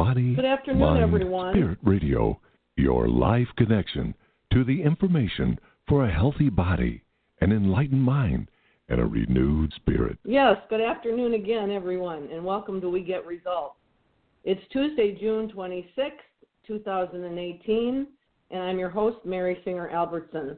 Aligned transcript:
Body, 0.00 0.34
Good 0.34 0.46
afternoon, 0.46 0.80
Mind, 0.80 1.02
everyone. 1.02 1.52
Spirit 1.52 1.78
Radio, 1.82 2.40
your 2.76 3.06
life 3.06 3.48
connection 3.58 4.14
to 4.50 4.64
the 4.64 4.80
information 4.80 5.60
for 5.86 6.06
a 6.06 6.10
healthy 6.10 6.48
body, 6.48 7.02
an 7.42 7.52
enlightened 7.52 8.02
mind, 8.02 8.50
and 8.88 8.98
a 8.98 9.04
renewed 9.04 9.74
spirit. 9.76 10.16
Yes, 10.24 10.56
good 10.70 10.80
afternoon 10.80 11.34
again, 11.34 11.70
everyone, 11.70 12.30
and 12.32 12.42
welcome 12.42 12.80
to 12.80 12.88
We 12.88 13.02
Get 13.02 13.26
Results. 13.26 13.74
It's 14.44 14.62
Tuesday, 14.72 15.18
June 15.20 15.50
26, 15.50 16.16
2018, 16.66 18.06
and 18.52 18.62
I'm 18.62 18.78
your 18.78 18.88
host, 18.88 19.18
Mary 19.26 19.60
Singer 19.66 19.90
Albertson. 19.90 20.56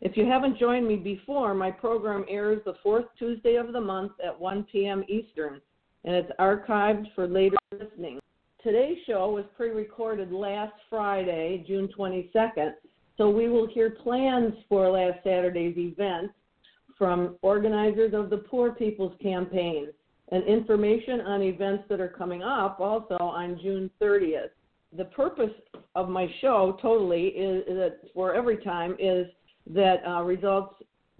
If 0.00 0.16
you 0.16 0.24
haven't 0.24 0.58
joined 0.58 0.88
me 0.88 0.96
before, 0.96 1.52
my 1.52 1.70
program 1.70 2.24
airs 2.30 2.62
the 2.64 2.76
fourth 2.82 3.04
Tuesday 3.18 3.56
of 3.56 3.74
the 3.74 3.80
month 3.80 4.12
at 4.24 4.40
1 4.40 4.66
p.m. 4.72 5.04
Eastern, 5.06 5.60
and 6.04 6.14
it's 6.14 6.32
archived 6.40 7.14
for 7.14 7.28
later 7.28 7.58
listening. 7.78 8.19
Today's 8.62 8.98
show 9.06 9.30
was 9.30 9.46
pre 9.56 9.70
recorded 9.70 10.32
last 10.32 10.74
Friday, 10.90 11.64
June 11.66 11.88
22nd, 11.96 12.74
so 13.16 13.30
we 13.30 13.48
will 13.48 13.66
hear 13.66 13.88
plans 13.88 14.52
for 14.68 14.90
last 14.90 15.24
Saturday's 15.24 15.78
event 15.78 16.30
from 16.98 17.36
organizers 17.40 18.12
of 18.12 18.28
the 18.28 18.36
Poor 18.36 18.72
People's 18.72 19.14
Campaign 19.22 19.88
and 20.30 20.44
information 20.44 21.22
on 21.22 21.40
events 21.40 21.84
that 21.88 22.00
are 22.00 22.08
coming 22.08 22.42
up 22.42 22.80
also 22.80 23.14
on 23.14 23.58
June 23.62 23.90
30th. 23.98 24.50
The 24.94 25.06
purpose 25.06 25.54
of 25.94 26.10
my 26.10 26.28
show 26.42 26.78
totally 26.82 27.28
is, 27.28 27.64
that 27.66 28.00
for 28.12 28.34
every 28.34 28.58
time 28.58 28.94
is 28.98 29.26
that 29.72 30.06
uh, 30.06 30.22
results 30.22 30.74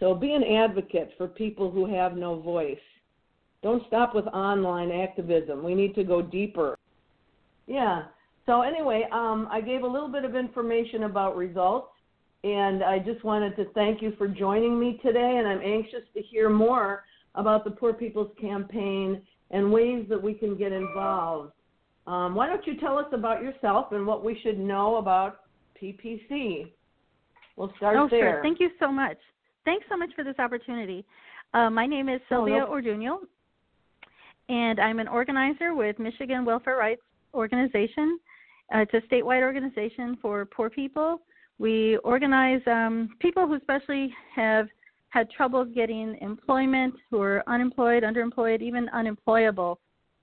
So 0.00 0.14
be 0.14 0.32
an 0.32 0.42
advocate 0.42 1.12
for 1.16 1.28
people 1.28 1.70
who 1.70 1.86
have 1.86 2.16
no 2.16 2.40
voice. 2.40 2.78
Don't 3.62 3.82
stop 3.86 4.14
with 4.14 4.26
online 4.26 4.90
activism. 4.90 5.62
We 5.62 5.74
need 5.74 5.94
to 5.94 6.04
go 6.04 6.20
deeper. 6.20 6.78
Yeah. 7.66 8.04
So 8.46 8.60
anyway, 8.60 9.08
um, 9.10 9.48
I 9.50 9.60
gave 9.60 9.82
a 9.82 9.86
little 9.86 10.08
bit 10.08 10.24
of 10.24 10.36
information 10.36 11.04
about 11.04 11.36
results, 11.36 11.88
and 12.42 12.82
I 12.82 12.98
just 12.98 13.24
wanted 13.24 13.56
to 13.56 13.64
thank 13.72 14.02
you 14.02 14.12
for 14.18 14.28
joining 14.28 14.78
me 14.78 15.00
today. 15.02 15.36
And 15.38 15.48
I'm 15.48 15.62
anxious 15.62 16.02
to 16.14 16.20
hear 16.20 16.50
more 16.50 17.04
about 17.34 17.64
the 17.64 17.70
Poor 17.70 17.94
People's 17.94 18.30
Campaign 18.38 19.22
and 19.50 19.72
ways 19.72 20.04
that 20.08 20.22
we 20.22 20.34
can 20.34 20.56
get 20.56 20.72
involved. 20.72 21.52
Um, 22.06 22.34
why 22.34 22.46
don't 22.46 22.66
you 22.66 22.76
tell 22.76 22.98
us 22.98 23.06
about 23.12 23.42
yourself 23.42 23.92
and 23.92 24.06
what 24.06 24.22
we 24.22 24.38
should 24.42 24.58
know 24.58 24.96
about 24.96 25.40
PPC? 25.80 26.70
We'll 27.56 27.72
start 27.76 27.96
oh, 27.96 28.08
there. 28.10 28.34
sure. 28.34 28.42
Thank 28.42 28.60
you 28.60 28.70
so 28.78 28.92
much. 28.92 29.16
Thanks 29.64 29.86
so 29.88 29.96
much 29.96 30.10
for 30.14 30.24
this 30.24 30.38
opportunity. 30.38 31.04
Uh, 31.54 31.70
my 31.70 31.86
name 31.86 32.08
is 32.08 32.20
Sylvia 32.28 32.66
oh, 32.68 32.78
no. 32.78 33.20
And 34.50 34.78
I'm 34.78 34.98
an 34.98 35.08
organizer 35.08 35.74
with 35.74 35.98
Michigan 35.98 36.44
Welfare 36.44 36.76
Rights 36.76 37.00
Organization. 37.32 38.18
Uh, 38.74 38.80
it's 38.80 38.92
a 38.92 39.00
statewide 39.08 39.42
organization 39.42 40.18
for 40.20 40.44
poor 40.44 40.68
people. 40.68 41.22
We 41.58 41.96
organize 41.98 42.60
um, 42.66 43.10
people 43.20 43.46
who 43.46 43.54
especially 43.54 44.12
have 44.34 44.68
had 45.08 45.30
trouble 45.30 45.64
getting 45.64 46.18
employment, 46.20 46.94
who 47.10 47.22
are 47.22 47.42
unemployed, 47.46 48.02
underemployed, 48.02 48.60
even 48.60 48.88
unemployable. 48.90 49.78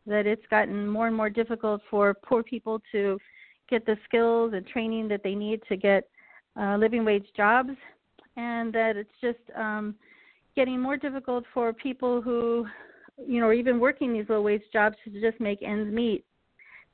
That 0.05 0.27
it's 0.27 0.45
gotten 0.49 0.87
more 0.87 1.07
and 1.07 1.15
more 1.15 1.29
difficult 1.29 1.81
for 1.89 2.13
poor 2.13 2.43
people 2.43 2.81
to 2.91 3.17
get 3.69 3.85
the 3.85 3.97
skills 4.05 4.53
and 4.53 4.67
training 4.67 5.07
that 5.07 5.23
they 5.23 5.33
need 5.33 5.61
to 5.69 5.77
get 5.77 6.09
uh, 6.59 6.75
living 6.77 7.05
wage 7.05 7.27
jobs, 7.35 7.71
and 8.37 8.73
that 8.73 8.97
it's 8.97 9.09
just 9.21 9.39
um, 9.57 9.95
getting 10.55 10.79
more 10.79 10.97
difficult 10.97 11.43
for 11.53 11.73
people 11.73 12.21
who, 12.21 12.65
you 13.25 13.39
know, 13.39 13.47
are 13.47 13.53
even 13.53 13.79
working 13.79 14.13
these 14.13 14.25
low 14.29 14.41
wage 14.41 14.63
jobs 14.71 14.95
to 15.03 15.21
just 15.21 15.39
make 15.39 15.61
ends 15.61 15.93
meet. 15.93 16.25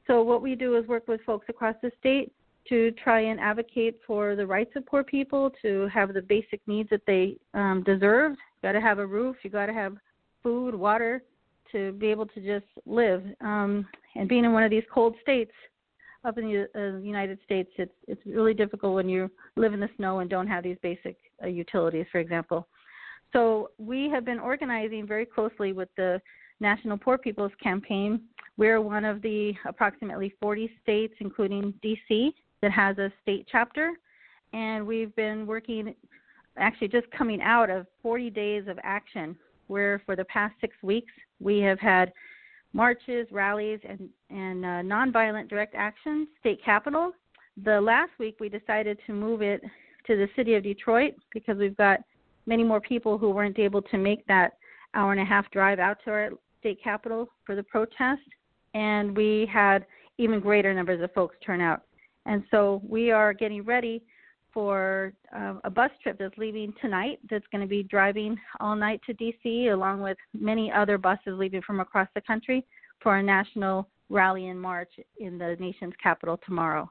So 0.08 0.24
what 0.24 0.42
we 0.42 0.56
do 0.56 0.78
is 0.78 0.88
work 0.88 1.08
with 1.08 1.22
folks 1.26 1.48
across 1.50 1.76
the 1.82 1.92
state 2.00 2.32
to 2.70 2.92
try 2.92 3.22
and 3.22 3.40
advocate 3.40 4.00
for 4.06 4.36
the 4.36 4.46
rights 4.46 4.72
of 4.76 4.86
poor 4.86 5.04
people 5.04 5.52
to 5.62 5.88
have 5.94 6.14
the 6.14 6.22
basic 6.22 6.62
needs 6.68 6.90
that 6.90 7.02
they 7.08 7.38
um, 7.54 7.84
deserve. 7.86 8.32
You 8.32 8.70
got 8.70 8.74
to 8.74 8.82
have 8.82 9.00
a 9.00 9.06
roof. 9.06 9.38
You 9.44 9.50
got 9.50 9.68
to 9.68 9.74
have 9.74 9.96
food, 10.44 10.76
water, 10.76 11.24
to 11.72 11.92
be 11.94 12.08
able 12.08 12.26
to 12.26 12.40
just 12.42 12.66
live. 12.86 13.24
Um, 13.42 13.88
and 14.16 14.28
being 14.28 14.46
in 14.46 14.54
one 14.54 14.64
of 14.64 14.72
these 14.72 14.84
cold 14.94 15.16
states 15.22 15.52
up 16.28 16.38
in 16.38 16.46
the 16.46 16.68
uh, 16.76 16.98
United 17.00 17.40
States, 17.46 17.70
it's 17.78 17.92
it's 18.08 18.22
really 18.26 18.54
difficult 18.54 18.94
when 18.94 19.08
you 19.08 19.32
live 19.56 19.74
in 19.74 19.80
the 19.80 19.90
snow 19.96 20.20
and 20.20 20.30
don't 20.30 20.48
have 20.48 20.64
these 20.64 20.78
basic 20.82 21.18
uh, 21.44 21.48
utilities, 21.48 22.06
for 22.12 22.20
example. 22.20 22.68
So 23.34 23.72
we 23.78 24.10
have 24.10 24.26
been 24.26 24.40
organizing 24.40 25.08
very 25.08 25.26
closely 25.26 25.72
with 25.74 25.90
the 25.96 26.22
National 26.60 26.98
Poor 26.98 27.18
People's 27.18 27.52
Campaign. 27.62 28.22
We're 28.58 28.82
one 28.82 29.06
of 29.06 29.22
the 29.22 29.54
approximately 29.66 30.34
40 30.42 30.70
states, 30.82 31.14
including 31.20 31.74
DC, 31.84 32.34
that 32.62 32.72
has 32.72 32.98
a 32.98 33.12
state 33.22 33.48
chapter, 33.52 33.92
and 34.54 34.86
we've 34.86 35.16
been 35.16 35.46
working, 35.46 35.94
actually 36.58 36.88
just 36.88 37.10
coming 37.12 37.42
out 37.42 37.70
of 37.70 37.86
40 38.02 38.30
days 38.32 38.68
of 38.68 38.80
action, 38.84 39.36
where 39.68 40.02
for 40.06 40.16
the 40.16 40.26
past 40.26 40.56
six 40.60 40.76
weeks 40.82 41.12
we 41.40 41.60
have 41.60 41.80
had 41.80 42.12
marches, 42.78 43.28
rallies, 43.32 43.80
and 43.90 44.08
and 44.30 44.64
uh, 44.64 44.96
nonviolent 44.96 45.50
direct 45.50 45.74
action, 45.76 46.28
state 46.40 46.64
capitol. 46.64 47.12
The 47.66 47.82
last 47.82 48.12
week 48.20 48.38
we 48.40 48.50
decided 48.50 49.00
to 49.08 49.14
move 49.14 49.42
it 49.42 49.62
to 50.06 50.16
the 50.16 50.28
city 50.36 50.54
of 50.54 50.64
Detroit 50.64 51.16
because 51.34 51.58
we've 51.58 51.76
got 51.76 52.00
many 52.46 52.64
more 52.64 52.80
people 52.80 53.18
who 53.18 53.32
weren't 53.32 53.58
able 53.58 53.82
to 53.82 53.98
make 53.98 54.26
that 54.28 54.54
hour 54.94 55.12
and 55.12 55.20
a 55.20 55.26
half 55.26 55.50
drive 55.52 55.80
out 55.80 55.98
to 56.06 56.12
our 56.12 56.30
state 56.60 56.78
capitol 56.82 57.28
for 57.46 57.56
the 57.56 57.64
protest, 57.64 58.22
and 58.76 59.18
we 59.18 59.50
had 59.52 59.86
even 60.20 60.40
greater 60.40 60.72
numbers 60.72 61.02
of 61.02 61.12
folks 61.14 61.36
turn 61.44 61.62
out. 61.62 61.82
And 62.28 62.44
so 62.52 62.82
we 62.88 63.10
are 63.10 63.34
getting 63.34 63.64
ready 63.64 64.04
for 64.54 65.14
uh, 65.36 65.56
a 65.64 65.70
bus 65.70 65.92
trip 66.02 66.18
that's 66.20 66.38
leaving 66.38 66.74
tonight 66.82 67.20
that's 67.30 67.46
going 67.52 67.62
to 67.62 67.68
be 67.68 67.84
driving 67.84 68.38
all 68.60 68.76
night 68.76 69.02
to 69.06 69.14
DC, 69.14 69.72
along 69.74 70.02
with 70.02 70.18
many 70.34 70.72
other 70.72 70.98
buses 70.98 71.34
leaving 71.38 71.62
from 71.62 71.80
across 71.80 72.08
the 72.16 72.22
country 72.22 72.66
for 73.02 73.18
a 73.18 73.24
national 73.24 73.88
rally 74.10 74.48
and 74.48 74.60
march 74.60 74.92
in 75.20 75.38
the 75.38 75.56
nation's 75.60 75.94
capital 76.02 76.40
tomorrow. 76.46 76.90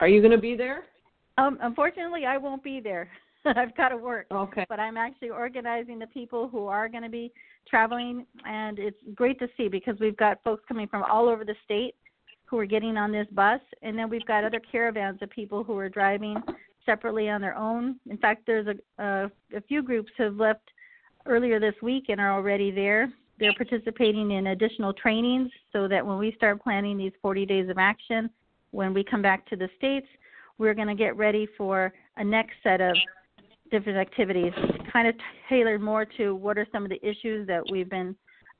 Are 0.00 0.08
you 0.08 0.20
going 0.20 0.32
to 0.32 0.38
be 0.38 0.56
there? 0.56 0.84
Um, 1.38 1.58
unfortunately, 1.62 2.26
I 2.26 2.36
won't 2.36 2.62
be 2.62 2.80
there. 2.80 3.08
I've 3.44 3.76
got 3.76 3.90
to 3.90 3.96
work. 3.96 4.26
Okay. 4.30 4.66
But 4.68 4.80
I'm 4.80 4.96
actually 4.96 5.30
organizing 5.30 5.98
the 5.98 6.06
people 6.08 6.48
who 6.48 6.66
are 6.66 6.88
going 6.88 7.02
to 7.02 7.08
be 7.08 7.32
traveling, 7.68 8.26
and 8.44 8.78
it's 8.78 8.98
great 9.14 9.38
to 9.38 9.48
see 9.56 9.68
because 9.68 9.94
we've 10.00 10.16
got 10.16 10.42
folks 10.42 10.62
coming 10.68 10.88
from 10.88 11.02
all 11.04 11.28
over 11.28 11.44
the 11.44 11.54
state 11.64 11.94
who 12.46 12.58
are 12.58 12.66
getting 12.66 12.96
on 12.96 13.10
this 13.10 13.26
bus, 13.32 13.60
and 13.82 13.98
then 13.98 14.10
we've 14.10 14.26
got 14.26 14.44
other 14.44 14.60
caravans 14.60 15.18
of 15.22 15.30
people 15.30 15.64
who 15.64 15.76
are 15.78 15.88
driving 15.88 16.36
separately 16.84 17.28
on 17.28 17.40
their 17.40 17.56
own. 17.56 17.96
In 18.08 18.16
fact, 18.18 18.42
there's 18.46 18.66
a, 18.66 19.02
a, 19.02 19.30
a 19.56 19.60
few 19.62 19.82
groups 19.82 20.10
have 20.18 20.36
left 20.36 20.70
earlier 21.26 21.60
this 21.60 21.74
week 21.82 22.06
and 22.08 22.20
are 22.20 22.32
already 22.32 22.70
there. 22.70 23.12
They're 23.38 23.54
participating 23.54 24.32
in 24.32 24.48
additional 24.48 24.92
trainings 24.92 25.50
so 25.72 25.88
that 25.88 26.06
when 26.06 26.18
we 26.18 26.32
start 26.36 26.62
planning 26.62 26.96
these 26.96 27.12
40 27.22 27.46
days 27.46 27.68
of 27.68 27.78
action, 27.78 28.30
when 28.70 28.94
we 28.94 29.02
come 29.02 29.22
back 29.22 29.48
to 29.48 29.56
the 29.56 29.68
states, 29.76 30.06
we're 30.58 30.74
going 30.74 30.88
to 30.88 30.94
get 30.94 31.16
ready 31.16 31.48
for 31.56 31.92
a 32.16 32.24
next 32.24 32.54
set 32.62 32.80
of 32.80 32.96
different 33.70 33.98
activities, 33.98 34.52
kind 34.92 35.08
of 35.08 35.14
tailored 35.48 35.80
more 35.80 36.04
to 36.04 36.34
what 36.34 36.58
are 36.58 36.66
some 36.70 36.84
of 36.84 36.90
the 36.90 37.04
issues 37.04 37.46
that 37.46 37.62
we've 37.70 37.88
been 37.88 38.14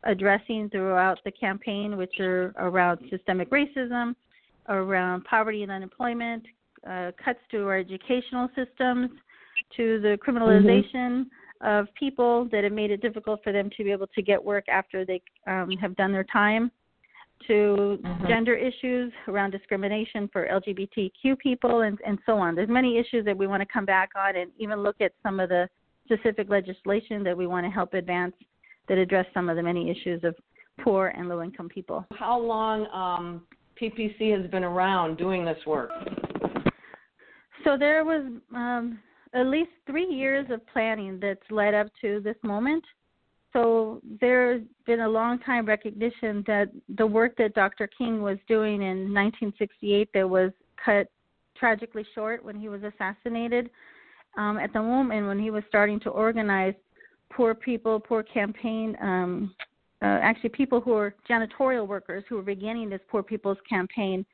addressing 0.05 0.69
throughout 0.71 1.19
the 1.25 1.31
campaign, 1.31 1.97
which 1.97 2.19
are 2.19 2.53
around 2.59 2.99
systemic 3.11 3.51
racism, 3.51 4.15
around 4.69 5.25
poverty 5.25 5.63
and 5.63 5.71
unemployment, 5.71 6.45
uh, 6.89 7.13
cuts 7.23 7.39
to 7.51 7.67
our 7.67 7.79
educational 7.79 8.49
systems, 8.55 9.11
to 9.77 10.01
the 10.01 10.19
criminalization 10.27 11.25
mm-hmm. 11.25 11.67
of 11.67 11.87
people 11.95 12.49
that 12.51 12.65
have 12.65 12.73
made 12.73 12.91
it 12.91 13.01
difficult 13.01 13.41
for 13.43 13.53
them 13.53 13.71
to 13.77 13.85
be 13.85 13.91
able 13.91 14.07
to 14.09 14.23
get 14.23 14.43
work 14.43 14.69
after 14.69 15.05
they 15.05 15.21
um, 15.47 15.71
have 15.81 15.95
done 15.97 16.13
their 16.13 16.25
time, 16.25 16.71
to 17.47 17.99
mm-hmm. 18.03 18.27
gender 18.27 18.55
issues 18.55 19.13
around 19.29 19.51
discrimination 19.51 20.29
for 20.33 20.49
LGBTQ 20.49 21.39
people, 21.39 21.81
and, 21.83 21.99
and 22.07 22.19
so 22.27 22.37
on. 22.37 22.55
There's 22.55 22.69
many 22.69 22.99
issues 22.99 23.25
that 23.25 23.37
we 23.37 23.47
want 23.47 23.61
to 23.61 23.69
come 23.73 23.85
back 23.85 24.11
on 24.17 24.37
and 24.37 24.51
even 24.59 24.83
look 24.83 24.97
at 25.01 25.13
some 25.23 25.41
of 25.41 25.49
the 25.49 25.69
specific 26.05 26.49
legislation 26.49 27.23
that 27.25 27.37
we 27.37 27.47
want 27.47 27.65
to 27.67 27.71
help 27.71 27.95
advance 27.95 28.35
that 28.89 28.99
address 28.99 29.27
some 29.33 29.49
of 29.49 29.57
the 29.57 29.63
many 29.63 29.91
issues 29.91 30.23
of 30.25 30.35
poor 30.81 31.09
and 31.09 31.29
low 31.29 31.43
income 31.43 31.69
people. 31.69 32.05
How 32.13 32.39
long 32.39 32.87
um, 32.93 33.43
PPC 33.81 34.39
has 34.41 34.51
been 34.51 34.65
around 34.65 35.17
doing 35.17 35.45
this 35.45 35.59
work? 35.67 35.91
So 37.65 37.77
there 37.79 38.05
was 38.05 38.25
um, 38.55 38.99
at 39.35 39.47
least 39.47 39.71
three 39.87 40.07
years 40.07 40.47
of 40.51 40.67
planning 40.67 41.19
that's 41.21 41.51
led 41.51 41.75
up 41.75 41.89
to 42.01 42.21
this 42.21 42.37
moment. 42.43 42.85
So 43.53 44.01
there's 44.21 44.63
been 44.87 45.01
a 45.01 45.09
long 45.09 45.39
time 45.41 45.67
recognition 45.67 46.43
that 46.47 46.71
the 46.97 47.07
work 47.07 47.37
that 47.37 47.55
Dr. 47.55 47.87
King 47.87 48.23
was 48.23 48.39
doing 48.49 48.83
in 48.83 49.13
1968 49.13 50.09
that 50.15 50.29
was 50.29 50.53
cut 50.83 51.09
tragically 51.57 52.05
short 52.15 52.45
when 52.45 52.59
he 52.59 52.69
was 52.69 52.83
assassinated. 52.83 53.71
Um, 54.39 54.59
at 54.59 54.73
the 54.73 54.81
moment 54.81 55.27
when 55.27 55.39
he 55.39 55.51
was 55.51 55.63
starting 55.69 56.01
to 56.01 56.09
organize 56.09 56.75
poor 57.31 57.55
people, 57.55 58.01
poor 58.01 58.23
campaign, 58.23 58.97
um, 59.03 59.55
uh, 60.01 60.19
actually 60.23 60.51
people 60.51 60.81
who 60.81 60.95
are 60.95 61.15
janitorial 61.29 61.87
workers 61.87 62.25
who 62.29 62.37
were 62.37 62.43
beginning 62.43 62.89
this 62.89 63.01
poor 63.09 63.23
people's 63.23 63.59
campaign, 63.69 64.25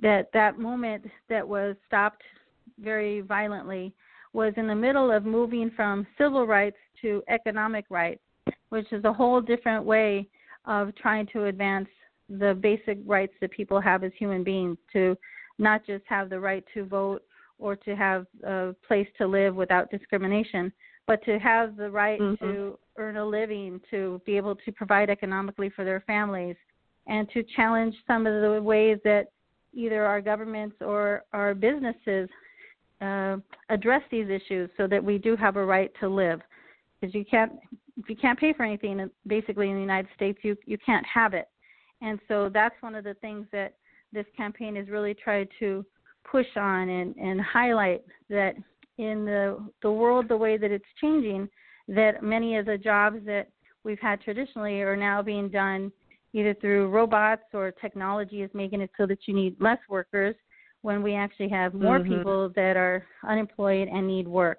that 0.00 0.30
that 0.32 0.58
moment 0.58 1.04
that 1.28 1.46
was 1.46 1.76
stopped 1.86 2.22
very 2.78 3.20
violently 3.20 3.92
was 4.32 4.52
in 4.56 4.66
the 4.66 4.74
middle 4.74 5.10
of 5.10 5.24
moving 5.24 5.70
from 5.76 6.06
civil 6.18 6.46
rights 6.46 6.76
to 7.00 7.22
economic 7.28 7.84
rights, 7.88 8.20
which 8.70 8.92
is 8.92 9.04
a 9.04 9.12
whole 9.12 9.40
different 9.40 9.84
way 9.84 10.28
of 10.64 10.94
trying 10.96 11.26
to 11.26 11.44
advance 11.46 11.88
the 12.28 12.58
basic 12.60 12.98
rights 13.06 13.34
that 13.40 13.50
people 13.50 13.80
have 13.80 14.02
as 14.02 14.12
human 14.18 14.42
beings 14.42 14.76
to 14.92 15.16
not 15.58 15.86
just 15.86 16.04
have 16.06 16.30
the 16.30 16.40
right 16.40 16.64
to 16.74 16.84
vote 16.84 17.22
or 17.58 17.76
to 17.76 17.94
have 17.94 18.26
a 18.44 18.74
place 18.86 19.06
to 19.16 19.26
live 19.26 19.54
without 19.54 19.90
discrimination, 19.90 20.72
but 21.06 21.22
to 21.24 21.38
have 21.38 21.76
the 21.76 21.90
right 21.90 22.20
mm-hmm. 22.20 22.44
to 22.44 22.78
earn 22.98 23.16
a 23.16 23.24
living, 23.24 23.80
to 23.90 24.20
be 24.26 24.36
able 24.36 24.56
to 24.56 24.72
provide 24.72 25.10
economically 25.10 25.70
for 25.70 25.84
their 25.84 26.00
families, 26.06 26.56
and 27.06 27.28
to 27.30 27.44
challenge 27.54 27.94
some 28.06 28.26
of 28.26 28.40
the 28.40 28.60
ways 28.62 28.98
that 29.04 29.26
either 29.72 30.04
our 30.04 30.20
governments 30.20 30.76
or 30.80 31.22
our 31.32 31.54
businesses 31.54 32.28
uh, 33.00 33.36
address 33.68 34.02
these 34.10 34.28
issues 34.28 34.70
so 34.76 34.86
that 34.86 35.02
we 35.02 35.18
do 35.18 35.36
have 35.36 35.56
a 35.56 35.64
right 35.64 35.92
to 36.00 36.08
live. 36.08 36.40
Because 37.00 37.14
you 37.14 37.24
can't, 37.24 37.52
if 37.96 38.08
you 38.08 38.16
can't 38.16 38.38
pay 38.38 38.52
for 38.52 38.64
anything, 38.64 39.10
basically 39.26 39.68
in 39.68 39.74
the 39.74 39.80
United 39.80 40.08
States, 40.14 40.38
you 40.42 40.56
you 40.64 40.78
can't 40.84 41.04
have 41.06 41.34
it. 41.34 41.48
And 42.00 42.18
so 42.28 42.50
that's 42.52 42.74
one 42.80 42.94
of 42.94 43.04
the 43.04 43.14
things 43.14 43.46
that 43.52 43.74
this 44.12 44.26
campaign 44.36 44.76
has 44.76 44.88
really 44.88 45.14
tried 45.14 45.48
to 45.58 45.84
push 46.30 46.46
on 46.56 46.88
and, 46.88 47.14
and 47.16 47.40
highlight 47.40 48.02
that 48.30 48.54
in 48.98 49.24
the 49.24 49.58
the 49.82 49.90
world 49.90 50.28
the 50.28 50.36
way 50.36 50.56
that 50.56 50.70
it's 50.70 50.84
changing, 51.00 51.48
that 51.88 52.22
many 52.22 52.56
of 52.56 52.66
the 52.66 52.78
jobs 52.78 53.18
that 53.26 53.48
we've 53.82 54.00
had 54.00 54.20
traditionally 54.20 54.80
are 54.80 54.96
now 54.96 55.20
being 55.22 55.48
done 55.48 55.92
either 56.32 56.54
through 56.54 56.88
robots 56.88 57.44
or 57.52 57.70
technology 57.70 58.42
is 58.42 58.50
making 58.54 58.80
it 58.80 58.90
so 58.96 59.06
that 59.06 59.18
you 59.26 59.34
need 59.34 59.56
less 59.60 59.78
workers 59.88 60.34
when 60.84 61.02
we 61.02 61.14
actually 61.14 61.48
have 61.48 61.72
more 61.72 61.98
mm-hmm. 61.98 62.18
people 62.18 62.52
that 62.54 62.76
are 62.76 63.06
unemployed 63.26 63.88
and 63.88 64.06
need 64.06 64.28
work. 64.28 64.58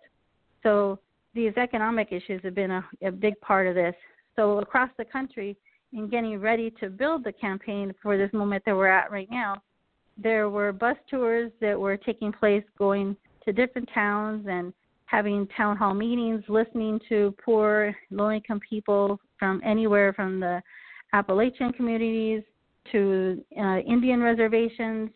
So 0.63 0.97
these 1.35 1.53
economic 1.55 2.07
issues 2.11 2.41
have 2.43 2.55
been 2.55 2.71
a, 2.71 2.83
a 3.03 3.11
big 3.11 3.39
part 3.41 3.67
of 3.67 3.75
this. 3.75 3.93
So 4.35 4.57
across 4.57 4.89
the 4.97 5.05
country, 5.05 5.55
in 5.93 6.09
getting 6.09 6.41
ready 6.41 6.73
to 6.79 6.89
build 6.89 7.23
the 7.23 7.31
campaign 7.31 7.93
for 8.01 8.17
this 8.17 8.33
moment 8.33 8.63
that 8.65 8.75
we're 8.75 8.87
at 8.87 9.11
right 9.11 9.27
now, 9.29 9.61
there 10.17 10.49
were 10.49 10.73
bus 10.73 10.97
tours 11.07 11.51
that 11.61 11.79
were 11.79 11.95
taking 11.95 12.31
place 12.31 12.63
going 12.75 13.15
to 13.45 13.53
different 13.53 13.87
towns 13.93 14.47
and 14.49 14.73
having 15.05 15.47
town 15.55 15.77
hall 15.77 15.93
meetings, 15.93 16.43
listening 16.49 16.99
to 17.07 17.35
poor, 17.45 17.95
low 18.09 18.31
income 18.31 18.59
people 18.67 19.19
from 19.37 19.61
anywhere 19.63 20.11
from 20.11 20.39
the 20.39 20.59
Appalachian 21.13 21.71
communities 21.71 22.41
to 22.91 23.43
uh, 23.59 23.77
Indian 23.77 24.23
reservations 24.23 25.11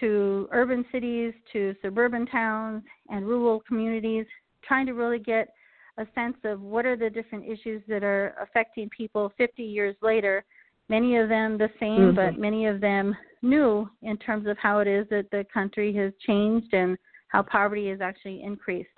to 0.00 0.48
urban 0.52 0.84
cities, 0.92 1.32
to 1.52 1.74
suburban 1.82 2.26
towns, 2.26 2.82
and 3.08 3.26
rural 3.26 3.60
communities, 3.66 4.26
trying 4.62 4.86
to 4.86 4.92
really 4.92 5.18
get 5.18 5.48
a 5.98 6.06
sense 6.14 6.36
of 6.44 6.60
what 6.60 6.86
are 6.86 6.96
the 6.96 7.10
different 7.10 7.44
issues 7.44 7.82
that 7.88 8.04
are 8.04 8.34
affecting 8.40 8.88
people 8.90 9.32
50 9.36 9.62
years 9.62 9.96
later. 10.00 10.44
Many 10.88 11.16
of 11.16 11.28
them 11.28 11.58
the 11.58 11.68
same, 11.80 11.98
mm-hmm. 11.98 12.16
but 12.16 12.38
many 12.38 12.66
of 12.66 12.80
them 12.80 13.16
new 13.42 13.88
in 14.02 14.16
terms 14.18 14.46
of 14.46 14.56
how 14.58 14.78
it 14.78 14.88
is 14.88 15.06
that 15.10 15.30
the 15.30 15.44
country 15.52 15.94
has 15.94 16.12
changed 16.26 16.72
and 16.72 16.96
how 17.28 17.42
poverty 17.42 17.88
has 17.90 18.00
actually 18.00 18.42
increased. 18.42 18.88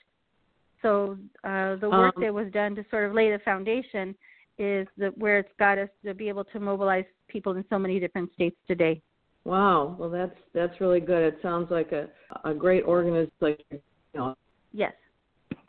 So 0.83 1.19
uh, 1.45 1.77
the 1.77 1.91
work 1.91 2.17
um, 2.17 2.23
that 2.23 2.33
was 2.33 2.51
done 2.53 2.75
to 2.77 2.85
sort 2.91 3.05
of 3.05 3.15
lay 3.15 3.31
the 3.31 3.39
foundation 3.41 4.15
is 4.59 4.87
the, 4.97 5.09
where 5.17 5.39
it's 5.39 5.53
got 5.59 5.79
us 5.79 5.89
to 6.05 6.15
be 6.15 6.29
able 6.29 6.45
to 6.45 6.61
mobilize 6.61 7.05
people 7.29 7.53
in 7.57 7.65
so 7.71 7.79
many 7.79 7.99
different 7.99 8.33
states 8.35 8.57
today. 8.67 9.03
Wow. 9.45 9.97
Well, 9.99 10.11
that's 10.11 10.37
that's 10.55 10.81
really 10.81 11.01
good. 11.01 11.23
It 11.23 11.39
sounds 11.43 11.71
like 11.71 11.93
a 11.93 12.09
a 12.45 12.55
great 12.55 12.85
organization. 12.85 13.65
You 13.71 13.81
know. 14.15 14.35
Yes. 14.73 14.93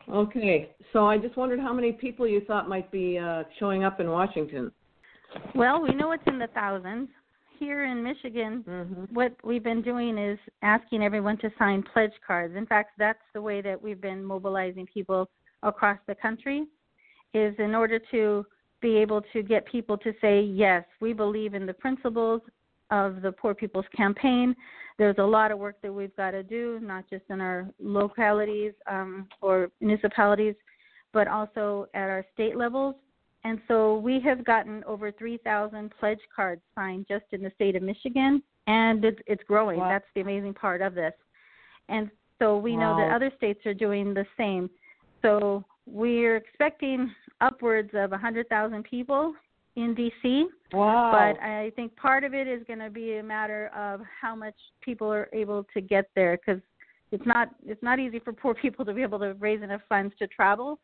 Okay. 0.08 0.70
So 0.92 1.06
I 1.06 1.18
just 1.18 1.36
wondered 1.36 1.60
how 1.60 1.72
many 1.72 1.92
people 1.92 2.26
you 2.26 2.42
thought 2.46 2.68
might 2.68 2.90
be 2.90 3.18
uh, 3.18 3.44
showing 3.58 3.84
up 3.84 4.00
in 4.00 4.10
Washington. 4.10 4.70
Well, 5.54 5.80
we 5.80 5.94
know 5.94 6.12
it's 6.12 6.22
in 6.26 6.38
the 6.38 6.48
thousands. 6.48 7.08
Here 7.58 7.84
in 7.84 8.02
Michigan, 8.02 8.64
mm-hmm. 8.68 9.14
what 9.14 9.36
we've 9.44 9.62
been 9.62 9.82
doing 9.82 10.18
is 10.18 10.36
asking 10.62 11.04
everyone 11.04 11.38
to 11.38 11.50
sign 11.60 11.84
pledge 11.92 12.12
cards. 12.26 12.56
In 12.56 12.66
fact, 12.66 12.90
that's 12.98 13.22
the 13.34 13.40
way 13.40 13.60
that 13.60 13.80
we've 13.80 14.00
been 14.00 14.24
mobilizing 14.24 14.84
people 14.92 15.30
across 15.62 15.98
the 16.08 16.16
country 16.16 16.66
is 17.34 17.54
in 17.58 17.76
order 17.76 18.00
to 18.10 18.44
be 18.80 18.96
able 18.96 19.22
to 19.32 19.42
get 19.44 19.64
people 19.64 19.96
to 19.98 20.12
say, 20.20 20.40
yes, 20.42 20.84
we 21.00 21.12
believe 21.12 21.54
in 21.54 21.64
the 21.64 21.72
principles 21.72 22.42
of 22.92 23.22
the 23.22 23.32
Poor 23.32 23.54
People's 23.54 23.86
Campaign. 23.96 24.54
There's 24.98 25.16
a 25.18 25.24
lot 25.24 25.50
of 25.50 25.58
work 25.58 25.76
that 25.82 25.92
we've 25.92 26.14
got 26.14 26.32
to 26.32 26.42
do, 26.42 26.78
not 26.82 27.08
just 27.10 27.24
in 27.30 27.40
our 27.40 27.66
localities 27.80 28.74
um, 28.86 29.26
or 29.40 29.70
municipalities, 29.80 30.54
but 31.12 31.26
also 31.26 31.86
at 31.94 32.08
our 32.08 32.24
state 32.34 32.56
levels. 32.56 32.94
And 33.44 33.58
so 33.66 33.96
we 33.96 34.20
have 34.20 34.44
gotten 34.44 34.84
over 34.84 35.10
3,000 35.10 35.92
pledge 35.98 36.20
cards 36.34 36.60
signed 36.74 37.06
just 37.08 37.24
in 37.32 37.42
the 37.42 37.50
state 37.54 37.74
of 37.74 37.82
Michigan, 37.82 38.42
and 38.66 39.04
it's, 39.04 39.18
it's 39.26 39.42
growing. 39.44 39.78
Wow. 39.78 39.88
That's 39.88 40.04
the 40.14 40.20
amazing 40.20 40.54
part 40.54 40.82
of 40.82 40.94
this. 40.94 41.14
And 41.88 42.10
so 42.38 42.58
we 42.58 42.76
wow. 42.76 42.96
know 42.96 42.96
that 43.00 43.14
other 43.14 43.32
states 43.36 43.64
are 43.66 43.74
doing 43.74 44.14
the 44.14 44.26
same. 44.36 44.70
So 45.22 45.64
we're 45.86 46.36
expecting 46.36 47.12
upwards 47.40 47.90
of 47.94 48.10
100,000 48.10 48.84
people 48.84 49.34
in 49.76 49.94
DC. 49.94 50.44
Wow. 50.72 51.10
But 51.12 51.42
I 51.42 51.72
think 51.76 51.94
part 51.96 52.24
of 52.24 52.34
it 52.34 52.46
is 52.46 52.62
going 52.66 52.78
to 52.78 52.90
be 52.90 53.16
a 53.16 53.22
matter 53.22 53.70
of 53.76 54.00
how 54.20 54.34
much 54.34 54.54
people 54.80 55.12
are 55.12 55.28
able 55.32 55.66
to 55.74 55.80
get 55.80 56.08
there 56.14 56.38
because 56.38 56.60
it's 57.10 57.26
not 57.26 57.48
it's 57.66 57.82
not 57.82 57.98
easy 57.98 58.18
for 58.18 58.32
poor 58.32 58.54
people 58.62 58.84
to 58.84 58.92
be 58.92 59.02
able 59.02 59.18
to 59.20 59.34
raise 59.34 59.62
enough 59.62 59.82
funds 59.88 60.14
to 60.18 60.26
travel. 60.26 60.78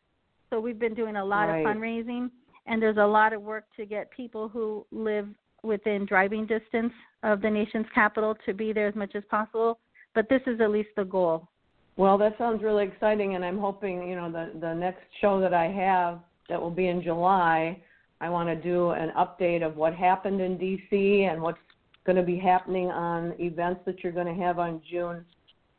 So 0.51 0.61
we've 0.61 0.79
been 0.79 0.95
doing 0.95 1.17
a 1.17 1.25
lot 1.25 1.45
right. 1.45 1.61
of 1.61 1.67
fundraising 1.67 2.31
and 2.67 2.81
there's 2.81 2.97
a 2.97 3.07
lot 3.07 3.33
of 3.33 3.43
work 3.43 3.65
to 3.77 3.87
get 3.87 4.11
people 4.11 4.49
who 4.49 4.87
live 4.91 5.29
within 5.63 6.07
driving 6.07 6.47
distance 6.47 6.93
of 7.23 7.41
the 7.41 7.51
nation's 7.51 7.87
capital 7.95 8.37
to 8.47 8.55
be 8.55 8.73
there 8.73 8.87
as 8.87 8.95
much 8.95 9.15
as 9.15 9.23
possible. 9.29 9.79
But 10.15 10.29
this 10.29 10.41
is 10.47 10.61
at 10.61 10.71
least 10.71 10.91
the 10.97 11.05
goal. 11.05 11.49
Well, 11.97 12.17
that 12.19 12.39
sounds 12.39 12.63
really 12.63 12.85
exciting, 12.85 13.35
and 13.35 13.45
I'm 13.45 13.59
hoping 13.59 14.09
you 14.09 14.15
know 14.15 14.31
the 14.31 14.59
the 14.61 14.73
next 14.73 15.03
show 15.21 15.41
that 15.41 15.53
I 15.53 15.67
have 15.67 16.21
that 16.49 16.61
will 16.61 16.71
be 16.71 16.87
in 16.87 17.03
July 17.03 17.83
I 18.21 18.29
want 18.29 18.49
to 18.49 18.57
do 18.57 18.91
an 18.91 19.13
update 19.17 19.65
of 19.65 19.77
what 19.77 19.95
happened 19.95 20.41
in 20.41 20.59
DC 20.59 21.31
and 21.31 21.41
what's 21.41 21.59
going 22.05 22.17
to 22.17 22.23
be 22.23 22.39
happening 22.39 22.89
on 22.89 23.35
events 23.39 23.81
that 23.87 24.03
you're 24.03 24.13
going 24.13 24.27
to 24.27 24.43
have 24.43 24.59
on 24.59 24.81
June 24.91 25.25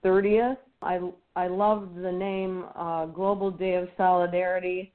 30th. 0.06 0.58
I 0.82 1.00
I 1.36 1.48
love 1.48 1.96
the 1.96 2.12
name 2.12 2.66
uh, 2.76 3.06
Global 3.08 3.52
Day 3.52 3.76
of 3.76 3.90
Solidarity, 3.98 4.94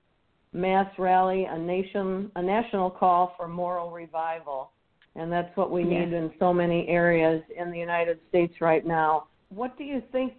Mass 0.53 0.87
Rally, 0.99 1.45
a 1.45 1.59
nation 1.59 2.31
a 2.37 2.43
national 2.43 2.91
call 2.91 3.35
for 3.37 3.49
moral 3.49 3.91
revival, 3.91 4.71
and 5.15 5.31
that's 5.31 5.55
what 5.57 5.71
we 5.71 5.85
need 5.85 6.13
in 6.13 6.33
so 6.39 6.55
many 6.55 6.89
areas 6.89 7.43
in 7.55 7.71
the 7.71 7.79
United 7.79 8.19
States 8.31 8.55
right 8.61 8.87
now. 8.87 9.27
What 9.51 9.77
do 9.77 9.85
you 9.85 10.03
think? 10.13 10.33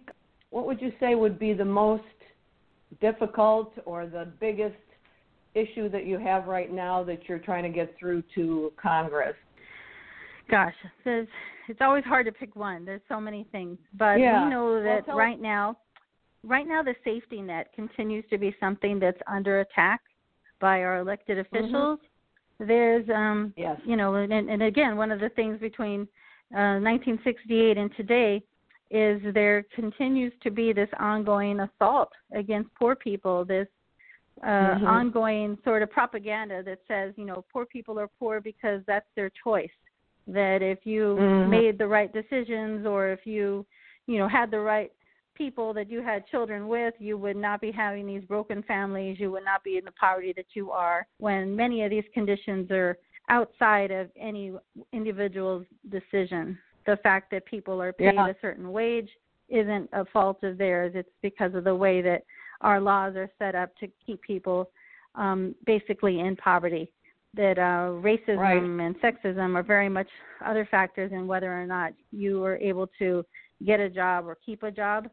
What 0.50 0.66
would 0.66 0.80
you 0.80 0.92
say 0.98 1.14
would 1.14 1.38
be 1.38 1.52
the 1.52 1.64
most 1.64 2.02
difficult 3.00 3.72
or 3.84 4.06
the 4.06 4.28
biggest 4.40 4.76
issue 5.56 5.88
that 5.90 6.06
you 6.06 6.18
have 6.18 6.46
right 6.46 6.72
now 6.72 7.02
that 7.04 7.28
you're 7.28 7.38
trying 7.38 7.62
to 7.62 7.68
get 7.68 7.94
through 7.98 8.22
to 8.34 8.72
Congress? 8.80 9.34
Gosh, 10.50 10.74
there's, 11.04 11.26
it's 11.68 11.80
always 11.80 12.04
hard 12.04 12.26
to 12.26 12.32
pick 12.32 12.54
one. 12.54 12.84
There's 12.84 13.00
so 13.08 13.20
many 13.20 13.46
things, 13.50 13.78
but 13.98 14.20
yeah. 14.20 14.44
we 14.44 14.50
know 14.50 14.82
that 14.82 15.08
well, 15.08 15.16
right 15.16 15.40
now, 15.40 15.76
right 16.44 16.66
now 16.66 16.82
the 16.82 16.94
safety 17.04 17.40
net 17.40 17.70
continues 17.74 18.24
to 18.30 18.38
be 18.38 18.54
something 18.60 19.00
that's 19.00 19.18
under 19.26 19.60
attack 19.60 20.00
by 20.60 20.82
our 20.82 20.98
elected 20.98 21.38
mm-hmm. 21.38 21.56
officials. 21.56 21.98
Mm-hmm. 21.98 22.68
There's, 22.68 23.08
um, 23.10 23.52
yes. 23.56 23.78
you 23.84 23.96
know, 23.96 24.14
and, 24.14 24.32
and 24.32 24.62
again, 24.62 24.96
one 24.96 25.10
of 25.10 25.20
the 25.20 25.28
things 25.30 25.58
between 25.60 26.02
uh, 26.54 26.78
1968 26.80 27.76
and 27.76 27.90
today 27.96 28.42
is 28.90 29.20
there 29.34 29.64
continues 29.74 30.32
to 30.42 30.50
be 30.50 30.72
this 30.72 30.88
ongoing 31.00 31.60
assault 31.60 32.10
against 32.32 32.72
poor 32.76 32.94
people, 32.94 33.44
this 33.44 33.66
uh, 34.42 34.46
mm-hmm. 34.46 34.86
ongoing 34.86 35.58
sort 35.64 35.82
of 35.82 35.90
propaganda 35.90 36.62
that 36.62 36.78
says, 36.86 37.14
you 37.16 37.24
know, 37.24 37.44
poor 37.52 37.64
people 37.66 37.98
are 37.98 38.08
poor 38.18 38.40
because 38.40 38.82
that's 38.86 39.06
their 39.14 39.30
choice. 39.42 39.70
That 40.26 40.60
if 40.60 40.80
you 40.84 41.16
mm-hmm. 41.18 41.50
made 41.50 41.78
the 41.78 41.86
right 41.86 42.12
decisions 42.12 42.86
or 42.86 43.08
if 43.10 43.20
you, 43.24 43.64
you 44.06 44.18
know, 44.18 44.28
had 44.28 44.50
the 44.50 44.60
right 44.60 44.92
people 45.34 45.72
that 45.74 45.90
you 45.90 46.02
had 46.02 46.26
children 46.26 46.66
with, 46.68 46.94
you 46.98 47.16
would 47.18 47.36
not 47.36 47.60
be 47.60 47.70
having 47.70 48.06
these 48.06 48.24
broken 48.24 48.62
families. 48.62 49.18
You 49.20 49.30
would 49.32 49.44
not 49.44 49.62
be 49.62 49.76
in 49.76 49.84
the 49.84 49.92
poverty 49.92 50.32
that 50.36 50.46
you 50.54 50.70
are 50.70 51.06
when 51.18 51.54
many 51.54 51.84
of 51.84 51.90
these 51.90 52.04
conditions 52.12 52.70
are 52.70 52.98
outside 53.28 53.90
of 53.90 54.10
any 54.16 54.52
individual's 54.92 55.66
decision. 55.90 56.58
The 56.86 56.96
fact 57.02 57.30
that 57.32 57.44
people 57.46 57.82
are 57.82 57.92
paid 57.92 58.14
yeah. 58.14 58.28
a 58.28 58.34
certain 58.40 58.70
wage 58.70 59.10
isn't 59.48 59.88
a 59.92 60.04
fault 60.06 60.42
of 60.42 60.58
theirs. 60.58 60.92
It's 60.94 61.08
because 61.22 61.54
of 61.54 61.64
the 61.64 61.74
way 61.74 62.02
that 62.02 62.22
our 62.60 62.80
laws 62.80 63.16
are 63.16 63.30
set 63.38 63.54
up 63.54 63.76
to 63.78 63.88
keep 64.04 64.20
people 64.22 64.70
um, 65.14 65.54
basically 65.66 66.20
in 66.20 66.36
poverty. 66.36 66.90
That 67.34 67.58
uh, 67.58 68.00
racism 68.00 68.38
right. 68.38 68.62
and 68.62 68.96
sexism 69.00 69.56
are 69.56 69.62
very 69.62 69.90
much 69.90 70.08
other 70.44 70.66
factors 70.70 71.12
in 71.12 71.26
whether 71.26 71.52
or 71.52 71.66
not 71.66 71.92
you 72.10 72.42
are 72.44 72.56
able 72.56 72.88
to 72.98 73.26
get 73.64 73.78
a 73.78 73.90
job 73.90 74.26
or 74.26 74.38
keep 74.44 74.62
a 74.62 74.70
job. 74.70 75.08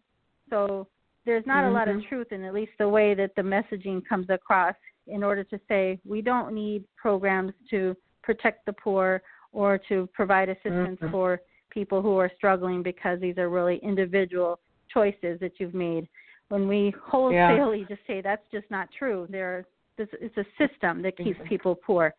So 0.49 0.87
there's 1.25 1.45
not 1.45 1.63
mm-hmm. 1.63 1.75
a 1.75 1.77
lot 1.77 1.89
of 1.89 2.01
truth 2.07 2.31
in 2.31 2.43
at 2.43 2.53
least 2.53 2.71
the 2.79 2.87
way 2.87 3.13
that 3.13 3.35
the 3.35 3.41
messaging 3.41 4.01
comes 4.07 4.29
across 4.29 4.75
in 5.07 5.23
order 5.23 5.43
to 5.43 5.59
say 5.67 5.99
we 6.05 6.21
don't 6.21 6.53
need 6.53 6.83
programs 6.95 7.51
to 7.69 7.95
protect 8.21 8.65
the 8.65 8.73
poor 8.73 9.21
or 9.51 9.77
to 9.89 10.07
provide 10.13 10.49
assistance 10.49 10.99
mm-hmm. 11.01 11.11
for 11.11 11.41
people 11.69 12.01
who 12.01 12.17
are 12.17 12.31
struggling 12.37 12.83
because 12.83 13.19
these 13.19 13.37
are 13.37 13.49
really 13.49 13.79
individual 13.83 14.59
choices 14.93 15.39
that 15.39 15.53
you've 15.59 15.73
made. 15.73 16.07
When 16.49 16.67
we 16.67 16.93
wholesale 17.03 17.73
yeah. 17.73 17.85
just 17.87 18.01
say 18.05 18.21
that's 18.21 18.45
just 18.51 18.69
not 18.69 18.89
true, 18.97 19.27
there 19.29 19.65
it's 19.97 20.37
a 20.37 20.45
system 20.57 21.01
that 21.03 21.17
keeps 21.17 21.37
mm-hmm. 21.37 21.47
people 21.47 21.75
poor. 21.75 22.13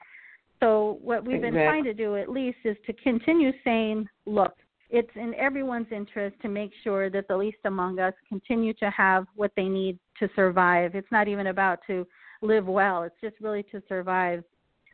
So 0.60 0.98
what 1.02 1.24
we've 1.24 1.40
been 1.40 1.54
trying 1.54 1.84
to 1.84 1.94
do 1.94 2.16
at 2.16 2.28
least 2.28 2.58
is 2.64 2.76
to 2.86 2.92
continue 2.92 3.52
saying, 3.64 4.08
look, 4.26 4.54
it's 4.90 5.10
in 5.16 5.34
everyone's 5.34 5.88
interest 5.90 6.36
to 6.42 6.48
make 6.48 6.70
sure 6.84 7.10
that 7.10 7.26
the 7.26 7.36
least 7.36 7.58
among 7.64 7.98
us 7.98 8.14
continue 8.28 8.72
to 8.74 8.90
have 8.90 9.26
what 9.34 9.50
they 9.56 9.64
need 9.64 9.98
to 10.20 10.28
survive. 10.36 10.94
It's 10.94 11.10
not 11.10 11.26
even 11.26 11.48
about 11.48 11.80
to 11.88 12.06
live 12.42 12.66
well, 12.66 13.02
it's 13.02 13.16
just 13.20 13.34
really 13.40 13.64
to 13.72 13.82
survive. 13.88 14.44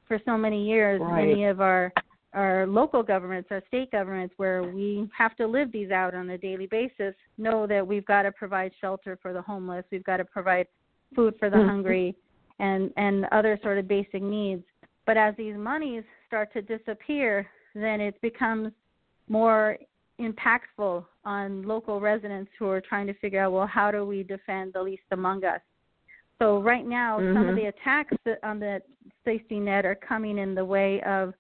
For 0.09 0.19
so 0.25 0.37
many 0.37 0.67
years, 0.67 1.01
right. 1.01 1.27
many 1.27 1.45
of 1.45 1.61
our 1.61 1.93
our 2.33 2.67
local 2.67 3.03
governments, 3.03 3.49
our 3.51 3.63
state 3.67 3.91
governments, 3.91 4.35
where 4.37 4.63
we 4.63 5.09
have 5.17 5.37
to 5.37 5.47
live 5.47 5.73
these 5.73 5.91
out 5.91 6.15
on 6.15 6.31
a 6.31 6.39
daily 6.39 6.67
basis, 6.67 7.15
know 7.39 7.67
that 7.67 7.87
we've 7.87 8.07
got 8.07 8.23
to 8.23 8.33
provide 8.33 8.73
shelter 8.81 9.19
for 9.21 9.33
the 9.33 9.43
homeless, 9.43 9.85
we've 9.91 10.05
got 10.05 10.19
to 10.19 10.25
provide 10.25 10.67
food 11.15 11.35
for 11.39 11.51
the 11.51 11.57
mm-hmm. 11.57 11.69
hungry, 11.69 12.17
and 12.61 12.93
and 12.97 13.27
other 13.33 13.59
sort 13.63 13.79
of 13.79 13.89
basic 13.89 14.23
needs. 14.23 14.63
But 15.07 15.17
as 15.17 15.35
these 15.37 15.57
monies 15.57 16.05
start 16.27 16.53
to 16.53 16.63
disappear, 16.63 17.49
then 17.75 18.01
it 18.01 18.21
becomes 18.21 18.73
more 19.29 19.77
impactful 20.21 21.05
on 21.25 21.63
local 21.63 22.01
residents 22.01 22.51
who 22.59 22.69
are 22.69 22.81
trying 22.81 23.07
to 23.07 23.15
figure 23.15 23.43
out, 23.43 23.53
well, 23.53 23.67
how 23.67 23.91
do 23.91 24.05
we 24.05 24.23
defend 24.23 24.73
the 24.73 24.83
least 24.83 25.03
among 25.11 25.45
us? 25.45 25.61
So 26.39 26.63
right 26.63 26.87
now, 26.87 27.19
mm-hmm. 27.19 27.37
some 27.37 27.49
of 27.49 27.57
the 27.57 27.67
attacks 27.67 28.17
on 28.43 28.61
the 28.61 28.81
safety 29.25 29.59
net 29.59 29.85
are 29.85 29.95
coming 29.95 30.39
in 30.39 30.55
the 30.55 30.65
way 30.65 31.03
of 31.03 31.35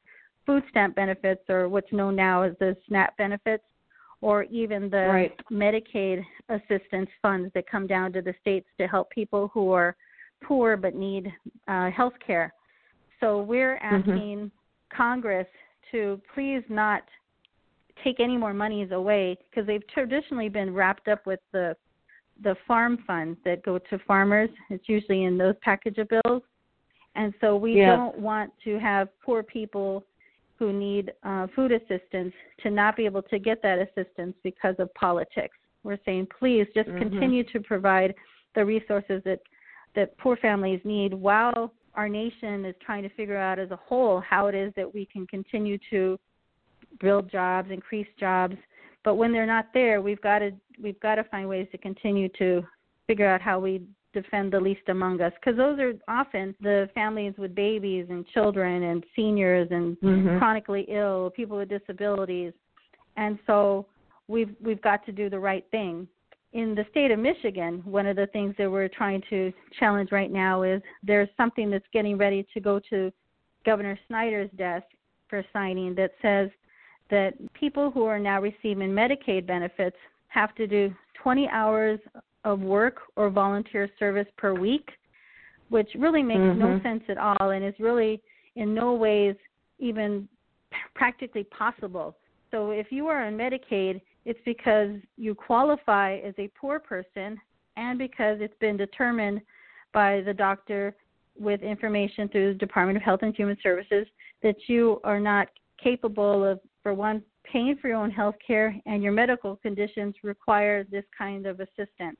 food 0.50 0.62
stamp 0.70 0.96
benefits, 0.96 1.42
or 1.48 1.68
what's 1.68 1.92
known 1.92 2.16
now 2.16 2.42
as 2.42 2.52
the 2.58 2.76
SNAP 2.88 3.16
benefits, 3.16 3.64
or 4.20 4.42
even 4.44 4.90
the 4.90 5.06
right. 5.06 5.40
Medicaid 5.50 6.24
assistance 6.48 7.08
funds 7.22 7.50
that 7.54 7.70
come 7.70 7.86
down 7.86 8.12
to 8.12 8.20
the 8.20 8.34
states 8.40 8.66
to 8.78 8.86
help 8.86 9.10
people 9.10 9.50
who 9.54 9.70
are 9.72 9.94
poor 10.42 10.76
but 10.76 10.94
need 10.94 11.32
uh, 11.68 11.90
health 11.90 12.14
care. 12.26 12.52
So 13.20 13.42
we're 13.42 13.78
Mm-hmm. 13.78 13.94
asking 13.94 14.38
mm-hmm. 14.38 14.96
Congress 14.96 15.46
to 15.92 16.20
please 16.34 16.62
not 16.68 17.02
take 18.02 18.18
any 18.20 18.36
more 18.36 18.54
monies 18.54 18.90
away 18.92 19.36
because 19.48 19.66
they've 19.66 19.86
traditionally 19.88 20.48
been 20.48 20.74
wrapped 20.74 21.08
up 21.08 21.26
with 21.26 21.40
the 21.52 21.76
the 22.42 22.56
farm 22.66 22.98
funds 23.06 23.38
that 23.44 23.62
go 23.62 23.78
to 23.78 23.98
farmers. 24.06 24.48
It's 24.70 24.88
usually 24.88 25.24
in 25.24 25.36
those 25.36 25.54
package 25.60 25.98
of 25.98 26.08
bills. 26.08 26.42
And 27.14 27.34
so 27.40 27.56
we 27.56 27.72
yeah. 27.74 27.94
don't 27.96 28.18
want 28.18 28.50
to 28.64 28.78
have 28.78 29.08
poor 29.24 29.42
people 29.42 30.06
who 30.60 30.72
need 30.74 31.10
uh, 31.24 31.46
food 31.56 31.72
assistance 31.72 32.34
to 32.62 32.70
not 32.70 32.94
be 32.94 33.06
able 33.06 33.22
to 33.22 33.38
get 33.38 33.62
that 33.62 33.78
assistance 33.78 34.36
because 34.44 34.76
of 34.78 34.92
politics. 34.94 35.56
We're 35.82 35.98
saying, 36.04 36.28
please 36.38 36.66
just 36.74 36.88
mm-hmm. 36.88 36.98
continue 36.98 37.42
to 37.44 37.60
provide 37.60 38.14
the 38.54 38.64
resources 38.64 39.22
that 39.24 39.40
that 39.96 40.16
poor 40.18 40.36
families 40.36 40.80
need 40.84 41.12
while 41.12 41.72
our 41.94 42.08
nation 42.08 42.64
is 42.64 42.76
trying 42.84 43.02
to 43.02 43.08
figure 43.08 43.36
out 43.36 43.58
as 43.58 43.72
a 43.72 43.76
whole 43.76 44.20
how 44.20 44.46
it 44.46 44.54
is 44.54 44.72
that 44.76 44.94
we 44.94 45.04
can 45.04 45.26
continue 45.26 45.76
to 45.90 46.16
build 47.00 47.28
jobs, 47.28 47.72
increase 47.72 48.06
jobs. 48.20 48.54
But 49.02 49.16
when 49.16 49.32
they're 49.32 49.46
not 49.46 49.66
there, 49.74 50.00
we've 50.00 50.20
got 50.20 50.40
to 50.40 50.52
we've 50.80 51.00
got 51.00 51.16
to 51.16 51.24
find 51.24 51.48
ways 51.48 51.66
to 51.72 51.78
continue 51.78 52.28
to 52.38 52.62
figure 53.06 53.26
out 53.26 53.40
how 53.40 53.58
we 53.58 53.82
defend 54.12 54.52
the 54.52 54.60
least 54.60 54.88
among 54.88 55.20
us 55.20 55.32
because 55.40 55.56
those 55.56 55.78
are 55.78 55.92
often 56.08 56.54
the 56.60 56.88
families 56.94 57.34
with 57.38 57.54
babies 57.54 58.06
and 58.10 58.26
children 58.28 58.84
and 58.84 59.04
seniors 59.14 59.68
and 59.70 59.96
mm-hmm. 59.98 60.38
chronically 60.38 60.86
ill 60.88 61.30
people 61.34 61.56
with 61.56 61.68
disabilities 61.68 62.52
and 63.16 63.38
so 63.46 63.86
we've 64.28 64.54
we've 64.60 64.82
got 64.82 65.04
to 65.06 65.12
do 65.12 65.30
the 65.30 65.38
right 65.38 65.64
thing 65.70 66.06
in 66.52 66.74
the 66.74 66.84
state 66.90 67.10
of 67.10 67.18
Michigan 67.18 67.82
one 67.84 68.06
of 68.06 68.16
the 68.16 68.26
things 68.28 68.54
that 68.58 68.70
we're 68.70 68.88
trying 68.88 69.22
to 69.30 69.52
challenge 69.78 70.10
right 70.10 70.32
now 70.32 70.62
is 70.62 70.82
there's 71.02 71.28
something 71.36 71.70
that's 71.70 71.86
getting 71.92 72.18
ready 72.18 72.46
to 72.52 72.60
go 72.60 72.80
to 72.90 73.12
Governor 73.64 73.98
Snyder's 74.08 74.50
desk 74.56 74.86
for 75.28 75.44
signing 75.52 75.94
that 75.94 76.12
says 76.20 76.50
that 77.10 77.34
people 77.54 77.90
who 77.90 78.04
are 78.04 78.18
now 78.18 78.40
receiving 78.40 78.90
Medicaid 78.90 79.46
benefits 79.46 79.96
have 80.28 80.54
to 80.54 80.66
do 80.66 80.94
20 81.22 81.48
hours 81.48 82.00
of 82.44 82.60
work 82.60 82.98
or 83.16 83.30
volunteer 83.30 83.88
service 83.98 84.26
per 84.36 84.54
week, 84.54 84.88
which 85.68 85.88
really 85.98 86.22
makes 86.22 86.40
mm-hmm. 86.40 86.60
no 86.60 86.80
sense 86.82 87.02
at 87.08 87.18
all 87.18 87.50
and 87.50 87.64
is 87.64 87.74
really 87.78 88.20
in 88.56 88.74
no 88.74 88.94
ways 88.94 89.36
even 89.78 90.28
practically 90.94 91.44
possible. 91.44 92.16
So 92.50 92.70
if 92.70 92.90
you 92.90 93.06
are 93.08 93.26
on 93.26 93.34
Medicaid, 93.34 94.00
it's 94.24 94.40
because 94.44 94.90
you 95.16 95.34
qualify 95.34 96.18
as 96.18 96.34
a 96.38 96.50
poor 96.60 96.78
person 96.78 97.38
and 97.76 97.98
because 97.98 98.38
it's 98.40 98.58
been 98.60 98.76
determined 98.76 99.40
by 99.92 100.20
the 100.22 100.34
doctor 100.34 100.94
with 101.38 101.62
information 101.62 102.28
through 102.28 102.52
the 102.52 102.58
Department 102.58 102.96
of 102.96 103.02
Health 103.02 103.20
and 103.22 103.34
Human 103.34 103.56
Services 103.62 104.06
that 104.42 104.56
you 104.66 105.00
are 105.04 105.20
not 105.20 105.48
capable 105.82 106.44
of, 106.44 106.60
for 106.82 106.92
one, 106.92 107.22
paying 107.44 107.76
for 107.80 107.88
your 107.88 107.96
own 107.96 108.10
health 108.10 108.34
care 108.44 108.76
and 108.86 109.02
your 109.02 109.12
medical 109.12 109.56
conditions 109.56 110.14
require 110.22 110.84
this 110.84 111.04
kind 111.16 111.46
of 111.46 111.60
assistance. 111.60 112.18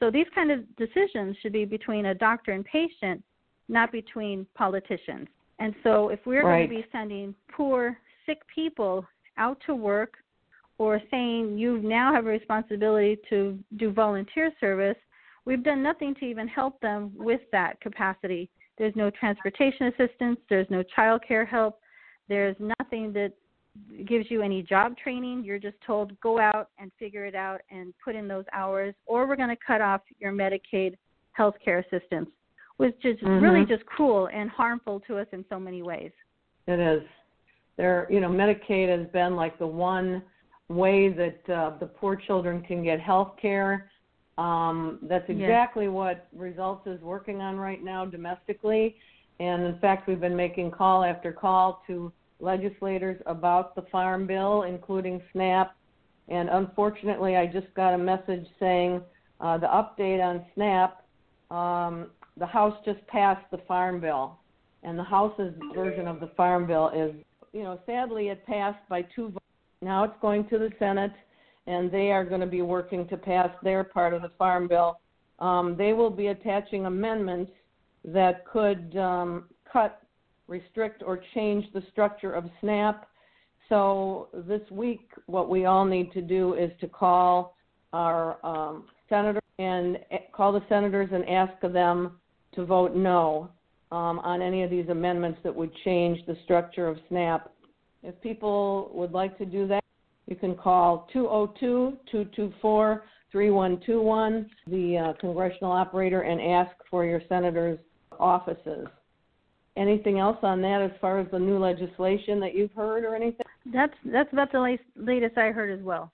So 0.00 0.10
these 0.10 0.26
kind 0.34 0.50
of 0.50 0.64
decisions 0.76 1.36
should 1.40 1.52
be 1.52 1.64
between 1.64 2.06
a 2.06 2.14
doctor 2.14 2.52
and 2.52 2.64
patient, 2.64 3.22
not 3.68 3.92
between 3.92 4.46
politicians. 4.54 5.28
And 5.58 5.74
so 5.82 6.10
if 6.10 6.20
we're 6.26 6.44
right. 6.44 6.66
going 6.66 6.68
to 6.68 6.82
be 6.82 6.88
sending 6.92 7.34
poor, 7.50 7.98
sick 8.26 8.38
people 8.54 9.06
out 9.38 9.58
to 9.66 9.74
work 9.74 10.14
or 10.78 11.00
saying 11.10 11.56
you 11.56 11.78
now 11.78 12.12
have 12.12 12.26
a 12.26 12.28
responsibility 12.28 13.18
to 13.30 13.58
do 13.76 13.90
volunteer 13.90 14.52
service, 14.60 14.96
we've 15.46 15.64
done 15.64 15.82
nothing 15.82 16.14
to 16.16 16.26
even 16.26 16.46
help 16.46 16.78
them 16.80 17.12
with 17.16 17.40
that 17.52 17.80
capacity. 17.80 18.50
There's 18.76 18.94
no 18.94 19.08
transportation 19.08 19.86
assistance, 19.86 20.38
there's 20.50 20.68
no 20.68 20.82
child 20.82 21.22
care 21.26 21.46
help, 21.46 21.80
there's 22.28 22.56
nothing 22.78 23.12
that 23.14 23.32
gives 24.06 24.30
you 24.30 24.42
any 24.42 24.62
job 24.62 24.96
training. 24.96 25.44
You're 25.44 25.58
just 25.58 25.76
told 25.86 26.18
go 26.20 26.38
out 26.38 26.70
and 26.78 26.90
figure 26.98 27.24
it 27.24 27.34
out 27.34 27.60
and 27.70 27.92
put 28.04 28.14
in 28.14 28.28
those 28.28 28.44
hours, 28.52 28.94
or 29.06 29.26
we're 29.26 29.36
going 29.36 29.48
to 29.48 29.56
cut 29.66 29.80
off 29.80 30.02
your 30.18 30.32
Medicaid 30.32 30.96
health 31.32 31.54
care 31.64 31.78
assistance, 31.78 32.28
which 32.76 32.96
is 33.04 33.16
mm-hmm. 33.16 33.42
really 33.42 33.64
just 33.66 33.84
cruel 33.86 34.28
and 34.32 34.50
harmful 34.50 35.00
to 35.06 35.18
us 35.18 35.26
in 35.32 35.44
so 35.48 35.58
many 35.58 35.82
ways. 35.82 36.10
It 36.66 36.80
is. 36.80 37.02
There, 37.76 38.06
you 38.10 38.20
know, 38.20 38.28
Medicaid 38.28 38.88
has 38.96 39.06
been 39.12 39.36
like 39.36 39.58
the 39.58 39.66
one 39.66 40.22
way 40.68 41.12
that 41.12 41.54
uh, 41.54 41.78
the 41.78 41.86
poor 41.86 42.16
children 42.16 42.62
can 42.62 42.82
get 42.82 43.00
health 43.00 43.34
care. 43.40 43.90
Um, 44.38 44.98
that's 45.02 45.28
exactly 45.28 45.84
yes. 45.84 45.92
what 45.92 46.26
Results 46.34 46.86
is 46.86 47.00
working 47.00 47.40
on 47.40 47.56
right 47.56 47.82
now 47.82 48.04
domestically. 48.04 48.96
And 49.40 49.64
in 49.64 49.78
fact, 49.78 50.08
we've 50.08 50.20
been 50.20 50.36
making 50.36 50.70
call 50.70 51.04
after 51.04 51.32
call 51.32 51.82
to 51.86 52.12
legislators 52.40 53.20
about 53.26 53.74
the 53.74 53.82
farm 53.92 54.26
bill, 54.26 54.62
including 54.62 55.22
SNAP. 55.32 55.74
And 56.28 56.48
unfortunately, 56.48 57.36
I 57.36 57.46
just 57.46 57.72
got 57.74 57.94
a 57.94 57.98
message 57.98 58.46
saying 58.58 59.00
uh, 59.40 59.58
the 59.58 59.66
update 59.66 60.22
on 60.22 60.44
SNAP. 60.54 61.02
Um, 61.50 62.10
the 62.36 62.46
House 62.46 62.76
just 62.84 63.06
passed 63.06 63.44
the 63.50 63.58
farm 63.68 64.00
bill, 64.00 64.38
and 64.82 64.98
the 64.98 65.04
House's 65.04 65.54
version 65.74 66.06
of 66.06 66.20
the 66.20 66.30
farm 66.36 66.66
bill 66.66 66.90
is, 66.94 67.14
you 67.52 67.62
know, 67.62 67.78
sadly 67.86 68.28
it 68.28 68.44
passed 68.46 68.86
by 68.88 69.02
two 69.02 69.28
votes. 69.28 69.44
Now 69.80 70.04
it's 70.04 70.16
going 70.20 70.48
to 70.48 70.58
the 70.58 70.70
Senate, 70.78 71.12
and 71.66 71.90
they 71.90 72.10
are 72.10 72.24
going 72.24 72.40
to 72.40 72.46
be 72.46 72.62
working 72.62 73.06
to 73.08 73.16
pass 73.16 73.50
their 73.62 73.84
part 73.84 74.12
of 74.12 74.22
the 74.22 74.30
farm 74.36 74.68
bill. 74.68 74.98
Um, 75.38 75.76
they 75.76 75.92
will 75.92 76.10
be 76.10 76.28
attaching 76.28 76.86
amendments 76.86 77.52
that 78.04 78.46
could 78.46 78.96
um, 78.96 79.44
cut, 79.70 80.02
restrict, 80.48 81.02
or 81.04 81.20
change 81.34 81.64
the 81.72 81.82
structure 81.90 82.32
of 82.32 82.44
SNAP. 82.60 83.08
So 83.68 84.28
this 84.46 84.62
week, 84.70 85.10
what 85.26 85.48
we 85.48 85.64
all 85.64 85.84
need 85.84 86.12
to 86.12 86.22
do 86.22 86.54
is 86.54 86.70
to 86.80 86.88
call 86.88 87.56
our 87.92 88.44
um, 88.46 88.84
senator 89.08 89.40
and 89.58 89.98
eh, 90.10 90.18
call 90.32 90.52
the 90.52 90.62
senators 90.68 91.08
and 91.12 91.28
ask 91.28 91.52
them 91.60 92.18
to 92.54 92.64
vote 92.64 92.94
no 92.94 93.50
um, 93.92 94.18
on 94.20 94.42
any 94.42 94.62
of 94.62 94.70
these 94.70 94.88
amendments 94.88 95.38
that 95.42 95.54
would 95.54 95.70
change 95.84 96.24
the 96.26 96.36
structure 96.44 96.86
of 96.86 96.98
SNAP. 97.08 97.50
If 98.02 98.20
people 98.20 98.90
would 98.94 99.12
like 99.12 99.36
to 99.38 99.46
do 99.46 99.66
that, 99.68 99.82
you 100.26 100.36
can 100.36 100.54
call 100.54 101.08
202 101.12 101.98
224 102.10 103.04
3121, 103.32 104.50
the 104.68 104.98
uh, 104.98 105.12
congressional 105.20 105.72
operator, 105.72 106.22
and 106.22 106.40
ask 106.40 106.74
for 106.90 107.04
your 107.04 107.20
senator's 107.28 107.78
offices. 108.18 108.86
Anything 109.76 110.18
else 110.18 110.38
on 110.42 110.62
that 110.62 110.80
as 110.80 110.90
far 111.00 111.18
as 111.18 111.26
the 111.30 111.38
new 111.38 111.58
legislation 111.58 112.40
that 112.40 112.54
you've 112.54 112.72
heard 112.72 113.04
or 113.04 113.14
anything? 113.14 113.44
That's 113.72 113.92
that's 114.06 114.32
about 114.32 114.52
the 114.52 114.78
latest 114.96 115.36
I 115.36 115.50
heard 115.50 115.76
as 115.76 115.84
well. 115.84 116.10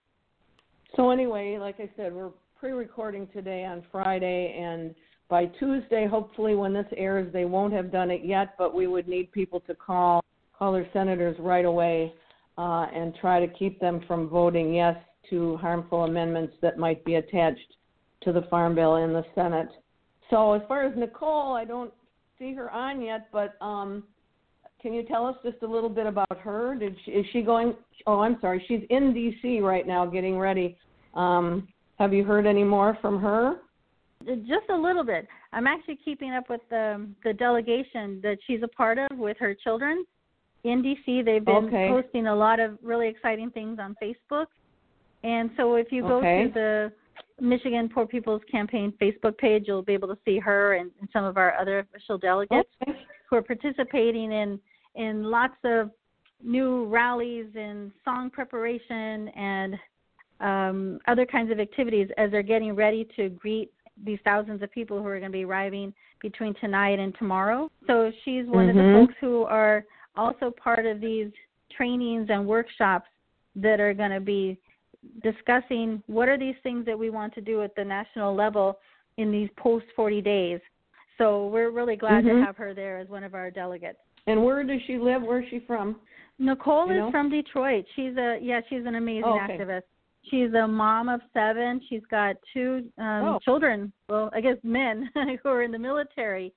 So 0.97 1.11
anyway, 1.11 1.59
like 1.59 1.77
I 1.79 1.89
said, 1.97 2.13
we're 2.13 2.31
pre-recording 2.59 3.29
today 3.33 3.65
on 3.65 3.85
Friday, 3.93 4.57
and 4.59 4.95
by 5.29 5.47
Tuesday, 5.47 6.07
hopefully, 6.07 6.55
when 6.55 6.73
this 6.73 6.87
airs, 6.97 7.33
they 7.33 7.45
won't 7.45 7.73
have 7.73 7.93
done 7.93 8.11
it 8.11 8.25
yet. 8.25 8.55
But 8.59 8.75
we 8.75 8.87
would 8.87 9.07
need 9.09 9.31
people 9.33 9.61
to 9.61 9.75
call 9.75 10.25
call 10.59 10.73
their 10.73 10.89
senators 10.93 11.37
right 11.39 11.65
away 11.65 12.13
uh, 12.59 12.87
and 12.95 13.15
try 13.21 13.45
to 13.45 13.53
keep 13.53 13.81
them 13.81 14.03
from 14.07 14.29
voting 14.29 14.75
yes 14.75 14.97
to 15.31 15.57
harmful 15.59 16.05
amendments 16.05 16.55
that 16.63 16.79
might 16.79 17.05
be 17.05 17.15
attached 17.15 17.77
to 18.23 18.33
the 18.33 18.43
farm 18.43 18.75
bill 18.75 18.97
in 18.97 19.13
the 19.13 19.25
Senate. 19.35 19.69
So 20.31 20.53
as 20.53 20.63
far 20.69 20.85
as 20.85 20.97
Nicole, 20.97 21.55
I 21.55 21.65
don't 21.65 21.93
see 22.43 22.55
her 22.55 22.71
on 22.71 23.01
yet, 23.01 23.29
but 23.33 23.55
um, 23.61 24.03
can 24.81 24.93
you 24.93 25.05
tell 25.05 25.27
us 25.27 25.37
just 25.45 25.63
a 25.63 25.67
little 25.67 25.89
bit 25.89 26.07
about 26.07 26.39
her? 26.39 26.75
Did 26.75 26.97
she, 27.05 27.13
is 27.13 27.27
she 27.33 27.43
going? 27.43 27.75
Oh, 28.07 28.21
I'm 28.21 28.37
sorry, 28.41 28.65
she's 28.67 28.83
in 28.91 29.15
D.C. 29.15 29.61
right 29.61 29.87
now, 29.87 30.05
getting 30.07 30.39
ready. 30.39 30.77
Um, 31.15 31.69
have 31.99 32.13
you 32.13 32.25
heard 32.25 32.47
any 32.47 32.65
more 32.65 32.99
from 33.01 33.21
her? 33.21 33.59
Just 34.25 34.69
a 34.71 34.77
little 34.77 35.05
bit. 35.05 35.27
I'm 35.53 35.67
actually 35.67 35.99
keeping 36.05 36.33
up 36.33 36.49
with 36.51 36.61
the 36.71 37.07
the 37.25 37.33
delegation 37.33 38.21
that 38.23 38.39
she's 38.47 38.61
a 38.63 38.69
part 38.69 38.99
of 38.99 39.19
with 39.19 39.37
her 39.39 39.55
children 39.55 40.05
in 40.65 40.83
DC. 40.83 41.25
They've 41.25 41.45
been 41.45 41.67
okay. 41.67 41.89
posting 41.89 42.27
a 42.29 42.35
lot 42.35 42.61
of 42.61 42.79
really 42.83 43.09
exciting 43.09 43.51
things 43.51 43.79
on 43.81 43.97
Facebook. 44.03 44.47
And 45.25 45.51
so 45.57 45.77
if 45.77 45.93
you 45.93 46.03
go 46.03 46.19
okay. 46.19 46.45
to 46.45 46.53
the 46.53 46.93
Michigan 47.43 47.89
Poor 47.93 48.07
People's 48.07 48.41
Campaign 48.51 48.93
Facebook 49.03 49.37
page, 49.37 49.65
you'll 49.67 49.83
be 49.83 49.93
able 49.95 50.09
to 50.09 50.19
see 50.25 50.39
her 50.39 50.75
and, 50.75 50.91
and 51.01 51.09
some 51.13 51.25
of 51.25 51.37
our 51.37 51.59
other 51.59 51.81
official 51.81 52.17
delegates 52.17 52.69
okay. 52.89 52.99
who 53.29 53.37
are 53.37 53.43
participating 53.43 54.33
in 54.33 54.61
in 54.95 55.25
lots 55.25 55.57
of 55.65 55.91
new 56.43 56.85
rallies 56.87 57.47
and 57.57 57.91
song 58.05 58.31
preparation 58.31 59.29
and 59.29 59.75
um, 60.41 60.99
other 61.09 61.25
kinds 61.25 61.51
of 61.51 61.59
activities 61.59 62.09
as 62.19 62.31
they're 62.31 62.43
getting 62.43 62.75
ready 62.75 63.09
to 63.17 63.31
greet 63.31 63.73
these 64.05 64.19
thousands 64.25 64.63
of 64.63 64.71
people 64.71 64.99
who 64.99 65.07
are 65.07 65.19
going 65.19 65.31
to 65.31 65.37
be 65.37 65.45
arriving 65.45 65.93
between 66.21 66.55
tonight 66.61 66.99
and 66.99 67.15
tomorrow. 67.19 67.71
So 67.87 68.13
she's 68.25 68.47
one 68.47 68.69
mm-hmm. 68.69 68.79
of 68.79 68.85
the 68.85 68.93
folks 68.93 69.15
who 69.21 69.45
are 69.45 69.85
also 70.17 70.53
part 70.63 70.87
of 70.87 71.01
these 71.01 71.31
trainings 71.77 72.29
and 72.31 72.47
workshops 72.47 73.09
that 73.57 73.81
are 73.81 73.95
going 73.95 74.11
to 74.11 74.21
be 74.21 74.59
discussing 75.23 76.03
what 76.07 76.29
are 76.29 76.39
these 76.39 76.55
things 76.63 76.87
that 76.87 76.99
we 76.99 77.11
want 77.11 77.35
to 77.35 77.41
do 77.41 77.63
at 77.63 77.75
the 77.75 77.85
national 77.85 78.35
level 78.35 78.79
in 79.17 79.31
these 79.31 79.49
post 79.57 79.87
40 79.95 80.21
days. 80.21 80.61
So 81.19 81.49
we're 81.49 81.71
really 81.71 81.97
glad 81.97 82.25
mm-hmm. 82.25 82.41
to 82.41 82.45
have 82.45 82.57
her 82.57 82.75
there 82.75 82.99
as 82.99 83.09
one 83.09 83.25
of 83.25 83.35
our 83.35 83.51
delegates. 83.51 83.99
And 84.27 84.45
where 84.45 84.63
does 84.65 84.81
she 84.87 84.99
live? 84.99 85.23
Where's 85.23 85.45
she 85.51 85.61
from? 85.67 85.97
Nicole 86.39 86.89
you 86.89 86.95
is 86.95 86.99
know? 86.99 87.11
from 87.11 87.31
Detroit. 87.31 87.85
She's 87.95 88.17
a 88.17 88.39
yeah, 88.41 88.61
she's 88.69 88.87
an 88.87 88.95
amazing 88.95 89.25
oh, 89.27 89.39
okay. 89.43 89.59
activist. 89.59 89.83
She's 90.31 90.53
a 90.55 90.67
mom 90.67 91.09
of 91.09 91.21
seven. 91.35 91.81
She's 91.89 92.03
got 92.11 92.37
two 92.53 92.89
um 92.99 93.25
oh. 93.25 93.39
children. 93.45 93.93
Well, 94.09 94.31
I 94.33 94.41
guess 94.41 94.57
men 94.63 95.11
who 95.43 95.49
are 95.49 95.63
in 95.63 95.73
the 95.73 95.79
military. 95.79 96.53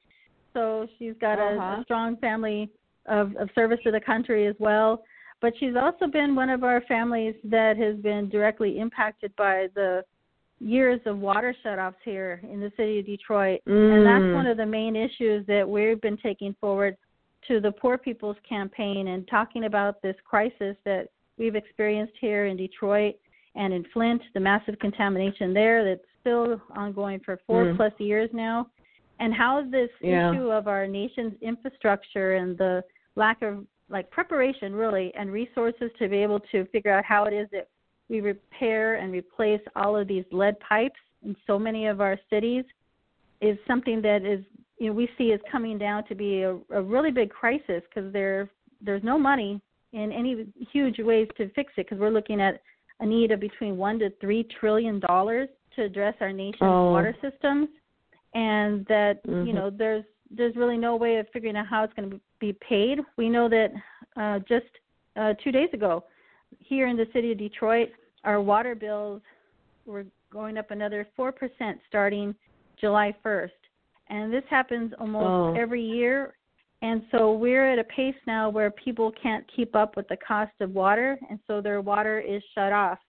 So 0.53 0.87
she's 0.97 1.13
got 1.19 1.39
uh-huh. 1.39 1.77
a, 1.77 1.81
a 1.81 1.83
strong 1.83 2.17
family 2.17 2.69
of, 3.07 3.35
of 3.35 3.49
service 3.53 3.79
to 3.83 3.91
the 3.91 3.99
country 3.99 4.47
as 4.47 4.55
well. 4.59 5.03
But 5.41 5.53
she's 5.59 5.75
also 5.79 6.07
been 6.07 6.35
one 6.35 6.49
of 6.49 6.63
our 6.63 6.81
families 6.87 7.35
that 7.43 7.77
has 7.77 7.95
been 7.97 8.29
directly 8.29 8.79
impacted 8.79 9.35
by 9.35 9.67
the 9.75 10.03
years 10.59 11.01
of 11.05 11.19
water 11.19 11.55
shutoffs 11.63 11.95
here 12.03 12.41
in 12.49 12.59
the 12.59 12.71
city 12.77 12.99
of 12.99 13.05
Detroit. 13.05 13.61
Mm. 13.67 13.97
And 13.97 14.05
that's 14.05 14.35
one 14.35 14.47
of 14.47 14.57
the 14.57 14.65
main 14.65 14.95
issues 14.95 15.45
that 15.47 15.67
we've 15.67 16.01
been 16.01 16.17
taking 16.17 16.55
forward 16.59 16.95
to 17.47 17.59
the 17.59 17.71
Poor 17.71 17.97
People's 17.97 18.37
Campaign 18.47 19.09
and 19.09 19.27
talking 19.27 19.65
about 19.65 20.01
this 20.01 20.15
crisis 20.23 20.75
that 20.85 21.09
we've 21.37 21.55
experienced 21.55 22.13
here 22.19 22.45
in 22.45 22.57
Detroit 22.57 23.15
and 23.55 23.73
in 23.73 23.85
Flint, 23.93 24.21
the 24.33 24.39
massive 24.39 24.77
contamination 24.79 25.53
there 25.53 25.85
that's 25.85 26.07
still 26.21 26.59
ongoing 26.75 27.19
for 27.23 27.39
four 27.45 27.65
mm. 27.65 27.77
plus 27.77 27.93
years 27.99 28.29
now, 28.33 28.67
and 29.19 29.33
how 29.33 29.63
this 29.69 29.89
yeah. 30.01 30.31
issue 30.31 30.49
of 30.49 30.67
our 30.67 30.87
nation's 30.87 31.33
infrastructure 31.41 32.35
and 32.35 32.57
the 32.57 32.83
lack 33.15 33.41
of 33.41 33.65
like 33.89 34.09
preparation 34.09 34.73
really 34.73 35.13
and 35.17 35.31
resources 35.31 35.91
to 35.99 36.07
be 36.07 36.17
able 36.17 36.39
to 36.51 36.65
figure 36.67 36.91
out 36.91 37.05
how 37.05 37.25
it 37.25 37.33
is 37.33 37.47
that 37.51 37.67
we 38.09 38.21
repair 38.21 38.95
and 38.95 39.11
replace 39.11 39.61
all 39.75 39.95
of 39.95 40.07
these 40.07 40.25
lead 40.31 40.59
pipes 40.59 40.99
in 41.23 41.35
so 41.47 41.57
many 41.57 41.87
of 41.87 42.01
our 42.01 42.17
cities 42.29 42.63
is 43.41 43.57
something 43.67 44.01
that 44.01 44.23
is 44.23 44.43
you 44.79 44.87
know 44.87 44.93
we 44.93 45.09
see 45.17 45.25
is 45.25 45.41
coming 45.51 45.77
down 45.77 46.05
to 46.07 46.15
be 46.15 46.41
a, 46.41 46.57
a 46.71 46.81
really 46.81 47.11
big 47.11 47.29
crisis 47.29 47.81
because 47.89 48.11
there 48.13 48.49
there's 48.81 49.03
no 49.03 49.17
money 49.17 49.61
in 49.93 50.11
any 50.11 50.45
huge 50.71 50.99
ways 50.99 51.27
to 51.37 51.49
fix 51.51 51.71
it 51.77 51.85
because 51.87 51.99
we're 51.99 52.09
looking 52.09 52.41
at 52.41 52.61
a 52.99 53.05
need 53.05 53.31
of 53.31 53.39
between 53.39 53.77
one 53.77 53.99
to 53.99 54.09
three 54.21 54.47
trillion 54.59 54.99
dollars 54.99 55.49
to 55.75 55.83
address 55.83 56.15
our 56.21 56.31
nation's 56.31 56.61
oh. 56.61 56.91
water 56.91 57.15
systems 57.21 57.67
and 58.33 58.85
that 58.87 59.25
mm-hmm. 59.25 59.47
you 59.47 59.53
know 59.53 59.69
there's 59.69 60.03
there's 60.31 60.55
really 60.55 60.77
no 60.77 60.95
way 60.95 61.17
of 61.17 61.27
figuring 61.31 61.55
out 61.55 61.67
how 61.67 61.83
it's 61.83 61.93
going 61.93 62.09
to 62.09 62.19
be 62.39 62.53
paid. 62.53 62.99
We 63.17 63.29
know 63.29 63.49
that 63.49 63.71
uh, 64.15 64.39
just 64.39 64.65
uh, 65.15 65.33
two 65.43 65.51
days 65.51 65.69
ago, 65.73 66.03
here 66.59 66.87
in 66.87 66.97
the 66.97 67.07
city 67.13 67.31
of 67.31 67.37
Detroit, 67.37 67.89
our 68.23 68.41
water 68.41 68.75
bills 68.75 69.21
were 69.85 70.05
going 70.31 70.57
up 70.57 70.71
another 70.71 71.07
four 71.15 71.31
percent 71.31 71.79
starting 71.87 72.35
July 72.79 73.15
1st, 73.25 73.49
and 74.09 74.33
this 74.33 74.43
happens 74.49 74.93
almost 74.99 75.25
oh. 75.25 75.61
every 75.61 75.83
year. 75.83 76.35
And 76.81 77.03
so 77.11 77.33
we're 77.33 77.71
at 77.71 77.79
a 77.79 77.83
pace 77.85 78.15
now 78.27 78.49
where 78.49 78.69
people 78.69 79.11
can't 79.21 79.45
keep 79.55 79.75
up 79.75 79.95
with 79.95 80.07
the 80.07 80.17
cost 80.17 80.51
of 80.59 80.71
water, 80.71 81.17
and 81.29 81.39
so 81.47 81.61
their 81.61 81.81
water 81.81 82.19
is 82.19 82.43
shut 82.53 82.73
off. 82.73 82.99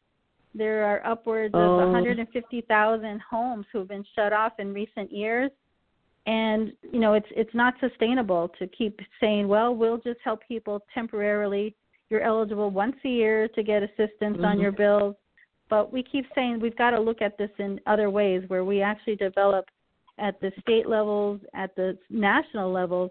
There 0.54 0.84
are 0.84 1.04
upwards 1.04 1.52
oh. 1.54 1.80
of 1.80 1.92
150,000 1.92 3.20
homes 3.28 3.66
who 3.72 3.78
have 3.80 3.88
been 3.88 4.04
shut 4.14 4.32
off 4.32 4.52
in 4.58 4.72
recent 4.72 5.12
years 5.12 5.50
and 6.26 6.72
you 6.92 6.98
know 6.98 7.14
it's 7.14 7.26
it's 7.30 7.54
not 7.54 7.74
sustainable 7.80 8.50
to 8.58 8.66
keep 8.66 9.00
saying 9.20 9.46
well 9.46 9.74
we'll 9.74 9.98
just 9.98 10.20
help 10.24 10.40
people 10.46 10.82
temporarily. 10.92 11.74
You're 12.08 12.22
eligible 12.22 12.70
once 12.70 12.96
a 13.04 13.08
year 13.08 13.48
to 13.48 13.62
get 13.62 13.82
assistance 13.82 14.36
mm-hmm. 14.36 14.44
on 14.44 14.60
your 14.60 14.72
bills. 14.72 15.16
But 15.68 15.92
we 15.92 16.04
keep 16.04 16.26
saying 16.36 16.60
we've 16.60 16.76
got 16.76 16.90
to 16.90 17.00
look 17.00 17.20
at 17.20 17.36
this 17.36 17.50
in 17.58 17.80
other 17.86 18.10
ways 18.10 18.44
where 18.46 18.64
we 18.64 18.80
actually 18.80 19.16
develop 19.16 19.64
at 20.18 20.40
the 20.40 20.52
state 20.60 20.88
levels 20.88 21.40
at 21.54 21.74
the 21.74 21.98
national 22.08 22.70
levels 22.70 23.10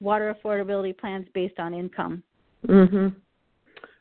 water 0.00 0.34
affordability 0.34 0.96
plans 0.96 1.26
based 1.34 1.58
on 1.58 1.74
income. 1.74 2.22
Mhm 2.66 3.14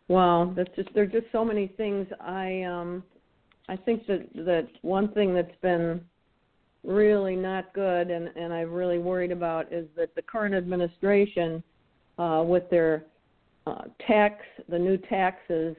wow 0.08 0.54
that's 0.56 0.74
just 0.76 0.90
there's 0.94 1.12
just 1.12 1.26
so 1.32 1.44
many 1.44 1.68
things. 1.68 2.08
I 2.20 2.64
um 2.64 3.04
i 3.68 3.76
think 3.76 4.06
that 4.08 4.28
that 4.36 4.68
one 4.82 5.12
thing 5.14 5.34
that's 5.34 5.60
been 5.62 6.02
really 6.86 7.36
not 7.36 7.74
good 7.74 8.10
and, 8.12 8.30
and 8.36 8.54
I'm 8.54 8.72
really 8.72 9.00
worried 9.00 9.32
about 9.32 9.72
is 9.72 9.88
that 9.96 10.14
the 10.16 10.22
current 10.22 10.56
administration, 10.56 11.64
uh, 12.18 12.44
with 12.46 12.70
their 12.70 13.06
uh, 13.68 13.84
tax, 14.08 14.44
the 14.70 14.80
new 14.80 14.98
taxes, 14.98 15.76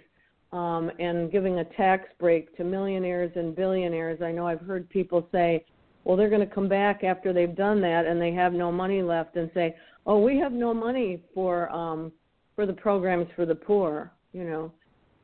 um, 0.53 0.90
and 0.99 1.31
giving 1.31 1.59
a 1.59 1.64
tax 1.64 2.09
break 2.19 2.57
to 2.57 2.64
millionaires 2.64 3.33
and 3.37 3.55
billionaires, 3.55 4.23
I 4.23 4.33
know 4.33 4.47
I've 4.47 4.61
heard 4.61 4.88
people 4.88 5.29
say, 5.33 5.64
well, 6.05 6.16
they're 6.16 6.31
going 6.31 6.47
to 6.47 6.55
come 6.55 6.69
back 6.69 7.03
after 7.03 7.33
they've 7.33 7.55
done 7.57 7.81
that 7.81 8.07
and 8.07 8.21
they 8.21 8.33
have 8.33 8.53
no 8.53 8.71
money 8.71 9.03
left 9.03 9.37
and 9.37 9.51
say, 9.55 9.75
oh, 10.07 10.19
we 10.19 10.38
have 10.38 10.53
no 10.53 10.73
money 10.73 11.23
for 11.35 11.71
um, 11.73 12.12
for 12.55 12.64
the 12.64 12.73
programs 12.73 13.27
for 13.35 13.45
the 13.45 13.55
poor. 13.55 14.12
You 14.33 14.45
know, 14.45 14.73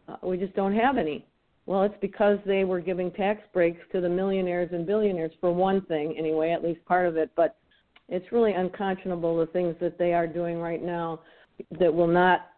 uh, 0.09 0.17
we 0.23 0.37
just 0.37 0.55
don't 0.55 0.75
have 0.75 0.99
any. 0.99 1.25
Well, 1.67 1.85
it's 1.85 1.95
because 2.01 2.39
they 2.45 2.65
were 2.65 2.81
giving 2.81 3.11
tax 3.13 3.43
breaks 3.53 3.81
to 3.93 4.01
the 4.01 4.09
millionaires 4.09 4.71
and 4.73 4.87
billionaires 4.87 5.33
for 5.41 5.53
one 5.53 5.83
thing, 5.83 6.17
anyway, 6.19 6.51
at 6.51 6.65
least 6.65 6.85
part 6.85 7.07
of 7.07 7.17
it. 7.17 7.31
But 7.37 7.57
it's 8.09 8.33
really 8.33 8.53
unconscionable 8.53 9.39
the 9.39 9.47
things 9.47 9.77
that 9.81 9.99
they 9.99 10.13
are 10.13 10.27
doing 10.27 10.59
right 10.59 10.83
now 10.83 11.21
that 11.79 11.93
will 11.93 12.09
not 12.09 12.49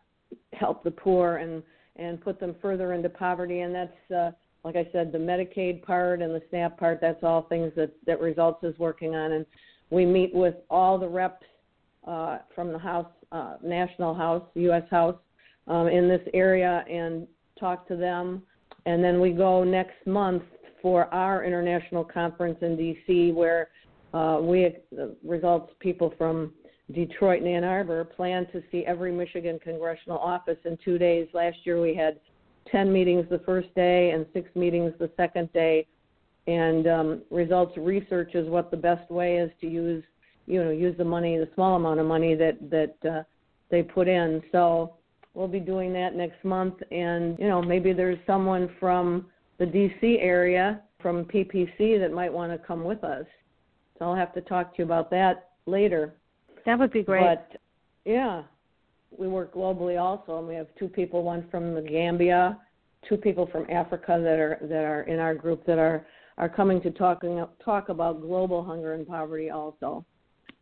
help 0.52 0.82
the 0.82 0.90
poor 0.90 1.36
and 1.36 1.62
and 1.96 2.20
put 2.20 2.40
them 2.40 2.56
further 2.60 2.92
into 2.92 3.08
poverty. 3.08 3.60
And 3.60 3.72
that's, 3.72 4.10
uh, 4.10 4.30
like 4.64 4.74
I 4.74 4.88
said, 4.90 5.12
the 5.12 5.18
Medicaid 5.18 5.84
part 5.84 6.22
and 6.22 6.34
the 6.34 6.42
SNAP 6.50 6.76
part. 6.76 6.98
That's 7.00 7.22
all 7.22 7.42
things 7.42 7.72
that 7.76 7.92
that 8.06 8.20
Results 8.20 8.64
is 8.64 8.76
working 8.78 9.14
on. 9.14 9.32
And 9.32 9.46
we 9.90 10.04
meet 10.04 10.34
with 10.34 10.56
all 10.70 10.98
the 10.98 11.08
reps 11.08 11.44
uh, 12.06 12.38
from 12.54 12.72
the 12.72 12.78
House, 12.78 13.10
uh, 13.32 13.56
National 13.62 14.14
House, 14.14 14.42
U.S. 14.54 14.82
House 14.90 15.16
um, 15.66 15.88
in 15.88 16.08
this 16.08 16.26
area 16.32 16.84
and 16.90 17.26
talk 17.58 17.86
to 17.88 17.96
them. 17.96 18.42
And 18.86 19.02
then 19.02 19.20
we 19.20 19.30
go 19.30 19.64
next 19.64 20.06
month 20.06 20.42
for 20.82 21.12
our 21.14 21.44
international 21.44 22.04
conference 22.04 22.58
in 22.60 22.76
D.C., 22.76 23.32
where 23.32 23.68
uh, 24.12 24.38
we 24.40 24.76
results 25.24 25.72
people 25.80 26.12
from 26.18 26.52
Detroit 26.92 27.40
and 27.40 27.48
Ann 27.48 27.64
Arbor 27.64 28.04
plan 28.04 28.46
to 28.52 28.62
see 28.70 28.84
every 28.86 29.10
Michigan 29.10 29.58
congressional 29.62 30.18
office 30.18 30.58
in 30.64 30.78
two 30.84 30.98
days. 30.98 31.26
Last 31.32 31.56
year 31.64 31.80
we 31.80 31.94
had 31.94 32.20
10 32.70 32.92
meetings 32.92 33.26
the 33.30 33.40
first 33.40 33.74
day 33.74 34.10
and 34.10 34.26
six 34.32 34.48
meetings 34.54 34.92
the 34.98 35.10
second 35.16 35.52
day. 35.52 35.86
And 36.46 36.86
um, 36.86 37.22
results 37.30 37.76
research 37.78 38.34
is 38.34 38.48
what 38.48 38.70
the 38.70 38.76
best 38.76 39.10
way 39.10 39.38
is 39.38 39.50
to 39.62 39.66
use, 39.66 40.04
you 40.46 40.62
know, 40.62 40.70
use 40.70 40.96
the 40.98 41.04
money, 41.04 41.38
the 41.38 41.48
small 41.54 41.76
amount 41.76 42.00
of 42.00 42.06
money 42.06 42.34
that 42.34 42.58
that 42.70 43.10
uh, 43.10 43.22
they 43.70 43.82
put 43.82 44.08
in. 44.08 44.42
So 44.52 44.96
we'll 45.34 45.48
be 45.48 45.60
doing 45.60 45.92
that 45.92 46.14
next 46.14 46.42
month. 46.44 46.74
And 46.90 47.38
you 47.38 47.48
know, 47.48 47.60
maybe 47.60 47.92
there's 47.92 48.18
someone 48.26 48.70
from 48.80 49.26
the 49.58 49.66
D.C. 49.66 50.18
area 50.20 50.80
from 51.00 51.24
PPC 51.26 51.98
that 52.00 52.12
might 52.12 52.32
want 52.32 52.50
to 52.52 52.58
come 52.66 52.84
with 52.84 53.04
us. 53.04 53.26
So 53.98 54.06
I'll 54.06 54.14
have 54.14 54.32
to 54.34 54.40
talk 54.40 54.72
to 54.72 54.78
you 54.78 54.84
about 54.84 55.10
that 55.10 55.50
later. 55.66 56.14
That 56.66 56.78
would 56.78 56.92
be 56.92 57.02
great. 57.02 57.22
But 57.22 57.60
yeah, 58.04 58.42
we 59.16 59.28
work 59.28 59.54
globally 59.54 60.00
also, 60.00 60.38
and 60.38 60.48
we 60.48 60.54
have 60.54 60.68
two 60.78 60.88
people, 60.88 61.22
one 61.22 61.46
from 61.50 61.74
the 61.74 61.82
Gambia, 61.82 62.58
two 63.08 63.16
people 63.16 63.46
from 63.52 63.66
Africa 63.70 64.18
that 64.22 64.38
are 64.38 64.58
that 64.62 64.84
are 64.84 65.02
in 65.02 65.18
our 65.18 65.34
group 65.34 65.64
that 65.66 65.78
are 65.78 66.06
are 66.38 66.48
coming 66.48 66.80
to 66.82 66.90
talking 66.90 67.44
talk 67.64 67.90
about 67.90 68.20
global 68.20 68.64
hunger 68.64 68.94
and 68.94 69.06
poverty 69.06 69.50
also. 69.50 70.04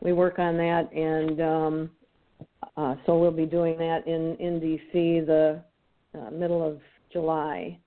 We 0.01 0.13
work 0.13 0.39
on 0.39 0.57
that, 0.57 0.93
and 0.93 1.41
um, 1.41 1.91
uh, 2.77 2.95
so 3.07 3.19
we'll 3.19 3.31
be 3.31 3.47
doing 3.47 3.77
that 3.79 4.07
in 4.07 4.37
in 4.37 4.61
DC 4.61 5.27
the 5.27 5.63
uh, 6.19 6.31
middle 6.31 6.67
of 6.67 6.81
July. 7.13 7.79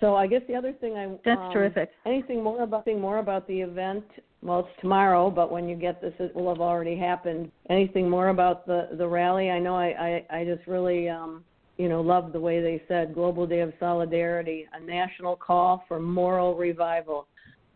So 0.00 0.14
I 0.14 0.26
guess 0.26 0.42
the 0.48 0.54
other 0.54 0.72
thing 0.72 0.96
I 0.96 1.06
that's 1.24 1.40
um, 1.40 1.52
terrific. 1.52 1.90
Anything 2.06 2.42
more 2.42 2.62
about 2.62 2.86
anything 2.86 3.00
more 3.00 3.18
about 3.18 3.46
the 3.46 3.60
event? 3.60 4.04
Well, 4.42 4.60
it's 4.60 4.80
tomorrow, 4.80 5.30
but 5.30 5.52
when 5.52 5.68
you 5.68 5.76
get 5.76 6.00
this, 6.00 6.14
it 6.18 6.34
will 6.34 6.48
have 6.48 6.60
already 6.60 6.96
happened. 6.96 7.50
Anything 7.70 8.08
more 8.08 8.28
about 8.28 8.66
the 8.66 8.88
the 8.96 9.06
rally? 9.06 9.50
I 9.50 9.58
know 9.58 9.76
I 9.76 10.24
I, 10.30 10.40
I 10.40 10.44
just 10.44 10.66
really 10.66 11.08
um, 11.08 11.44
you 11.76 11.88
know 11.88 12.00
love 12.00 12.32
the 12.32 12.40
way 12.40 12.60
they 12.60 12.82
said 12.88 13.14
Global 13.14 13.46
Day 13.46 13.60
of 13.60 13.72
Solidarity, 13.78 14.66
a 14.72 14.80
national 14.80 15.36
call 15.36 15.84
for 15.88 16.00
moral 16.00 16.56
revival. 16.56 17.28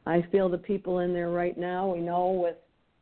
I 0.07 0.25
feel 0.31 0.49
the 0.49 0.59
people 0.59 1.01
in 1.01 1.13
there 1.13 1.31
right 1.31 1.59
now. 1.59 1.93
We 1.93 2.01
know 2.01 2.31
with 2.31 2.57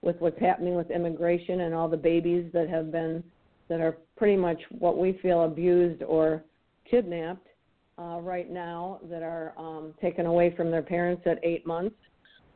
with 0.04 0.20
what's 0.20 0.38
happening 0.38 0.74
with 0.74 0.90
immigration 0.90 1.62
and 1.62 1.74
all 1.74 1.88
the 1.88 1.96
babies 1.96 2.50
that 2.52 2.68
have 2.68 2.92
been 2.92 3.24
that 3.68 3.80
are 3.80 3.96
pretty 4.16 4.36
much 4.36 4.60
what 4.78 4.98
we 4.98 5.18
feel 5.22 5.44
abused 5.44 6.02
or 6.02 6.44
kidnapped 6.88 7.46
uh, 7.98 8.18
right 8.20 8.50
now 8.50 9.00
that 9.08 9.22
are 9.22 9.54
um, 9.56 9.94
taken 10.00 10.26
away 10.26 10.54
from 10.54 10.70
their 10.70 10.82
parents 10.82 11.22
at 11.26 11.38
eight 11.42 11.66
months 11.66 11.96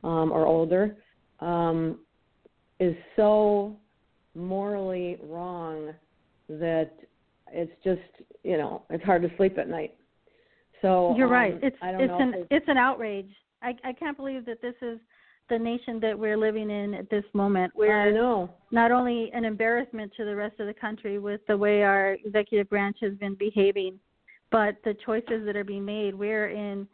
um, 0.04 0.30
or 0.30 0.46
older 0.46 0.96
um, 1.40 1.98
is 2.80 2.94
so 3.16 3.76
morally 4.34 5.16
wrong 5.22 5.92
that 6.48 6.92
it's 7.50 7.72
just 7.82 8.00
you 8.42 8.58
know 8.58 8.82
it's 8.90 9.04
hard 9.04 9.22
to 9.22 9.30
sleep 9.36 9.58
at 9.58 9.68
night. 9.68 9.94
So 10.82 11.14
you're 11.16 11.26
um, 11.26 11.32
right. 11.32 11.58
It's 11.62 11.76
it's 11.82 12.12
an 12.18 12.46
it's 12.50 12.66
an 12.68 12.76
outrage. 12.76 13.30
I 13.62 13.74
I 13.84 13.92
can't 13.92 14.16
believe 14.16 14.44
that 14.46 14.60
this 14.60 14.74
is 14.82 14.98
the 15.48 15.58
nation 15.58 15.98
that 16.00 16.18
we're 16.18 16.36
living 16.36 16.70
in 16.70 16.94
at 16.94 17.08
this 17.10 17.24
moment. 17.32 17.72
We're 17.74 18.08
I 18.08 18.10
know. 18.10 18.50
not 18.70 18.90
only 18.90 19.30
an 19.32 19.44
embarrassment 19.44 20.12
to 20.16 20.24
the 20.24 20.34
rest 20.34 20.60
of 20.60 20.66
the 20.66 20.74
country 20.74 21.18
with 21.18 21.40
the 21.46 21.56
way 21.56 21.82
our 21.82 22.16
executive 22.24 22.68
branch 22.68 22.98
has 23.00 23.14
been 23.14 23.34
behaving, 23.34 23.98
but 24.50 24.76
the 24.84 24.94
choices 25.04 25.44
that 25.46 25.56
are 25.56 25.64
being 25.64 25.84
made, 25.84 26.14
we're 26.14 26.48
in 26.48 26.86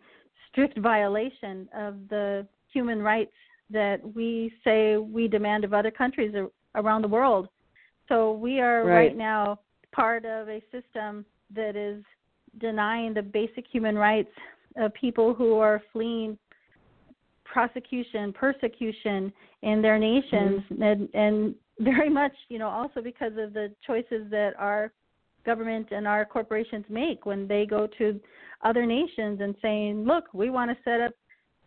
strict 0.51 0.79
violation 0.79 1.69
of 1.77 1.97
the 2.09 2.47
human 2.73 3.03
rights 3.03 3.33
that 3.71 4.01
we 4.15 4.53
say 4.63 4.97
we 4.97 5.29
demand 5.29 5.65
of 5.65 5.73
other 5.73 5.91
countries 5.91 6.35
around 6.75 7.03
the 7.03 7.09
world. 7.09 7.49
So 8.09 8.33
we 8.33 8.61
are 8.61 8.85
right, 8.85 8.95
right 8.95 9.17
now 9.17 9.61
part 9.93 10.25
of 10.25 10.49
a 10.49 10.63
system 10.71 11.25
that 11.55 11.77
is 11.77 12.03
denying 12.61 13.15
the 13.15 13.23
basic 13.23 13.65
human 13.71 13.97
rights 13.97 14.31
of 14.77 14.93
people 14.95 15.35
who 15.35 15.57
are 15.59 15.81
fleeing 15.93 16.37
prosecution, 17.45 18.33
persecution 18.33 19.33
in 19.63 19.83
their 19.83 19.99
nations, 19.99 20.63
mm-hmm. 20.71 20.83
and, 20.83 21.09
and 21.15 21.55
very 21.81 22.09
much, 22.09 22.33
you 22.49 22.59
know, 22.59 22.69
also 22.69 23.01
because 23.03 23.33
of 23.39 23.53
the 23.53 23.73
choices 23.87 24.31
that 24.31 24.53
our 24.59 24.93
government 25.45 25.89
and 25.91 26.07
our 26.07 26.25
corporations 26.25 26.85
make 26.89 27.27
when 27.27 27.47
they 27.47 27.67
go 27.67 27.87
to 27.99 28.19
other 28.63 28.87
nations 28.87 29.41
and 29.41 29.55
saying, 29.61 30.05
"Look, 30.05 30.25
we 30.33 30.51
want 30.51 30.71
to 30.71 30.77
set 30.85 31.01
up 31.01 31.13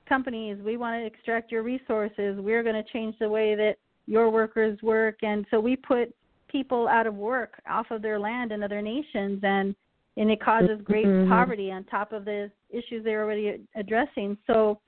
companies. 0.08 0.58
We 0.64 0.78
want 0.78 1.02
to 1.02 1.06
extract 1.06 1.52
your 1.52 1.64
resources. 1.64 2.38
We're 2.40 2.64
going 2.64 2.82
to 2.82 2.92
change 2.92 3.16
the 3.20 3.30
way 3.30 3.56
that 3.56 3.76
your 4.08 4.30
workers 4.30 4.82
work." 4.82 5.18
And 5.22 5.46
so 5.52 5.60
we 5.60 5.76
put 5.76 6.14
people 6.48 6.88
out 6.88 7.08
of 7.08 7.16
work 7.16 7.62
off 7.70 7.88
of 7.92 8.02
their 8.02 8.20
land 8.20 8.52
in 8.52 8.64
other 8.64 8.82
nations 8.82 9.42
and 9.44 9.76
and 10.16 10.32
it 10.32 10.42
causes 10.42 10.82
great 10.84 11.06
mm-hmm. 11.06 11.30
poverty 11.30 11.72
on 11.72 11.84
top 11.84 12.12
of 12.12 12.26
the 12.26 12.50
issues 12.72 13.04
they're 13.04 13.24
already 13.24 13.62
addressing. 13.76 14.36
So 14.48 14.80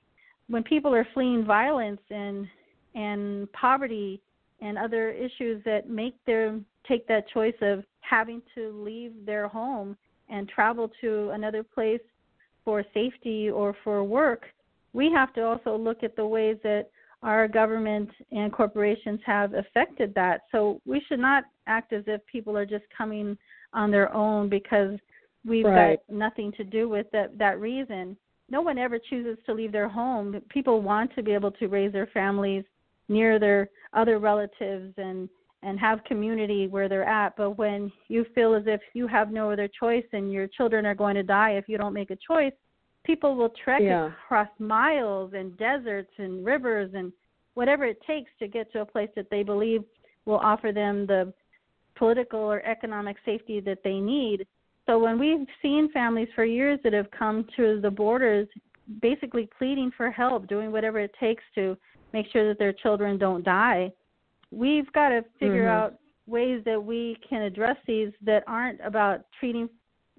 when 0.50 0.64
people 0.64 0.92
are 0.94 1.06
fleeing 1.14 1.44
violence 1.44 2.00
and 2.10 2.46
and 2.94 3.50
poverty 3.52 4.20
and 4.60 4.76
other 4.76 5.10
issues 5.10 5.62
that 5.64 5.88
make 5.88 6.14
them 6.26 6.66
take 6.86 7.06
that 7.06 7.28
choice 7.28 7.54
of 7.62 7.84
having 8.00 8.42
to 8.54 8.72
leave 8.84 9.12
their 9.24 9.46
home 9.46 9.96
and 10.28 10.48
travel 10.48 10.90
to 11.00 11.30
another 11.30 11.62
place 11.62 12.00
for 12.64 12.84
safety 12.92 13.48
or 13.48 13.74
for 13.84 14.02
work, 14.02 14.46
we 14.92 15.10
have 15.10 15.32
to 15.34 15.42
also 15.42 15.76
look 15.76 16.02
at 16.02 16.16
the 16.16 16.26
ways 16.26 16.56
that 16.64 16.90
our 17.22 17.46
government 17.46 18.10
and 18.32 18.52
corporations 18.52 19.20
have 19.24 19.54
affected 19.54 20.12
that. 20.14 20.42
So 20.50 20.80
we 20.84 21.00
should 21.08 21.20
not 21.20 21.44
act 21.68 21.92
as 21.92 22.02
if 22.08 22.20
people 22.26 22.56
are 22.56 22.66
just 22.66 22.84
coming 22.96 23.38
on 23.72 23.90
their 23.92 24.12
own 24.12 24.48
because 24.48 24.98
we've 25.46 25.64
right. 25.64 26.00
got 26.08 26.16
nothing 26.16 26.50
to 26.56 26.64
do 26.64 26.88
with 26.88 27.06
that 27.12 27.38
that 27.38 27.60
reason. 27.60 28.16
No 28.50 28.60
one 28.60 28.78
ever 28.78 28.98
chooses 28.98 29.38
to 29.46 29.54
leave 29.54 29.72
their 29.72 29.88
home. 29.88 30.40
People 30.48 30.82
want 30.82 31.14
to 31.14 31.22
be 31.22 31.32
able 31.32 31.52
to 31.52 31.68
raise 31.68 31.92
their 31.92 32.08
families 32.08 32.64
near 33.08 33.38
their 33.38 33.68
other 33.92 34.18
relatives 34.18 34.94
and 34.96 35.28
and 35.62 35.78
have 35.78 36.02
community 36.04 36.68
where 36.68 36.88
they're 36.88 37.04
at. 37.04 37.36
But 37.36 37.58
when 37.58 37.92
you 38.08 38.24
feel 38.34 38.54
as 38.54 38.62
if 38.66 38.80
you 38.94 39.06
have 39.06 39.30
no 39.30 39.50
other 39.50 39.68
choice 39.68 40.06
and 40.14 40.32
your 40.32 40.46
children 40.46 40.86
are 40.86 40.94
going 40.94 41.16
to 41.16 41.22
die 41.22 41.50
if 41.50 41.68
you 41.68 41.76
don't 41.76 41.92
make 41.92 42.10
a 42.10 42.16
choice, 42.16 42.54
people 43.04 43.34
will 43.34 43.52
trek 43.62 43.82
yeah. 43.82 44.06
across 44.24 44.48
miles 44.58 45.32
and 45.34 45.56
deserts 45.58 46.12
and 46.16 46.46
rivers 46.46 46.90
and 46.94 47.12
whatever 47.54 47.84
it 47.84 48.00
takes 48.06 48.30
to 48.38 48.48
get 48.48 48.72
to 48.72 48.80
a 48.80 48.86
place 48.86 49.10
that 49.16 49.28
they 49.30 49.42
believe 49.42 49.82
will 50.24 50.38
offer 50.38 50.72
them 50.72 51.06
the 51.06 51.32
political 51.96 52.40
or 52.40 52.64
economic 52.64 53.16
safety 53.26 53.60
that 53.60 53.78
they 53.84 54.00
need. 54.00 54.46
So 54.86 54.98
when 54.98 55.18
we've 55.18 55.46
seen 55.62 55.90
families 55.92 56.28
for 56.34 56.44
years 56.44 56.80
that 56.84 56.92
have 56.92 57.10
come 57.10 57.46
to 57.56 57.80
the 57.80 57.90
borders 57.90 58.48
basically 59.00 59.48
pleading 59.56 59.92
for 59.96 60.10
help, 60.10 60.48
doing 60.48 60.72
whatever 60.72 60.98
it 60.98 61.14
takes 61.20 61.44
to 61.54 61.76
make 62.12 62.26
sure 62.32 62.48
that 62.48 62.58
their 62.58 62.72
children 62.72 63.18
don't 63.18 63.44
die, 63.44 63.92
we've 64.50 64.90
got 64.92 65.10
to 65.10 65.24
figure 65.38 65.66
mm-hmm. 65.66 65.84
out 65.84 65.94
ways 66.26 66.62
that 66.64 66.82
we 66.82 67.16
can 67.28 67.42
address 67.42 67.76
these 67.86 68.10
that 68.24 68.44
aren't 68.46 68.80
about 68.84 69.24
treating 69.38 69.68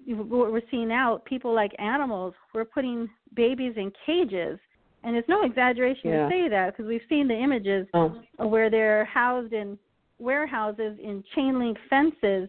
what 0.06 0.52
we're 0.52 0.60
seeing 0.70 0.88
now 0.88 1.22
people 1.24 1.54
like 1.54 1.70
animals 1.78 2.34
we're 2.54 2.64
putting 2.64 3.08
babies 3.34 3.72
in 3.76 3.90
cages 4.04 4.58
and 5.04 5.16
it's 5.16 5.28
no 5.28 5.44
exaggeration 5.44 6.10
yeah. 6.10 6.24
to 6.24 6.28
say 6.28 6.48
that 6.48 6.72
because 6.72 6.88
we've 6.88 7.02
seen 7.08 7.28
the 7.28 7.34
images 7.34 7.86
oh. 7.94 8.20
where 8.38 8.68
they're 8.68 9.04
housed 9.04 9.52
in 9.52 9.78
warehouses 10.18 10.98
in 11.02 11.22
chain 11.34 11.58
link 11.58 11.78
fences 11.88 12.48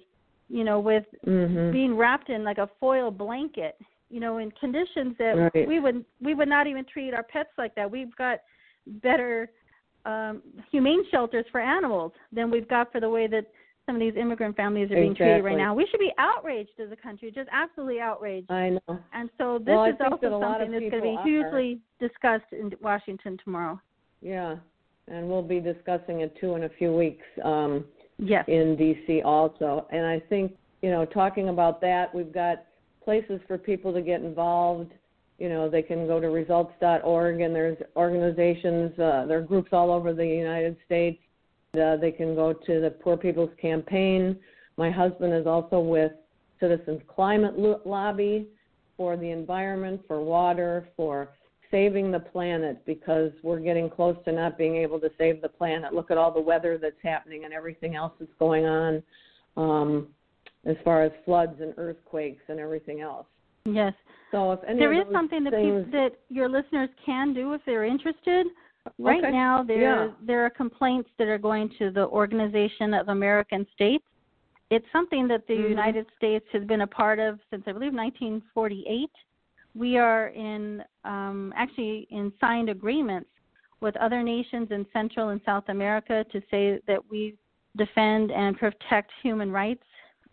you 0.53 0.63
know 0.63 0.79
with 0.79 1.05
mm-hmm. 1.25 1.71
being 1.71 1.97
wrapped 1.97 2.29
in 2.29 2.43
like 2.43 2.59
a 2.59 2.69
foil 2.79 3.09
blanket 3.09 3.75
you 4.09 4.19
know 4.19 4.37
in 4.37 4.51
conditions 4.51 5.15
that 5.17 5.49
right. 5.53 5.67
we 5.67 5.79
would 5.79 6.05
we 6.21 6.35
would 6.35 6.47
not 6.47 6.67
even 6.67 6.85
treat 6.85 7.13
our 7.13 7.23
pets 7.23 7.49
like 7.57 7.73
that 7.75 7.89
we've 7.89 8.15
got 8.15 8.39
better 9.01 9.49
um, 10.05 10.43
humane 10.69 11.03
shelters 11.09 11.45
for 11.51 11.59
animals 11.59 12.11
than 12.31 12.51
we've 12.51 12.67
got 12.67 12.91
for 12.91 12.99
the 12.99 13.09
way 13.09 13.25
that 13.25 13.47
some 13.85 13.95
of 13.95 13.99
these 13.99 14.13
immigrant 14.15 14.55
families 14.55 14.91
are 14.91 14.95
being 14.95 15.11
exactly. 15.11 15.25
treated 15.25 15.43
right 15.43 15.57
now. 15.57 15.73
We 15.73 15.87
should 15.89 15.99
be 15.99 16.11
outraged 16.17 16.79
as 16.81 16.89
a 16.91 16.95
country, 16.95 17.31
just 17.31 17.49
absolutely 17.51 17.99
outraged. 17.99 18.49
I 18.49 18.69
know. 18.69 18.99
And 19.13 19.29
so 19.37 19.59
this 19.59 19.73
well, 19.73 19.85
is 19.85 19.95
also 19.99 20.39
that 20.39 20.41
something 20.41 20.71
that's 20.71 20.89
going 20.89 20.91
to 20.91 21.01
be 21.01 21.17
hugely 21.23 21.81
are. 22.01 22.07
discussed 22.07 22.51
in 22.53 22.71
Washington 22.81 23.37
tomorrow. 23.43 23.79
Yeah, 24.21 24.55
and 25.07 25.27
we'll 25.27 25.41
be 25.41 25.59
discussing 25.59 26.21
it 26.21 26.33
too 26.39 26.55
in 26.55 26.63
a 26.63 26.69
few 26.77 26.93
weeks. 26.93 27.25
Um, 27.43 27.85
yes. 28.17 28.45
In 28.47 28.75
D.C. 28.75 29.21
also, 29.23 29.87
and 29.91 30.05
I 30.05 30.19
think 30.19 30.53
you 30.81 30.91
know, 30.91 31.05
talking 31.05 31.49
about 31.49 31.79
that, 31.81 32.13
we've 32.13 32.33
got 32.33 32.65
places 33.03 33.39
for 33.47 33.57
people 33.57 33.93
to 33.93 34.01
get 34.01 34.21
involved 34.21 34.91
you 35.43 35.49
know, 35.49 35.69
they 35.69 35.81
can 35.81 36.07
go 36.07 36.19
to 36.19 36.27
results.org 36.27 37.41
and 37.41 37.53
there's 37.55 37.77
organizations, 37.95 38.97
uh, 38.99 39.25
there 39.27 39.39
are 39.39 39.41
groups 39.41 39.69
all 39.71 39.91
over 39.91 40.13
the 40.13 40.25
United 40.25 40.77
States. 40.85 41.19
Uh, 41.73 41.97
they 41.97 42.11
can 42.11 42.35
go 42.35 42.53
to 42.53 42.79
the 42.79 42.91
Poor 42.91 43.17
People's 43.17 43.49
Campaign. 43.59 44.37
My 44.77 44.91
husband 44.91 45.33
is 45.33 45.47
also 45.47 45.79
with 45.79 46.11
Citizens 46.59 47.01
Climate 47.07 47.55
Lobby 47.85 48.47
for 48.95 49.17
the 49.17 49.31
environment, 49.31 50.01
for 50.07 50.21
water, 50.21 50.87
for 50.95 51.29
saving 51.73 52.11
the 52.11 52.19
planet 52.19 52.85
because 52.85 53.31
we're 53.41 53.59
getting 53.59 53.89
close 53.89 54.15
to 54.25 54.31
not 54.31 54.59
being 54.59 54.75
able 54.75 54.99
to 54.99 55.09
save 55.17 55.41
the 55.41 55.49
planet. 55.49 55.91
Look 55.91 56.11
at 56.11 56.19
all 56.19 56.31
the 56.31 56.39
weather 56.39 56.77
that's 56.77 57.01
happening 57.01 57.45
and 57.45 57.53
everything 57.53 57.95
else 57.95 58.13
that's 58.19 58.31
going 58.37 58.65
on 58.65 59.01
um, 59.57 60.07
as 60.65 60.75
far 60.85 61.01
as 61.03 61.11
floods 61.25 61.55
and 61.59 61.73
earthquakes 61.77 62.43
and 62.47 62.59
everything 62.59 63.01
else. 63.01 63.25
Yes. 63.65 63.93
So 64.31 64.51
if 64.51 64.59
any 64.67 64.77
there 64.77 64.93
is 64.93 65.05
something 65.11 65.43
that 65.45 65.53
things... 65.53 65.85
people, 65.85 65.99
that 65.99 66.19
your 66.29 66.47
listeners 66.47 66.89
can 67.03 67.33
do 67.33 67.53
if 67.53 67.61
they're 67.65 67.85
interested. 67.85 68.45
Right 68.99 69.23
okay. 69.23 69.31
now, 69.31 69.63
there 69.63 69.81
yeah. 69.81 70.07
there 70.21 70.45
are 70.45 70.49
complaints 70.49 71.09
that 71.17 71.27
are 71.27 71.37
going 71.37 71.71
to 71.79 71.89
the 71.89 72.05
Organization 72.07 72.93
of 72.93 73.07
American 73.07 73.65
States. 73.73 74.03
It's 74.69 74.85
something 74.91 75.27
that 75.29 75.47
the 75.47 75.53
mm-hmm. 75.53 75.69
United 75.69 76.05
States 76.17 76.45
has 76.51 76.65
been 76.65 76.81
a 76.81 76.87
part 76.87 77.17
of 77.17 77.39
since 77.49 77.63
I 77.65 77.71
believe 77.71 77.93
1948. 77.93 79.09
We 79.75 79.97
are 79.97 80.27
in 80.27 80.83
um, 81.03 81.53
actually 81.55 82.07
in 82.11 82.31
signed 82.39 82.69
agreements 82.69 83.29
with 83.81 83.95
other 83.97 84.23
nations 84.23 84.69
in 84.71 84.85
Central 84.93 85.29
and 85.29 85.41
South 85.45 85.65
America 85.67 86.25
to 86.31 86.41
say 86.49 86.79
that 86.87 86.99
we 87.09 87.35
defend 87.75 88.31
and 88.31 88.57
protect 88.57 89.11
human 89.21 89.51
rights 89.51 89.83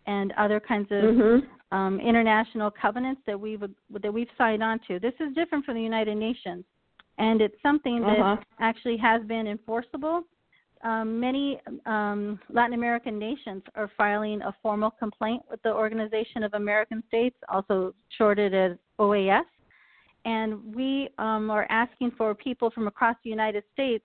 and 0.07 0.33
other 0.39 0.61
kinds 0.61 0.89
of 0.91 1.05
mm-hmm 1.05 1.47
um, 1.73 2.01
international 2.01 2.71
covenants 2.71 3.21
that 3.27 3.39
we've 3.39 3.63
that 4.03 4.13
we've 4.13 4.29
signed 4.37 4.63
on 4.63 4.81
to. 4.89 4.99
This 4.99 5.15
is 5.21 5.35
different 5.35 5.65
from 5.65 5.75
the 5.75 5.83
United 5.83 6.17
Nations, 6.17 6.65
and 7.19 7.41
it's 7.41 7.55
something 7.63 8.01
that 8.01 8.19
uh-huh. 8.19 8.37
actually 8.61 8.97
has 8.97 9.23
been 9.23 9.47
enforceable. 9.47 10.23
Um, 10.83 11.21
many 11.21 11.61
um, 11.85 12.39
Latin 12.49 12.75
American 12.75 13.19
nations 13.19 13.63
are 13.75 13.91
filing 13.99 14.41
a 14.43 14.55
formal 14.63 14.91
complaint 14.91 15.43
with 15.51 15.63
the 15.63 15.73
Organization 15.73 16.43
of 16.43 16.55
American 16.55 17.03
States, 17.09 17.37
also 17.49 17.95
shorted 18.17 18.55
as 18.55 18.79
OAS, 18.99 19.45
and 20.25 20.75
we 20.75 21.09
um, 21.19 21.51
are 21.51 21.67
asking 21.69 22.13
for 22.17 22.35
people 22.35 22.71
from 22.71 22.87
across 22.87 23.17
the 23.25 23.31
United 23.31 23.63
States 23.73 24.05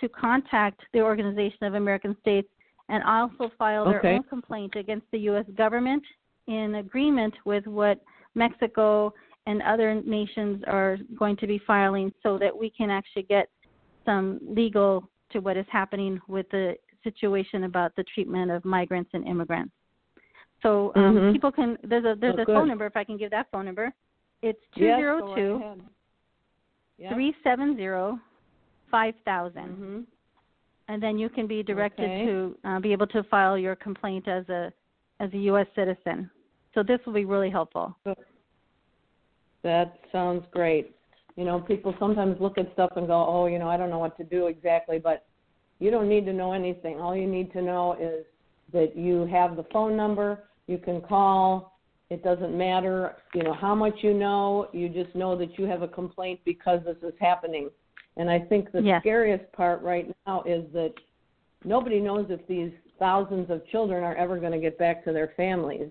to 0.00 0.08
contact 0.08 0.80
the 0.92 1.00
Organization 1.00 1.64
of 1.64 1.74
American 1.74 2.16
States 2.20 2.48
and 2.88 3.02
also 3.04 3.50
file 3.58 3.84
their 3.84 3.98
okay. 3.98 4.14
own 4.14 4.22
complaint 4.22 4.74
against 4.76 5.06
the 5.12 5.18
U.S. 5.20 5.44
government 5.56 6.02
in 6.46 6.76
agreement 6.76 7.34
with 7.44 7.66
what 7.66 8.00
Mexico 8.34 9.12
and 9.46 9.62
other 9.62 9.94
nations 9.94 10.62
are 10.66 10.98
going 11.18 11.36
to 11.36 11.46
be 11.46 11.60
filing 11.66 12.12
so 12.22 12.38
that 12.38 12.56
we 12.56 12.70
can 12.70 12.90
actually 12.90 13.22
get 13.22 13.48
some 14.04 14.38
legal 14.46 15.08
to 15.36 15.40
what 15.40 15.56
is 15.56 15.66
happening 15.70 16.18
with 16.28 16.48
the 16.50 16.74
situation 17.04 17.64
about 17.64 17.94
the 17.94 18.04
treatment 18.14 18.50
of 18.50 18.64
migrants 18.64 19.10
and 19.12 19.26
immigrants. 19.28 19.72
So 20.62 20.92
um, 20.96 21.14
mm-hmm. 21.14 21.32
people 21.32 21.52
can 21.52 21.76
there's 21.84 22.04
a 22.04 22.16
there's 22.18 22.34
oh, 22.38 22.42
a 22.42 22.44
good. 22.44 22.54
phone 22.54 22.68
number 22.68 22.86
if 22.86 22.96
I 22.96 23.04
can 23.04 23.18
give 23.18 23.30
that 23.30 23.46
phone 23.52 23.66
number. 23.66 23.92
It's 24.42 24.58
two 24.76 24.84
zero 24.84 25.34
two 25.36 25.82
three 27.12 27.34
seven 27.44 27.76
zero 27.76 28.18
five 28.90 29.14
thousand, 29.26 29.68
mm-hmm. 29.68 30.00
and 30.88 31.02
then 31.02 31.18
you 31.18 31.28
can 31.28 31.46
be 31.46 31.62
directed 31.62 32.04
okay. 32.04 32.24
to 32.24 32.58
uh, 32.64 32.80
be 32.80 32.92
able 32.92 33.06
to 33.08 33.22
file 33.24 33.58
your 33.58 33.76
complaint 33.76 34.26
as 34.26 34.48
a 34.48 34.72
as 35.20 35.30
a 35.34 35.38
U.S. 35.50 35.66
citizen. 35.74 36.30
So 36.74 36.82
this 36.82 36.98
will 37.04 37.14
be 37.14 37.26
really 37.26 37.50
helpful. 37.50 37.96
That 39.62 39.98
sounds 40.10 40.46
great. 40.50 40.95
You 41.36 41.44
know, 41.44 41.60
people 41.60 41.94
sometimes 41.98 42.40
look 42.40 42.58
at 42.58 42.72
stuff 42.72 42.92
and 42.96 43.06
go, 43.06 43.24
"Oh, 43.26 43.46
you 43.46 43.58
know, 43.58 43.68
I 43.68 43.76
don't 43.76 43.90
know 43.90 43.98
what 43.98 44.16
to 44.16 44.24
do 44.24 44.46
exactly," 44.46 44.98
but 44.98 45.26
you 45.78 45.90
don't 45.90 46.08
need 46.08 46.24
to 46.26 46.32
know 46.32 46.52
anything. 46.52 47.00
All 47.00 47.14
you 47.14 47.26
need 47.26 47.52
to 47.52 47.62
know 47.62 47.94
is 47.94 48.24
that 48.72 48.96
you 48.96 49.26
have 49.26 49.56
the 49.56 49.64
phone 49.64 49.96
number, 49.96 50.44
you 50.66 50.78
can 50.78 51.00
call. 51.00 51.78
It 52.08 52.22
doesn't 52.22 52.56
matter, 52.56 53.16
you 53.34 53.42
know, 53.42 53.52
how 53.52 53.74
much 53.74 53.94
you 54.02 54.14
know. 54.14 54.68
You 54.72 54.88
just 54.88 55.14
know 55.14 55.36
that 55.36 55.58
you 55.58 55.64
have 55.64 55.82
a 55.82 55.88
complaint 55.88 56.40
because 56.44 56.80
this 56.84 56.96
is 57.02 57.14
happening. 57.20 57.68
And 58.16 58.30
I 58.30 58.38
think 58.38 58.72
the 58.72 58.80
yes. 58.80 59.02
scariest 59.02 59.50
part 59.52 59.82
right 59.82 60.14
now 60.26 60.42
is 60.46 60.64
that 60.72 60.94
nobody 61.64 62.00
knows 62.00 62.26
if 62.30 62.46
these 62.46 62.72
thousands 62.98 63.50
of 63.50 63.66
children 63.66 64.04
are 64.04 64.14
ever 64.14 64.38
going 64.38 64.52
to 64.52 64.58
get 64.58 64.78
back 64.78 65.04
to 65.04 65.12
their 65.12 65.32
families. 65.36 65.90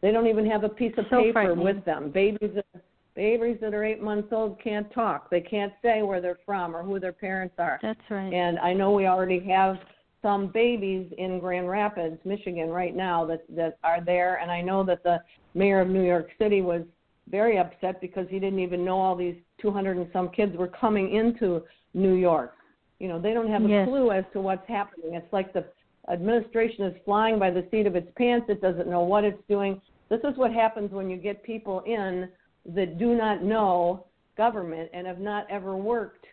They 0.00 0.10
don't 0.10 0.26
even 0.26 0.44
have 0.50 0.64
a 0.64 0.68
piece 0.68 0.92
of 0.98 1.06
so 1.10 1.22
paper 1.22 1.54
with 1.54 1.84
them. 1.84 2.10
Babies 2.10 2.50
that, 2.56 2.82
babies 3.14 3.58
that 3.60 3.74
are 3.74 3.84
eight 3.84 4.02
months 4.02 4.28
old 4.32 4.60
can't 4.62 4.90
talk. 4.92 5.30
They 5.30 5.40
can't 5.40 5.72
say 5.82 6.02
where 6.02 6.20
they're 6.20 6.38
from 6.46 6.74
or 6.74 6.82
who 6.82 6.98
their 6.98 7.12
parents 7.12 7.54
are. 7.58 7.78
That's 7.82 8.00
right. 8.10 8.32
And 8.32 8.58
I 8.58 8.72
know 8.72 8.92
we 8.92 9.06
already 9.06 9.40
have 9.48 9.76
some 10.22 10.48
babies 10.48 11.12
in 11.18 11.38
Grand 11.40 11.68
Rapids, 11.68 12.18
Michigan, 12.24 12.68
right 12.68 12.94
now 12.94 13.24
that 13.26 13.44
that 13.56 13.78
are 13.82 14.00
there. 14.04 14.36
And 14.36 14.50
I 14.50 14.60
know 14.60 14.84
that 14.84 15.02
the 15.02 15.20
mayor 15.54 15.80
of 15.80 15.88
New 15.88 16.04
York 16.04 16.28
City 16.38 16.62
was 16.62 16.82
very 17.28 17.58
upset 17.58 18.00
because 18.00 18.26
he 18.30 18.38
didn't 18.38 18.60
even 18.60 18.84
know 18.84 18.98
all 18.98 19.16
these 19.16 19.36
200 19.60 19.96
and 19.96 20.08
some 20.12 20.28
kids 20.30 20.56
were 20.56 20.68
coming 20.68 21.14
into 21.14 21.62
New 21.94 22.14
York. 22.14 22.54
You 22.98 23.08
know, 23.08 23.20
they 23.20 23.34
don't 23.34 23.50
have 23.50 23.64
a 23.64 23.68
yes. 23.68 23.88
clue 23.88 24.12
as 24.12 24.24
to 24.32 24.40
what's 24.40 24.66
happening. 24.68 25.14
It's 25.14 25.32
like 25.32 25.52
the 25.52 25.64
administration 26.10 26.84
is 26.86 26.94
flying 27.04 27.38
by 27.38 27.50
the 27.50 27.66
seat 27.70 27.86
of 27.86 27.96
its 27.96 28.08
pants. 28.16 28.46
It 28.48 28.60
doesn't 28.60 28.88
know 28.88 29.00
what 29.00 29.24
it's 29.24 29.42
doing. 29.48 29.80
This 30.08 30.20
is 30.24 30.36
what 30.36 30.52
happens 30.52 30.92
when 30.92 31.08
you 31.08 31.16
get 31.16 31.42
people 31.42 31.80
in 31.80 32.28
that 32.66 32.98
do 32.98 33.14
not 33.14 33.42
know 33.42 34.06
government 34.36 34.90
and 34.92 35.06
have 35.06 35.18
not 35.18 35.46
ever 35.50 35.76
worked, 35.76 36.26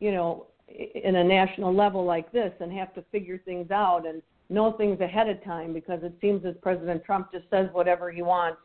you 0.00 0.12
know, 0.12 0.46
in 0.68 1.16
a 1.16 1.24
national 1.24 1.74
level 1.74 2.04
like 2.04 2.30
this 2.32 2.52
and 2.60 2.72
have 2.72 2.92
to 2.94 3.02
figure 3.12 3.38
things 3.44 3.70
out 3.70 4.06
and 4.06 4.20
know 4.48 4.72
things 4.72 5.00
ahead 5.00 5.28
of 5.28 5.42
time 5.44 5.72
because 5.72 6.00
it 6.02 6.12
seems 6.20 6.44
as 6.44 6.54
President 6.62 7.04
Trump 7.04 7.30
just 7.32 7.44
says 7.50 7.68
whatever 7.72 8.10
he 8.10 8.22
wants 8.22 8.58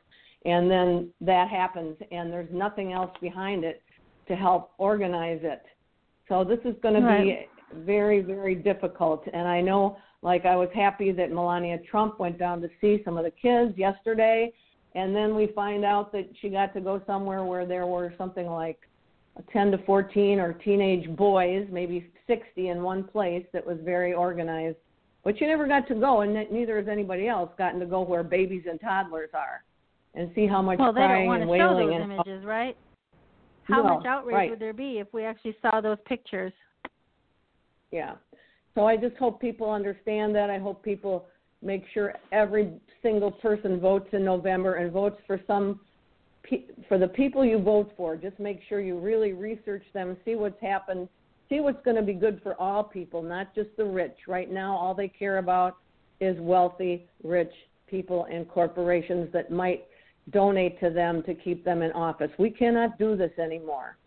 and 0.45 0.69
then 0.69 1.09
that 1.21 1.49
happens 1.49 1.95
and 2.11 2.31
there's 2.31 2.49
nothing 2.51 2.93
else 2.93 3.11
behind 3.21 3.63
it 3.63 3.83
to 4.27 4.35
help 4.35 4.71
organize 4.77 5.39
it. 5.43 5.61
So 6.27 6.43
this 6.43 6.59
is 6.65 6.75
going 6.81 6.95
to 6.95 7.01
right. 7.01 7.47
be 7.71 7.83
very 7.85 8.21
very 8.21 8.55
difficult 8.55 9.23
and 9.33 9.47
I 9.47 9.61
know 9.61 9.97
like 10.23 10.45
I 10.45 10.55
was 10.55 10.69
happy 10.73 11.11
that 11.11 11.31
Melania 11.31 11.79
Trump 11.89 12.19
went 12.19 12.37
down 12.37 12.61
to 12.61 12.69
see 12.79 13.01
some 13.03 13.17
of 13.17 13.23
the 13.23 13.31
kids 13.31 13.75
yesterday, 13.77 14.53
and 14.95 15.15
then 15.15 15.35
we 15.35 15.47
find 15.47 15.85
out 15.85 16.11
that 16.11 16.29
she 16.41 16.49
got 16.49 16.73
to 16.73 16.81
go 16.81 17.01
somewhere 17.07 17.43
where 17.43 17.65
there 17.65 17.85
were 17.85 18.13
something 18.17 18.47
like 18.47 18.79
10 19.51 19.71
to 19.71 19.77
14 19.79 20.39
or 20.39 20.53
teenage 20.53 21.09
boys, 21.15 21.67
maybe 21.71 22.11
60 22.27 22.69
in 22.69 22.83
one 22.83 23.03
place 23.03 23.45
that 23.53 23.65
was 23.65 23.77
very 23.83 24.13
organized. 24.13 24.77
But 25.23 25.37
she 25.37 25.45
never 25.45 25.67
got 25.67 25.87
to 25.87 25.95
go, 25.95 26.21
and 26.21 26.33
neither 26.51 26.77
has 26.77 26.87
anybody 26.87 27.27
else 27.27 27.51
gotten 27.57 27.79
to 27.79 27.85
go 27.85 28.01
where 28.01 28.23
babies 28.23 28.63
and 28.69 28.81
toddlers 28.81 29.29
are, 29.33 29.63
and 30.15 30.31
see 30.33 30.47
how 30.47 30.61
much 30.61 30.79
well, 30.79 30.91
crying 30.91 31.09
they 31.09 31.17
don't 31.19 31.27
want 31.27 31.41
to 31.43 31.57
show 31.57 31.79
those 31.79 31.93
and 31.93 32.11
images, 32.11 32.45
right? 32.45 32.75
How 33.63 33.83
no, 33.83 33.95
much 33.95 34.05
outrage 34.05 34.33
right. 34.33 34.49
would 34.49 34.59
there 34.59 34.73
be 34.73 34.97
if 34.97 35.07
we 35.13 35.23
actually 35.23 35.55
saw 35.61 35.79
those 35.79 35.99
pictures? 36.05 36.51
Yeah. 37.91 38.15
So 38.73 38.85
I 38.87 38.97
just 38.97 39.15
hope 39.17 39.39
people 39.39 39.69
understand 39.69 40.33
that. 40.35 40.49
I 40.49 40.57
hope 40.57 40.83
people 40.83 41.27
make 41.61 41.83
sure 41.93 42.13
every 42.31 42.71
single 43.01 43.31
person 43.31 43.79
votes 43.79 44.09
in 44.13 44.23
November 44.23 44.75
and 44.75 44.91
votes 44.91 45.21
for 45.27 45.39
some 45.47 45.79
for 46.89 46.97
the 46.97 47.07
people 47.07 47.45
you 47.45 47.59
vote 47.59 47.93
for. 47.95 48.15
Just 48.15 48.39
make 48.39 48.61
sure 48.67 48.81
you 48.81 48.99
really 48.99 49.33
research 49.33 49.83
them, 49.93 50.17
see 50.25 50.35
what's 50.35 50.59
happened, 50.59 51.07
see 51.49 51.59
what's 51.59 51.83
going 51.85 51.95
to 51.95 52.01
be 52.01 52.13
good 52.13 52.41
for 52.41 52.59
all 52.59 52.83
people, 52.83 53.21
not 53.21 53.53
just 53.53 53.69
the 53.77 53.85
rich. 53.85 54.17
Right 54.27 54.51
now, 54.51 54.75
all 54.75 54.93
they 54.93 55.07
care 55.07 55.37
about 55.37 55.77
is 56.19 56.37
wealthy, 56.39 57.07
rich 57.23 57.51
people 57.87 58.25
and 58.31 58.47
corporations 58.47 59.31
that 59.33 59.51
might 59.51 59.85
donate 60.31 60.79
to 60.79 60.89
them 60.89 61.21
to 61.23 61.33
keep 61.33 61.63
them 61.65 61.81
in 61.81 61.91
office. 61.91 62.31
We 62.37 62.49
cannot 62.49 62.97
do 62.97 63.15
this 63.15 63.31
anymore. 63.37 63.97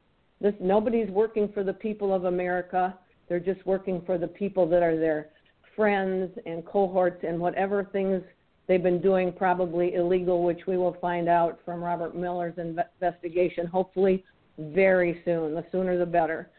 This 0.40 0.54
nobody's 0.60 1.10
working 1.10 1.50
for 1.52 1.62
the 1.62 1.72
people 1.72 2.14
of 2.14 2.24
America. 2.24 2.98
They're 3.28 3.40
just 3.40 3.64
working 3.66 4.02
for 4.04 4.18
the 4.18 4.28
people 4.28 4.66
that 4.68 4.82
are 4.82 4.98
their 4.98 5.28
friends 5.76 6.30
and 6.46 6.64
cohorts 6.64 7.24
and 7.26 7.38
whatever 7.38 7.84
things 7.84 8.22
they've 8.66 8.82
been 8.82 9.00
doing, 9.00 9.32
probably 9.32 9.94
illegal, 9.94 10.42
which 10.42 10.60
we 10.66 10.76
will 10.76 10.96
find 11.00 11.28
out 11.28 11.58
from 11.64 11.82
Robert 11.82 12.16
Mueller's 12.16 12.58
investigation, 12.58 13.66
hopefully 13.66 14.24
very 14.58 15.20
soon. 15.24 15.54
The 15.54 15.64
sooner 15.70 15.98
the 15.98 16.06
better. 16.06 16.50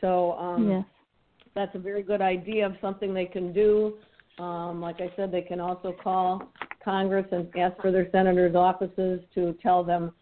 So 0.00 0.32
um, 0.32 0.70
yes. 0.70 0.84
that's 1.54 1.74
a 1.74 1.78
very 1.78 2.02
good 2.02 2.20
idea 2.20 2.66
of 2.66 2.74
something 2.80 3.14
they 3.14 3.26
can 3.26 3.52
do. 3.52 3.94
Um, 4.38 4.80
like 4.80 5.00
I 5.00 5.10
said, 5.16 5.32
they 5.32 5.42
can 5.42 5.60
also 5.60 5.94
call 6.02 6.52
Congress 6.84 7.26
and 7.32 7.48
ask 7.56 7.80
for 7.80 7.90
their 7.90 8.10
senators' 8.10 8.54
offices 8.54 9.20
to 9.34 9.56
tell 9.62 9.82
them 9.82 10.12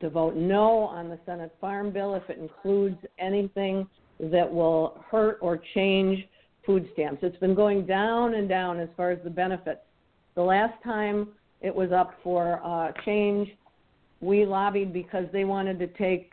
to 0.00 0.10
vote 0.10 0.36
no 0.36 0.82
on 0.82 1.08
the 1.08 1.18
Senate 1.24 1.54
Farm 1.60 1.90
Bill 1.90 2.14
if 2.14 2.28
it 2.28 2.38
includes 2.38 2.98
anything 3.18 3.86
that 4.20 4.52
will 4.52 5.02
hurt 5.10 5.38
or 5.40 5.60
change 5.74 6.24
food 6.66 6.88
stamps. 6.92 7.20
It's 7.22 7.36
been 7.38 7.54
going 7.54 7.86
down 7.86 8.34
and 8.34 8.48
down 8.48 8.80
as 8.80 8.88
far 8.96 9.10
as 9.10 9.18
the 9.24 9.30
benefits. 9.30 9.80
The 10.34 10.42
last 10.42 10.82
time 10.82 11.28
it 11.60 11.74
was 11.74 11.92
up 11.92 12.14
for 12.22 12.60
uh, 12.64 12.92
change, 13.04 13.48
we 14.20 14.46
lobbied 14.46 14.92
because 14.92 15.26
they 15.32 15.44
wanted 15.44 15.78
to 15.78 15.86
take 15.88 16.32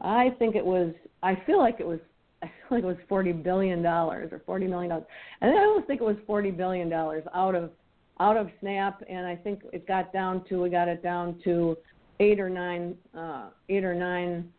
I 0.00 0.30
think 0.38 0.56
it 0.56 0.64
was. 0.64 0.92
I 1.22 1.40
feel 1.46 1.58
like 1.58 1.76
it 1.80 1.86
was. 1.86 2.00
I 2.42 2.46
feel 2.46 2.78
like 2.78 2.84
it 2.84 2.86
was 2.86 2.96
forty 3.08 3.32
billion 3.32 3.82
dollars 3.82 4.30
or 4.32 4.40
forty 4.44 4.66
million 4.66 4.90
dollars. 4.90 5.06
And 5.40 5.50
I 5.52 5.62
almost 5.64 5.86
think 5.86 6.00
it 6.00 6.04
was 6.04 6.16
forty 6.26 6.50
billion 6.50 6.88
dollars 6.88 7.24
out 7.34 7.54
of 7.54 7.70
out 8.20 8.36
of 8.36 8.48
SNAP, 8.60 9.02
and 9.08 9.26
I 9.26 9.36
think 9.36 9.62
it 9.72 9.86
got 9.86 10.12
down 10.12 10.44
to 10.48 10.62
we 10.62 10.70
got 10.70 10.88
it 10.88 11.02
down 11.02 11.40
to 11.44 11.76
eight 12.20 12.40
or 12.40 12.48
nine 12.48 12.96
uh, 13.16 13.48
eight 13.68 13.84
or 13.84 13.94
nine 13.94 14.50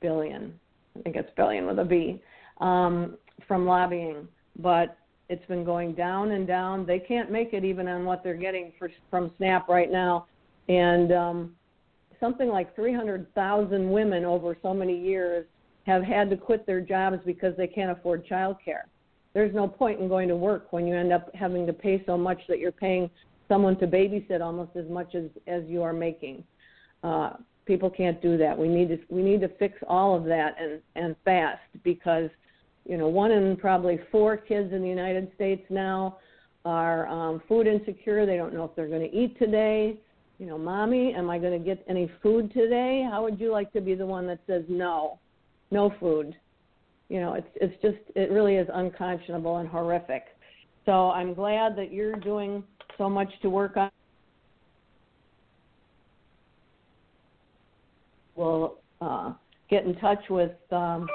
billion. 0.00 0.58
I 0.98 1.02
think 1.02 1.16
it's 1.16 1.30
billion 1.36 1.66
with 1.66 1.78
a 1.78 1.84
B 1.84 2.20
um, 2.60 3.16
from 3.46 3.66
lobbying, 3.66 4.28
but 4.58 4.96
it's 5.28 5.44
been 5.46 5.64
going 5.64 5.94
down 5.94 6.32
and 6.32 6.46
down. 6.46 6.86
They 6.86 6.98
can't 6.98 7.30
make 7.30 7.52
it 7.52 7.64
even 7.64 7.88
on 7.88 8.04
what 8.04 8.22
they're 8.22 8.34
getting 8.34 8.72
for, 8.78 8.90
from 9.10 9.30
SNAP 9.38 9.68
right 9.68 9.90
now, 9.90 10.26
and 10.68 11.12
um, 11.12 11.56
something 12.20 12.48
like 12.48 12.74
300,000 12.74 13.90
women 13.90 14.24
over 14.24 14.56
so 14.62 14.72
many 14.74 14.98
years 14.98 15.46
have 15.86 16.02
had 16.02 16.30
to 16.30 16.36
quit 16.36 16.66
their 16.66 16.80
jobs 16.80 17.18
because 17.26 17.56
they 17.56 17.66
can't 17.66 17.90
afford 17.90 18.26
child 18.26 18.56
care. 18.64 18.86
There's 19.34 19.54
no 19.54 19.66
point 19.66 20.00
in 20.00 20.08
going 20.08 20.28
to 20.28 20.36
work 20.36 20.72
when 20.72 20.86
you 20.86 20.94
end 20.94 21.12
up 21.12 21.34
having 21.34 21.66
to 21.66 21.72
pay 21.72 22.02
so 22.06 22.16
much 22.16 22.40
that 22.48 22.58
you're 22.58 22.70
paying 22.70 23.10
someone 23.48 23.78
to 23.78 23.86
babysit 23.86 24.40
almost 24.40 24.76
as 24.76 24.88
much 24.88 25.14
as 25.14 25.24
as 25.46 25.62
you 25.66 25.82
are 25.82 25.92
making. 25.92 26.44
Uh, 27.02 27.32
people 27.64 27.90
can't 27.90 28.20
do 28.22 28.36
that. 28.36 28.56
We 28.56 28.68
need 28.68 28.88
to 28.88 28.98
we 29.08 29.22
need 29.22 29.40
to 29.40 29.48
fix 29.58 29.78
all 29.88 30.16
of 30.16 30.24
that 30.24 30.56
and 30.60 30.80
and 30.94 31.16
fast 31.24 31.60
because 31.82 32.30
you 32.84 32.96
know 32.96 33.08
one 33.08 33.30
in 33.30 33.56
probably 33.56 34.00
four 34.10 34.36
kids 34.36 34.72
in 34.72 34.82
the 34.82 34.88
United 34.88 35.30
States 35.34 35.62
now 35.70 36.18
are 36.64 37.08
um, 37.08 37.42
food 37.48 37.66
insecure. 37.66 38.24
They 38.26 38.36
don't 38.36 38.54
know 38.54 38.64
if 38.64 38.74
they're 38.76 38.88
going 38.88 39.08
to 39.08 39.16
eat 39.16 39.38
today. 39.38 39.96
You 40.38 40.46
know, 40.46 40.58
mommy, 40.58 41.14
am 41.14 41.30
I 41.30 41.38
going 41.38 41.58
to 41.58 41.64
get 41.64 41.84
any 41.88 42.10
food 42.22 42.52
today? 42.52 43.06
How 43.08 43.22
would 43.22 43.38
you 43.38 43.52
like 43.52 43.72
to 43.72 43.80
be 43.80 43.94
the 43.94 44.06
one 44.06 44.26
that 44.26 44.40
says 44.46 44.64
no, 44.68 45.18
no 45.70 45.92
food? 46.00 46.34
You 47.08 47.20
know, 47.20 47.34
it's 47.34 47.48
it's 47.56 47.80
just 47.82 47.98
it 48.16 48.30
really 48.30 48.56
is 48.56 48.68
unconscionable 48.72 49.58
and 49.58 49.68
horrific. 49.68 50.24
So 50.86 51.10
I'm 51.10 51.34
glad 51.34 51.76
that 51.76 51.92
you're 51.92 52.16
doing 52.16 52.64
so 52.98 53.08
much 53.08 53.28
to 53.42 53.50
work 53.50 53.76
on 53.76 53.90
We'll 58.34 58.78
uh, 59.00 59.34
get 59.68 59.84
in 59.84 59.94
touch 59.96 60.22
with 60.30 60.52
um, 60.70 61.06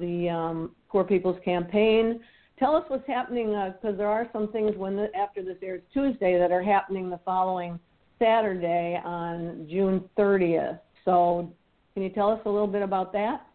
the 0.00 0.28
um, 0.28 0.70
Poor 0.88 1.04
People's 1.04 1.38
Campaign. 1.44 2.20
Tell 2.58 2.74
us 2.74 2.84
what's 2.88 3.06
happening 3.06 3.48
because 3.48 3.94
uh, 3.94 3.96
there 3.96 4.08
are 4.08 4.28
some 4.32 4.50
things 4.50 4.76
when 4.76 4.96
the, 4.96 5.08
after 5.14 5.42
this 5.42 5.56
airs 5.62 5.82
Tuesday 5.92 6.38
that 6.38 6.50
are 6.50 6.62
happening 6.62 7.10
the 7.10 7.20
following 7.24 7.78
Saturday 8.18 8.98
on 9.04 9.66
June 9.70 10.08
30th. 10.18 10.80
So, 11.04 11.52
can 11.94 12.02
you 12.02 12.10
tell 12.10 12.30
us 12.30 12.40
a 12.46 12.48
little 12.48 12.66
bit 12.66 12.82
about 12.82 13.12
that? 13.12 13.46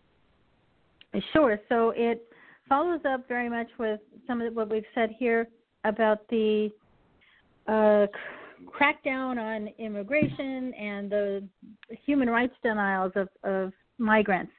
Sure. 1.34 1.60
So 1.68 1.94
it 1.96 2.28
follows 2.70 3.02
up 3.08 3.28
very 3.28 3.50
much 3.50 3.68
with 3.78 4.00
some 4.28 4.42
of 4.42 4.54
what 4.56 4.70
we've 4.70 4.84
said 4.96 5.10
here 5.18 5.48
about 5.84 6.28
the 6.30 6.72
uh, 7.68 8.08
crackdown 8.66 9.38
on 9.38 9.68
immigration 9.78 10.74
and 10.74 11.12
the 11.12 11.48
human 12.06 12.30
rights 12.30 12.54
denials 12.64 13.12
of, 13.16 13.28
of 13.44 13.74
migrants. 13.98 14.52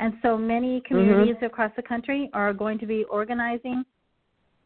And 0.00 0.14
so 0.22 0.38
many 0.38 0.80
communities 0.86 1.36
mm-hmm. 1.36 1.46
across 1.46 1.72
the 1.76 1.82
country 1.82 2.30
are 2.32 2.52
going 2.52 2.78
to 2.78 2.86
be 2.86 3.04
organizing 3.04 3.84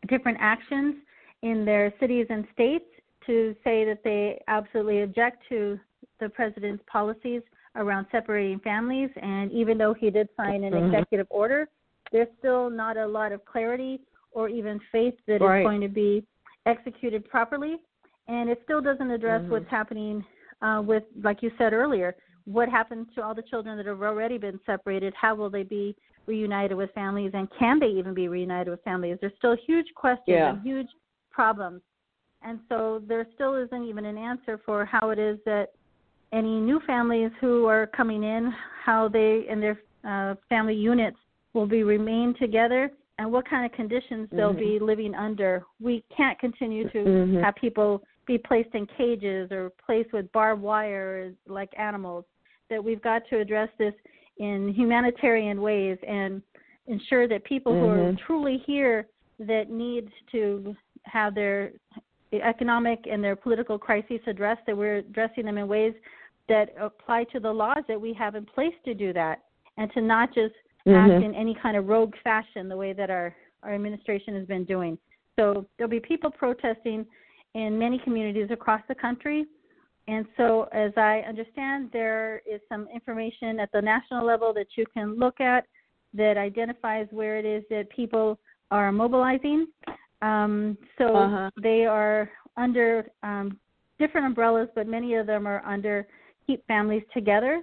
different 0.09 0.39
actions 0.41 0.97
in 1.43 1.65
their 1.65 1.93
cities 1.99 2.27
and 2.29 2.47
states 2.53 2.85
to 3.27 3.55
say 3.65 3.85
that 3.85 4.01
they 4.05 4.43
absolutely 4.49 5.03
object 5.03 5.43
to 5.49 5.79
the 6.21 6.29
president's 6.29 6.83
policies 6.91 7.43
around 7.77 8.07
separating 8.13 8.59
families. 8.61 9.11
And 9.21 9.51
even 9.53 9.79
though 9.79 9.95
he 9.95 10.11
did 10.11 10.29
sign 10.37 10.65
an 10.65 10.73
mm-hmm. 10.73 10.95
executive 10.95 11.27
order, 11.31 11.69
there's 12.11 12.29
still 12.39 12.69
not 12.69 12.97
a 12.97 13.07
lot 13.07 13.33
of 13.33 13.45
clarity 13.45 14.01
or 14.33 14.49
even 14.49 14.81
faith 14.91 15.15
that 15.27 15.41
right. 15.41 15.61
it's 15.61 15.67
going 15.67 15.81
to 15.81 15.89
be 15.89 16.25
executed 16.67 17.29
properly 17.29 17.77
and 18.29 18.49
it 18.49 18.61
still 18.65 18.81
doesn't 18.81 19.11
address 19.11 19.41
mm-hmm. 19.43 19.53
what's 19.53 19.71
happening 19.71 20.25
uh, 20.63 20.83
with, 20.85 21.03
like 21.23 21.43
you 21.43 21.51
said 21.59 21.73
earlier, 21.73 22.15
what 22.45 22.69
happens 22.69 23.07
to 23.15 23.23
all 23.23 23.35
the 23.35 23.43
children 23.43 23.77
that 23.77 23.87
have 23.87 24.03
already 24.03 24.39
been 24.39 24.59
separated? 24.67 25.13
How 25.21 25.35
will 25.35 25.51
they 25.51 25.63
be 25.63 25.97
reunited 26.27 26.77
with 26.77 26.91
families, 26.93 27.33
and 27.35 27.49
can 27.59 27.79
they 27.79 27.87
even 27.87 28.15
be 28.15 28.29
reunited 28.29 28.69
with 28.69 28.83
families? 28.85 29.19
There's 29.21 29.33
still 29.39 29.57
huge 29.67 29.87
questions 29.95 30.25
yeah. 30.27 30.51
and 30.51 30.63
huge 30.63 30.89
problems, 31.31 31.83
and 32.43 32.61
so 32.69 33.03
there 33.07 33.27
still 33.35 33.55
isn't 33.57 33.85
even 33.85 34.05
an 34.05 34.19
answer 34.19 34.61
for 34.65 34.85
how 34.85 35.11
it 35.11 35.19
is 35.19 35.39
that 35.47 35.69
any 36.33 36.61
new 36.61 36.81
families 36.87 37.31
who 37.41 37.67
are 37.67 37.87
coming 37.89 38.25
in, 38.25 38.53
how 38.85 39.09
they 39.09 39.45
and 39.51 39.63
their 39.63 39.81
uh, 40.05 40.35
family 40.49 40.75
units 40.75 41.19
will 41.55 41.67
be 41.67 41.83
remain 41.83 42.35
together 42.39 42.91
and 43.19 43.31
what 43.31 43.49
kind 43.49 43.65
of 43.67 43.73
conditions 43.73 44.29
they'll 44.33 44.51
mm-hmm. 44.51 44.59
be 44.59 44.79
living 44.81 45.15
under. 45.15 45.65
We 45.81 46.03
can't 46.17 46.39
continue 46.39 46.89
to 46.91 46.99
mm-hmm. 46.99 47.41
have 47.41 47.55
people 47.57 48.03
be 48.27 48.39
placed 48.39 48.75
in 48.75 48.87
cages 48.99 49.51
or 49.51 49.71
placed 49.85 50.13
with 50.13 50.31
barbed 50.33 50.63
wire 50.63 51.33
like 51.47 51.71
animals. 51.79 52.25
That 52.73 52.83
we've 52.83 53.03
got 53.03 53.23
to 53.29 53.39
address 53.39 53.69
this 53.79 53.93
in 54.39 54.73
humanitarian 54.75 55.61
ways 55.61 55.99
and 56.09 56.41
ensure 56.87 57.29
that 57.29 57.45
people 57.45 57.73
mm-hmm. 57.73 57.85
who 57.85 57.91
are 57.91 58.13
mm-hmm. 58.13 58.27
truly 58.27 58.63
here 58.67 59.09
that 59.41 59.69
need 59.69 60.09
to 60.33 60.75
have 61.03 61.35
their 61.35 61.73
economic 62.33 63.01
and 63.11 63.23
their 63.23 63.37
political 63.37 63.79
crises 63.79 64.21
addressed, 64.27 64.63
that 64.67 64.75
we're 64.75 64.97
addressing 64.97 65.45
them 65.45 65.59
in 65.59 65.69
ways 65.69 65.93
that 66.49 66.75
apply 66.81 67.25
to 67.25 67.39
the 67.41 67.53
laws 67.53 67.85
that 67.89 68.01
we 68.01 68.15
have 68.15 68.35
in 68.37 68.47
place 68.47 68.73
to 68.87 68.95
do 68.95 69.13
that, 69.13 69.43
and 69.77 69.93
to 69.93 70.01
not 70.01 70.33
just 70.33 70.55
mm-hmm. 70.87 71.13
act 71.13 71.23
in 71.23 71.35
any 71.35 71.55
kind 71.63 71.77
of 71.77 71.89
rogue 71.89 72.15
fashion 72.25 72.71
the 72.71 72.77
way 72.77 72.95
that 72.95 73.11
our, 73.11 73.35
our 73.63 73.75
administration 73.75 74.35
has 74.35 74.47
been 74.47 74.65
doing. 74.65 74.97
So 75.39 75.67
there'll 75.77 75.91
be 75.91 76.01
people 76.01 76.31
protesting 76.31 77.05
in 77.55 77.79
many 77.79 77.99
communities 77.99 78.49
across 78.51 78.81
the 78.89 78.95
country. 78.95 79.45
And 80.09 80.27
so, 80.37 80.69
as 80.73 80.93
I 80.97 81.23
understand, 81.29 81.91
there 81.93 82.43
is 82.51 82.61
some 82.69 82.89
information 82.93 83.61
at 83.61 83.71
the 83.73 83.81
national 83.81 84.27
level 84.27 84.53
that 84.55 84.67
you 84.77 84.85
can 84.93 85.17
look 85.17 85.41
at 85.41 85.65
that 86.15 86.37
identifies 86.37 87.07
where 87.11 87.39
it 87.39 87.45
is 87.45 87.63
that 87.71 87.89
people 87.91 88.39
are 88.71 88.91
mobilizing. 88.91 89.67
Um, 90.21 90.77
so 90.99 91.17
uh-huh. 91.17 91.51
they 91.63 91.85
are 91.85 92.31
under 92.57 93.07
um, 93.23 93.59
different 93.99 94.27
umbrellas, 94.27 94.69
but 94.75 94.87
many 94.87 95.15
of 95.15 95.27
them 95.27 95.47
are 95.47 95.65
under 95.65 96.07
Keep 96.47 96.67
Families 96.67 97.03
Together. 97.15 97.63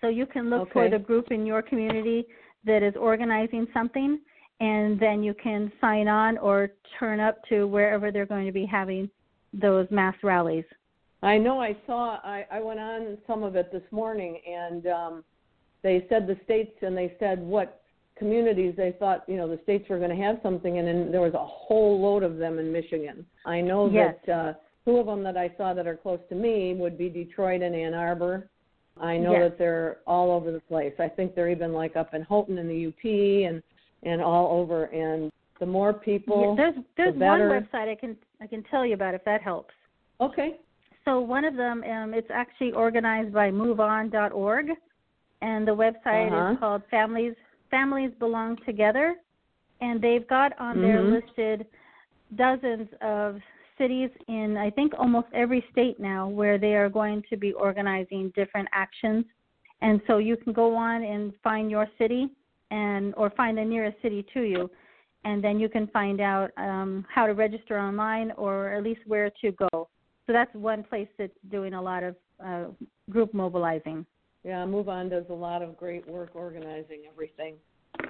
So 0.00 0.08
you 0.08 0.26
can 0.26 0.50
look 0.50 0.62
okay. 0.62 0.72
for 0.72 0.90
the 0.90 0.98
group 0.98 1.30
in 1.30 1.46
your 1.46 1.62
community 1.62 2.26
that 2.64 2.82
is 2.82 2.94
organizing 2.96 3.66
something 3.72 4.20
and 4.60 4.98
then 4.98 5.22
you 5.22 5.34
can 5.34 5.70
sign 5.80 6.08
on 6.08 6.36
or 6.38 6.70
turn 6.98 7.20
up 7.20 7.36
to 7.48 7.66
wherever 7.66 8.10
they're 8.10 8.26
going 8.26 8.46
to 8.46 8.52
be 8.52 8.66
having 8.66 9.08
those 9.52 9.86
mass 9.90 10.14
rallies. 10.22 10.64
I 11.22 11.36
know 11.38 11.60
I 11.60 11.76
saw 11.86 12.18
I, 12.22 12.46
I 12.50 12.60
went 12.60 12.80
on 12.80 13.18
some 13.26 13.42
of 13.42 13.56
it 13.56 13.72
this 13.72 13.82
morning 13.90 14.40
and 14.46 14.86
um 14.86 15.24
they 15.82 16.06
said 16.08 16.26
the 16.26 16.36
states 16.44 16.76
and 16.82 16.96
they 16.96 17.14
said 17.18 17.40
what 17.40 17.82
communities 18.16 18.74
they 18.76 18.94
thought 18.98 19.24
you 19.28 19.36
know 19.36 19.48
the 19.48 19.60
states 19.62 19.88
were 19.88 19.98
going 19.98 20.16
to 20.16 20.22
have 20.22 20.38
something 20.42 20.78
and 20.78 20.86
then 20.86 21.12
there 21.12 21.20
was 21.20 21.34
a 21.34 21.46
whole 21.46 22.00
load 22.00 22.22
of 22.22 22.36
them 22.36 22.58
in 22.58 22.72
Michigan. 22.72 23.24
I 23.44 23.60
know 23.60 23.90
yes. 23.90 24.14
that 24.26 24.32
uh 24.32 24.52
two 24.84 24.96
of 24.96 25.06
them 25.06 25.22
that 25.22 25.36
I 25.36 25.52
saw 25.56 25.74
that 25.74 25.86
are 25.86 25.96
close 25.96 26.20
to 26.28 26.34
me 26.34 26.74
would 26.74 26.96
be 26.96 27.08
Detroit 27.08 27.62
and 27.62 27.74
Ann 27.74 27.94
Arbor. 27.94 28.48
I 29.00 29.16
know 29.16 29.32
yes. 29.32 29.50
that 29.50 29.58
they're 29.58 29.98
all 30.06 30.30
over 30.30 30.50
the 30.50 30.60
place. 30.60 30.92
I 30.98 31.08
think 31.08 31.34
they're 31.34 31.50
even 31.50 31.72
like 31.72 31.96
up 31.96 32.14
in 32.14 32.22
Houghton 32.22 32.58
in 32.58 32.68
the 32.68 32.86
UP 32.86 33.04
and 33.50 33.62
and 34.02 34.22
all 34.22 34.60
over. 34.60 34.84
And 34.86 35.30
the 35.60 35.66
more 35.66 35.92
people, 35.92 36.56
yeah, 36.56 36.64
there's 36.64 36.84
there's 36.96 37.14
the 37.14 37.24
one 37.24 37.40
website 37.40 37.90
I 37.90 37.94
can 37.94 38.16
I 38.40 38.46
can 38.46 38.62
tell 38.64 38.84
you 38.86 38.94
about 38.94 39.14
if 39.14 39.24
that 39.24 39.42
helps. 39.42 39.74
Okay. 40.20 40.58
So 41.08 41.20
one 41.20 41.46
of 41.46 41.56
them, 41.56 41.82
um, 41.84 42.12
it's 42.12 42.28
actually 42.30 42.72
organized 42.72 43.32
by 43.32 43.50
MoveOn.org, 43.50 44.66
and 45.40 45.66
the 45.66 45.74
website 45.74 46.30
uh-huh. 46.30 46.52
is 46.52 46.58
called 46.58 46.82
Families 46.90 47.34
Families 47.70 48.10
Belong 48.18 48.58
Together, 48.66 49.14
and 49.80 50.02
they've 50.02 50.28
got 50.28 50.52
on 50.60 50.76
mm-hmm. 50.76 50.82
there 50.82 51.02
listed 51.02 51.66
dozens 52.36 52.88
of 53.00 53.40
cities 53.78 54.10
in 54.28 54.58
I 54.58 54.68
think 54.68 54.92
almost 54.98 55.28
every 55.32 55.64
state 55.72 55.98
now 55.98 56.28
where 56.28 56.58
they 56.58 56.74
are 56.74 56.90
going 56.90 57.22
to 57.30 57.38
be 57.38 57.54
organizing 57.54 58.30
different 58.36 58.68
actions. 58.74 59.24
And 59.80 60.02
so 60.06 60.18
you 60.18 60.36
can 60.36 60.52
go 60.52 60.76
on 60.76 61.02
and 61.02 61.32
find 61.42 61.70
your 61.70 61.86
city 61.96 62.28
and 62.70 63.14
or 63.16 63.30
find 63.30 63.56
the 63.56 63.64
nearest 63.64 63.96
city 64.02 64.26
to 64.34 64.42
you, 64.42 64.70
and 65.24 65.42
then 65.42 65.58
you 65.58 65.70
can 65.70 65.86
find 65.86 66.20
out 66.20 66.50
um, 66.58 67.06
how 67.08 67.26
to 67.26 67.32
register 67.32 67.78
online 67.78 68.30
or 68.32 68.74
at 68.74 68.82
least 68.82 69.00
where 69.06 69.30
to 69.40 69.52
go. 69.52 69.88
So 70.28 70.34
that's 70.34 70.54
one 70.54 70.84
place 70.84 71.08
that's 71.16 71.32
doing 71.50 71.72
a 71.72 71.80
lot 71.80 72.02
of 72.02 72.14
uh, 72.44 72.64
group 73.08 73.32
mobilizing. 73.32 74.04
Yeah, 74.44 74.66
Move 74.66 74.90
On 74.90 75.08
does 75.08 75.24
a 75.30 75.34
lot 75.34 75.62
of 75.62 75.74
great 75.76 76.06
work 76.06 76.32
organizing 76.34 77.00
everything, 77.10 77.54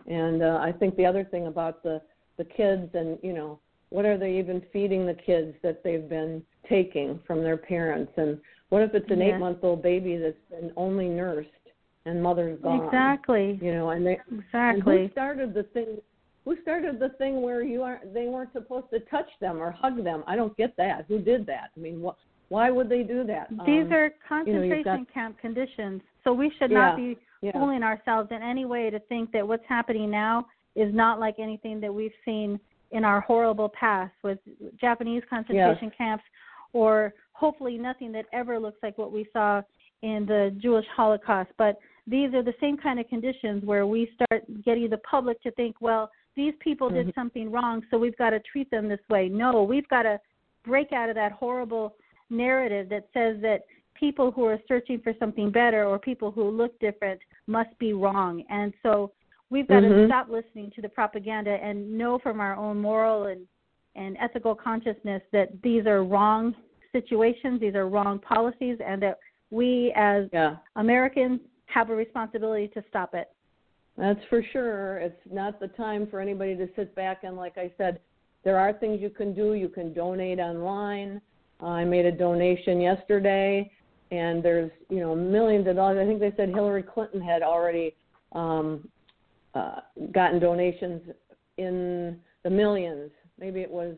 and 0.07 0.43
uh, 0.43 0.59
I 0.61 0.73
think 0.73 0.97
the 0.97 1.07
other 1.07 1.25
thing 1.25 1.47
about 1.47 1.85
the 1.85 2.03
the 2.37 2.45
kids 2.45 2.91
and 2.95 3.19
you 3.23 3.33
know 3.33 3.61
what 3.91 4.05
are 4.05 4.19
they 4.19 4.37
even 4.37 4.63
feeding 4.73 5.07
the 5.07 5.15
kids 5.15 5.55
that 5.63 5.83
they've 5.85 6.09
been 6.09 6.43
taking 6.69 7.21
from 7.27 7.43
their 7.43 7.57
parents 7.57 8.13
and 8.17 8.39
what 8.69 8.83
if 8.83 8.95
it's 8.95 9.11
an 9.11 9.21
yeah. 9.21 9.35
eight 9.35 9.39
month 9.39 9.59
old 9.63 9.83
baby 9.83 10.17
that's 10.17 10.37
been 10.51 10.73
only 10.77 11.09
nursed 11.09 11.49
and 12.05 12.23
mother's 12.23 12.61
gone. 12.61 12.85
Exactly. 12.85 13.59
You 13.63 13.73
know, 13.75 13.91
and 13.91 14.07
they 14.07 14.19
exactly. 14.31 14.97
And 14.97 15.09
who 15.09 15.13
started 15.13 15.55
the 15.55 15.63
thing? 15.63 15.99
Who 16.49 16.57
started 16.63 16.99
the 16.99 17.11
thing 17.19 17.43
where 17.43 17.63
you 17.63 17.83
are 17.83 18.01
they 18.15 18.25
weren't 18.25 18.55
supposed 18.55 18.87
to 18.95 19.01
touch 19.01 19.29
them 19.39 19.59
or 19.59 19.71
hug 19.71 20.03
them? 20.03 20.25
I 20.27 20.35
don't 20.35 20.57
get 20.57 20.75
that. 20.79 21.05
Who 21.07 21.19
did 21.19 21.45
that? 21.45 21.73
I 21.77 21.81
mean, 21.81 22.01
what? 22.01 22.17
Why 22.49 22.71
would 22.71 22.89
they 22.89 23.03
do 23.03 23.23
that? 23.25 23.51
These 23.67 23.85
um, 23.85 23.93
are 23.93 24.11
concentration 24.27 24.79
you 24.79 24.85
know, 24.85 24.97
got, 24.97 25.13
camp 25.13 25.39
conditions, 25.39 26.01
so 26.25 26.33
we 26.33 26.51
should 26.59 26.71
yeah, 26.71 26.79
not 26.79 26.97
be 26.97 27.19
yeah. 27.43 27.53
fooling 27.53 27.83
ourselves 27.83 28.31
in 28.31 28.43
any 28.43 28.65
way 28.65 28.89
to 28.89 28.99
think 28.99 29.31
that 29.33 29.47
what's 29.47 29.65
happening 29.69 30.11
now 30.11 30.47
is 30.75 30.89
not 30.95 31.21
like 31.21 31.35
anything 31.39 31.83
that 31.83 31.93
we've 31.93 32.15
seen 32.25 32.59
in 32.93 33.05
our 33.05 33.21
horrible 33.21 33.69
past 33.79 34.15
with 34.23 34.39
Japanese 34.81 35.23
concentration 35.29 35.89
yes. 35.89 35.95
camps, 35.99 36.25
or 36.73 37.13
hopefully 37.33 37.77
nothing 37.77 38.11
that 38.13 38.25
ever 38.33 38.59
looks 38.59 38.79
like 38.83 38.97
what 38.97 39.13
we 39.13 39.29
saw 39.35 39.61
in 40.01 40.25
the 40.25 40.57
Jewish 40.63 40.87
Holocaust. 40.97 41.51
But 41.59 41.79
these 42.07 42.33
are 42.33 42.43
the 42.43 42.55
same 42.59 42.79
kind 42.79 42.99
of 42.99 43.07
conditions 43.09 43.65
where 43.65 43.87
we 43.87 44.11
start 44.15 44.45
getting 44.65 44.89
the 44.89 44.97
public 44.99 45.43
to 45.43 45.51
think, 45.51 45.77
well, 45.83 46.11
these 46.39 46.55
people 46.61 46.87
mm-hmm. 46.87 47.07
did 47.07 47.15
something 47.17 47.51
wrong, 47.51 47.83
so 47.91 47.99
we've 47.99 48.17
got 48.17 48.31
to 48.31 48.41
treat 48.41 48.71
them 48.71 48.89
this 48.89 49.01
way. 49.11 49.29
No, 49.29 49.65
we've 49.65 49.89
got 49.89 50.05
to 50.05 50.21
break 50.65 50.93
out 50.93 51.09
of 51.09 51.17
that 51.17 51.33
horrible 51.33 51.97
narrative 52.31 52.89
that 52.91 53.09
says 53.13 53.43
that 53.43 53.65
people 53.99 54.31
who 54.31 54.45
are 54.45 54.59
searching 54.69 55.01
for 55.01 55.13
something 55.19 55.51
better 55.51 55.85
or 55.85 55.99
people 55.99 56.31
who 56.31 56.49
look 56.49 56.79
different 56.79 57.21
must 57.49 57.77
be 57.81 57.93
wrong. 57.93 58.45
And 58.49 58.73
so 58.85 59.11
we've 59.51 59.67
got 59.67 59.83
mm-hmm. 59.83 60.03
to 60.03 60.07
stop 60.07 60.29
listening 60.29 60.71
to 60.77 60.81
the 60.81 60.89
propaganda 60.89 61.59
and 61.61 61.99
know 61.99 62.21
from 62.21 62.39
our 62.41 62.55
own 62.57 62.79
moral 62.79 63.25
and 63.25 63.47
and 63.97 64.17
ethical 64.23 64.55
consciousness 64.55 65.23
that 65.33 65.49
these 65.65 65.85
are 65.87 66.05
wrong 66.05 66.55
situations, 66.93 67.61
these 67.61 67.75
are 67.75 67.89
wrong 67.89 68.21
policies, 68.21 68.79
and 68.87 69.03
that 69.03 69.19
we 69.51 69.93
as 69.97 70.29
yeah. 70.33 70.55
Americans 70.77 71.41
have 71.67 71.91
a 71.91 71.95
responsibility 71.97 72.69
to 72.69 72.85
stop 72.89 73.13
it. 73.15 73.29
That's 73.99 74.21
for 74.31 74.43
sure. 74.53 74.99
It's 74.99 75.21
not 75.31 75.59
the 75.59 75.69
time 75.69 76.07
for 76.07 76.21
anybody 76.21 76.57
to 76.57 76.69
sit 76.77 76.95
back 76.95 77.25
and, 77.25 77.37
like 77.37 77.59
I 77.59 77.73
said, 77.77 77.99
there 78.45 78.57
are 78.57 78.73
things 78.73 79.01
you 79.03 79.11
can 79.11 79.35
do. 79.35 79.55
You 79.55 79.69
can 79.69 79.93
donate 79.93 80.39
online. 80.39 81.21
I 81.61 81.85
made 81.85 82.07
a 82.07 82.13
donation 82.13 82.81
yesterday, 82.81 83.69
and 84.13 84.43
there's 84.43 84.71
you 84.89 85.01
know 85.01 85.17
millions 85.17 85.67
of 85.67 85.75
dollars. 85.75 85.99
I 86.01 86.07
think 86.07 86.21
they 86.21 86.33
said 86.37 86.51
Hillary 86.51 86.85
Clinton 86.85 87.21
had 87.21 87.43
already 87.43 87.97
um, 88.33 88.89
uh, 89.55 89.81
gotten 90.13 90.39
donations 90.39 91.03
in 91.57 92.21
the 92.45 92.51
millions. 92.51 93.11
Maybe 93.41 93.61
it 93.61 93.71
was 93.71 93.97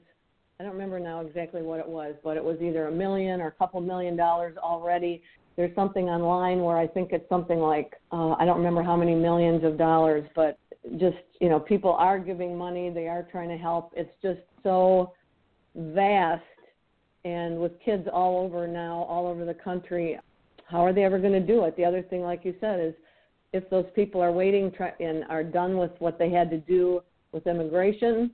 I 0.58 0.62
don't 0.62 0.72
remember 0.72 1.00
now 1.00 1.20
exactly 1.20 1.62
what 1.62 1.80
it 1.80 1.88
was, 1.88 2.14
but 2.22 2.36
it 2.36 2.44
was 2.44 2.58
either 2.60 2.88
a 2.88 2.92
million 2.92 3.40
or 3.40 3.46
a 3.46 3.52
couple 3.52 3.80
million 3.80 4.14
dollars 4.14 4.56
already. 4.58 5.22
There's 5.60 5.74
something 5.74 6.08
online 6.08 6.62
where 6.62 6.78
I 6.78 6.86
think 6.86 7.12
it's 7.12 7.28
something 7.28 7.58
like 7.58 7.92
uh, 8.12 8.30
I 8.38 8.46
don't 8.46 8.56
remember 8.56 8.82
how 8.82 8.96
many 8.96 9.14
millions 9.14 9.62
of 9.62 9.76
dollars, 9.76 10.26
but 10.34 10.58
just 10.96 11.18
you 11.38 11.50
know 11.50 11.60
people 11.60 11.92
are 11.92 12.18
giving 12.18 12.56
money, 12.56 12.88
they 12.88 13.08
are 13.08 13.28
trying 13.30 13.50
to 13.50 13.58
help. 13.58 13.92
It's 13.94 14.10
just 14.22 14.40
so 14.62 15.12
vast, 15.74 16.42
and 17.26 17.60
with 17.60 17.72
kids 17.84 18.08
all 18.10 18.38
over 18.42 18.66
now, 18.66 19.02
all 19.02 19.26
over 19.26 19.44
the 19.44 19.52
country, 19.52 20.18
how 20.64 20.78
are 20.82 20.94
they 20.94 21.04
ever 21.04 21.18
going 21.18 21.34
to 21.34 21.46
do 21.46 21.66
it? 21.66 21.76
The 21.76 21.84
other 21.84 22.00
thing, 22.00 22.22
like 22.22 22.42
you 22.42 22.54
said, 22.58 22.80
is 22.80 22.94
if 23.52 23.68
those 23.68 23.84
people 23.94 24.22
are 24.22 24.32
waiting 24.32 24.72
try, 24.72 24.94
and 24.98 25.24
are 25.28 25.44
done 25.44 25.76
with 25.76 25.92
what 25.98 26.18
they 26.18 26.30
had 26.30 26.48
to 26.52 26.58
do 26.58 27.02
with 27.32 27.46
immigration, 27.46 28.30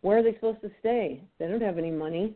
where 0.00 0.18
are 0.18 0.22
they 0.24 0.34
supposed 0.34 0.62
to 0.62 0.72
stay? 0.80 1.22
They 1.38 1.46
don't 1.46 1.62
have 1.62 1.78
any 1.78 1.92
money. 1.92 2.34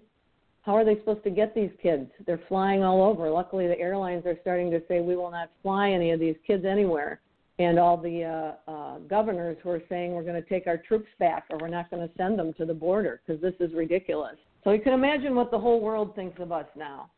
How 0.63 0.77
are 0.77 0.85
they 0.85 0.97
supposed 0.97 1.25
to 1.25 1.31
get 1.31 1.55
these 1.55 1.71
kids? 1.83 2.11
They're 2.27 2.41
flying 2.49 2.83
all 2.85 3.03
over. 3.03 3.31
Luckily, 3.31 3.67
the 3.67 3.79
airlines 3.79 4.27
are 4.27 4.37
starting 4.43 4.71
to 4.73 4.83
say 4.89 5.01
we 5.01 5.17
will 5.17 5.31
not 5.31 5.51
fly 5.63 5.91
any 5.91 6.11
of 6.11 6.21
these 6.21 6.37
kids 6.47 6.65
anywhere. 6.65 7.21
And 7.59 7.79
all 7.79 7.97
the 7.97 8.57
uh, 8.67 8.71
uh, 8.71 8.99
governors 9.01 9.59
who 9.63 9.71
are 9.71 9.83
saying 9.89 10.13
we're 10.13 10.23
going 10.23 10.43
to 10.43 10.49
take 10.49 10.67
our 10.67 10.79
troops 10.79 11.09
back 11.19 11.45
or 11.51 11.59
we're 11.59 11.69
not 11.69 11.91
going 11.91 12.07
to 12.07 12.15
send 12.17 12.39
them 12.39 12.55
to 12.55 12.65
the 12.65 12.73
border 12.75 13.21
because 13.27 13.41
this 13.43 13.55
is 13.61 13.75
ridiculous. 13.75 14.37
So 14.65 14.71
you 14.71 14.81
can 14.81 14.93
imagine 14.95 15.35
what 15.35 15.51
the 15.51 15.59
whole 15.59 15.81
world 15.81 16.15
thinks 16.15 16.41
of 16.41 16.53
us 16.53 16.67
now. 16.77 17.11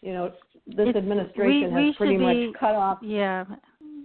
You 0.00 0.14
know, 0.14 0.32
this 0.66 0.88
It's- 0.88 0.96
administration 0.96 1.74
we- 1.74 1.80
we 1.80 1.86
has 1.88 1.96
pretty 1.96 2.14
should 2.16 2.46
much 2.52 2.54
cut 2.58 2.74
off. 2.74 2.98
Yeah, 3.02 3.44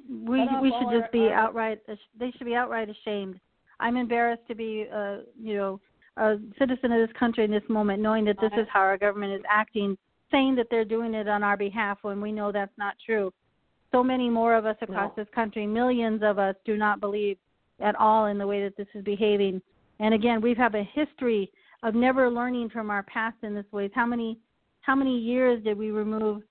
we 0.09 0.41
we 0.61 0.71
should 0.71 0.89
just 0.91 1.03
our- 1.03 1.09
be 1.11 1.29
outright. 1.29 1.79
They 2.17 2.31
should 2.31 2.45
be 2.45 2.55
outright 2.55 2.89
ashamed. 2.89 3.39
I'm 3.79 3.95
embarrassed 3.95 4.45
to 4.47 4.55
be, 4.55 4.87
uh, 4.91 5.19
you 5.41 5.55
know, 5.55 5.79
a 6.17 6.37
citizen 6.57 6.91
of 6.91 7.07
this 7.07 7.15
country 7.17 7.43
in 7.43 7.51
this 7.51 7.63
moment, 7.67 8.01
knowing 8.01 8.25
that 8.25 8.37
this 8.39 8.51
is 8.57 8.67
how 8.71 8.79
our 8.79 8.97
government 8.97 9.33
is 9.33 9.41
acting, 9.49 9.97
saying 10.31 10.55
that 10.55 10.67
they're 10.71 10.85
doing 10.85 11.13
it 11.13 11.27
on 11.27 11.43
our 11.43 11.57
behalf 11.57 11.99
when 12.01 12.21
we 12.21 12.31
know 12.31 12.51
that's 12.51 12.77
not 12.77 12.95
true. 13.05 13.31
So 13.91 14.03
many 14.03 14.29
more 14.29 14.55
of 14.55 14.65
us 14.65 14.77
across 14.81 15.11
No. 15.15 15.23
this 15.23 15.33
country, 15.33 15.65
millions 15.67 16.21
of 16.23 16.39
us, 16.39 16.55
do 16.65 16.77
not 16.77 16.99
believe 16.99 17.37
at 17.79 17.95
all 17.95 18.25
in 18.27 18.37
the 18.37 18.47
way 18.47 18.63
that 18.63 18.75
this 18.77 18.87
is 18.93 19.03
behaving. 19.03 19.61
And 19.99 20.13
again, 20.13 20.41
we 20.41 20.53
have 20.55 20.75
a 20.75 20.83
history 20.83 21.51
of 21.83 21.95
never 21.95 22.29
learning 22.29 22.69
from 22.69 22.89
our 22.89 23.03
past 23.03 23.37
in 23.43 23.53
this 23.53 23.65
way. 23.71 23.89
How 23.93 24.05
many, 24.05 24.37
how 24.81 24.95
many 24.95 25.17
years 25.17 25.63
did 25.63 25.77
we 25.77 25.91
remove 25.91 26.41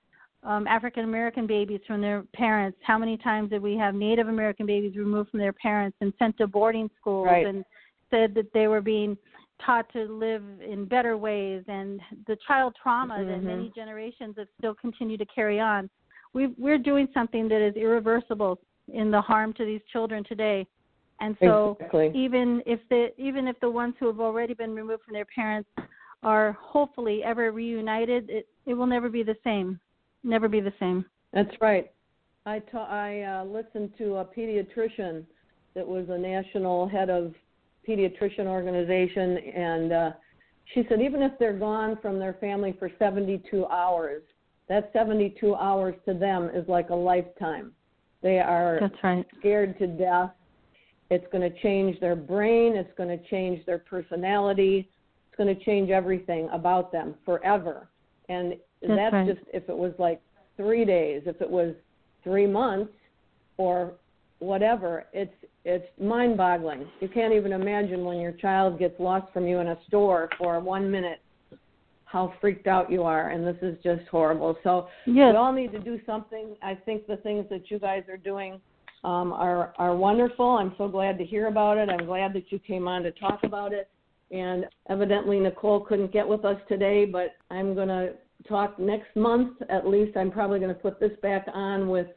um, 0.42 0.66
African 0.66 1.04
American 1.04 1.46
babies 1.46 1.80
from 1.86 2.00
their 2.00 2.22
parents? 2.34 2.78
How 2.82 2.98
many 2.98 3.16
times 3.16 3.50
did 3.50 3.62
we 3.62 3.76
have 3.76 3.94
Native 3.94 4.28
American 4.28 4.66
babies 4.66 4.96
removed 4.96 5.30
from 5.30 5.40
their 5.40 5.54
parents 5.54 5.96
and 6.00 6.12
sent 6.18 6.36
to 6.38 6.46
boarding 6.46 6.90
schools 7.00 7.26
Right. 7.26 7.46
and 7.46 7.64
said 8.10 8.34
that 8.34 8.52
they 8.52 8.68
were 8.68 8.82
being 8.82 9.16
taught 9.60 9.90
to 9.92 10.04
live 10.04 10.42
in 10.60 10.84
better 10.84 11.16
ways 11.16 11.62
and 11.68 12.00
the 12.26 12.36
child 12.46 12.74
trauma 12.80 13.24
that 13.24 13.40
Mhm. 13.40 13.44
many 13.44 13.70
generations 13.70 14.36
have 14.36 14.48
still 14.58 14.74
continue 14.74 15.16
to 15.16 15.26
carry 15.26 15.60
on. 15.60 15.88
we 16.32 16.48
we're 16.58 16.78
doing 16.78 17.06
something 17.14 17.46
that 17.48 17.60
is 17.62 17.76
irreversible 17.76 18.58
in 18.88 19.08
the 19.10 19.20
harm 19.20 19.52
to 19.52 19.64
these 19.64 19.80
children 19.92 20.24
today. 20.24 20.66
And 21.20 21.36
so 21.38 21.76
exactly. 21.78 22.10
even 22.12 22.60
if 22.66 22.80
the 22.88 23.12
even 23.20 23.46
if 23.46 23.58
the 23.60 23.70
ones 23.70 23.94
who 24.00 24.08
have 24.08 24.18
already 24.20 24.52
been 24.52 24.74
removed 24.74 25.04
from 25.04 25.14
their 25.14 25.26
parents 25.26 25.70
are 26.24 26.52
hopefully 26.52 27.22
ever 27.22 27.52
reunited, 27.52 28.28
it 28.30 28.48
it 28.66 28.74
will 28.74 28.86
never 28.86 29.08
be 29.08 29.22
the 29.22 29.36
same. 29.44 29.78
Never 30.24 30.48
be 30.48 30.60
the 30.60 30.72
same. 30.80 31.04
That's 31.32 31.60
right. 31.60 31.92
I 32.46 32.58
ta- 32.58 32.88
I 32.90 33.20
uh, 33.22 33.44
listened 33.44 33.94
to 33.98 34.16
a 34.16 34.24
pediatrician 34.24 35.24
that 35.74 35.86
was 35.86 36.08
a 36.08 36.18
national 36.18 36.88
head 36.88 37.10
of 37.10 37.34
pediatrician 37.86 38.46
organization, 38.46 39.38
and 39.38 39.92
uh, 39.92 40.10
she 40.72 40.84
said 40.88 41.00
even 41.00 41.22
if 41.22 41.32
they're 41.38 41.58
gone 41.58 41.98
from 42.00 42.18
their 42.18 42.34
family 42.34 42.74
for 42.78 42.90
72 42.98 43.66
hours, 43.66 44.22
that 44.68 44.90
72 44.92 45.54
hours 45.54 45.94
to 46.06 46.14
them 46.14 46.50
is 46.54 46.66
like 46.68 46.90
a 46.90 46.94
lifetime. 46.94 47.72
They 48.22 48.38
are 48.38 48.78
That's 48.80 48.94
right. 49.02 49.26
scared 49.38 49.78
to 49.78 49.86
death. 49.86 50.30
It's 51.10 51.26
going 51.30 51.48
to 51.48 51.60
change 51.60 52.00
their 52.00 52.16
brain. 52.16 52.74
It's 52.74 52.90
going 52.96 53.10
to 53.10 53.22
change 53.28 53.64
their 53.66 53.78
personality. 53.78 54.88
It's 55.28 55.36
going 55.36 55.54
to 55.54 55.64
change 55.64 55.90
everything 55.90 56.48
about 56.50 56.90
them 56.90 57.14
forever. 57.24 57.88
And 58.30 58.54
That's 58.80 58.94
that's 58.96 59.12
right. 59.12 59.26
just 59.26 59.46
if 59.52 59.68
it 59.68 59.76
was 59.76 59.92
like 59.98 60.22
three 60.56 60.84
days. 60.86 61.22
If 61.26 61.42
it 61.42 61.50
was 61.50 61.74
three 62.22 62.46
months 62.46 62.92
or 63.58 63.94
whatever, 64.38 65.06
it's 65.12 65.34
it's 65.64 65.86
mind-boggling. 65.98 66.86
You 67.00 67.08
can't 67.08 67.32
even 67.32 67.52
imagine 67.52 68.04
when 68.04 68.18
your 68.18 68.32
child 68.32 68.78
gets 68.78 69.00
lost 69.00 69.32
from 69.32 69.46
you 69.46 69.60
in 69.60 69.68
a 69.68 69.78
store 69.86 70.28
for 70.36 70.60
one 70.60 70.90
minute 70.90 71.20
how 72.04 72.34
freaked 72.40 72.66
out 72.66 72.92
you 72.92 73.02
are 73.02 73.30
and 73.30 73.46
this 73.46 73.56
is 73.62 73.76
just 73.82 74.06
horrible. 74.08 74.56
So 74.62 74.88
Yes. 75.06 75.32
we 75.32 75.36
all 75.36 75.52
need 75.52 75.72
to 75.72 75.78
do 75.78 75.98
something. 76.04 76.54
I 76.62 76.74
think 76.74 77.06
the 77.06 77.16
things 77.18 77.46
that 77.48 77.70
you 77.70 77.78
guys 77.78 78.04
are 78.10 78.18
doing 78.18 78.60
um, 79.04 79.32
are 79.32 79.72
are 79.78 79.96
wonderful. 79.96 80.46
I'm 80.46 80.74
so 80.76 80.86
glad 80.86 81.16
to 81.18 81.24
hear 81.24 81.46
about 81.48 81.78
it. 81.78 81.88
I'm 81.88 82.04
glad 82.04 82.34
that 82.34 82.52
you 82.52 82.58
came 82.58 82.86
on 82.86 83.02
to 83.04 83.10
talk 83.12 83.40
about 83.42 83.72
it. 83.72 83.88
And 84.30 84.66
evidently 84.90 85.40
nicole 85.40 85.80
couldn't 85.80 86.12
get 86.12 86.26
with 86.26 86.44
us 86.44 86.60
today 86.68 87.04
but 87.04 87.32
i'm 87.50 87.74
going 87.74 87.88
to 87.88 88.14
talk 88.48 88.78
next 88.78 89.14
month 89.16 89.60
at 89.68 89.86
least. 89.86 90.16
I'm 90.16 90.30
probably 90.30 90.58
going 90.58 90.74
to 90.74 90.80
put 90.80 91.00
this 91.00 91.12
back 91.22 91.46
on 91.52 91.88
with 91.88 92.08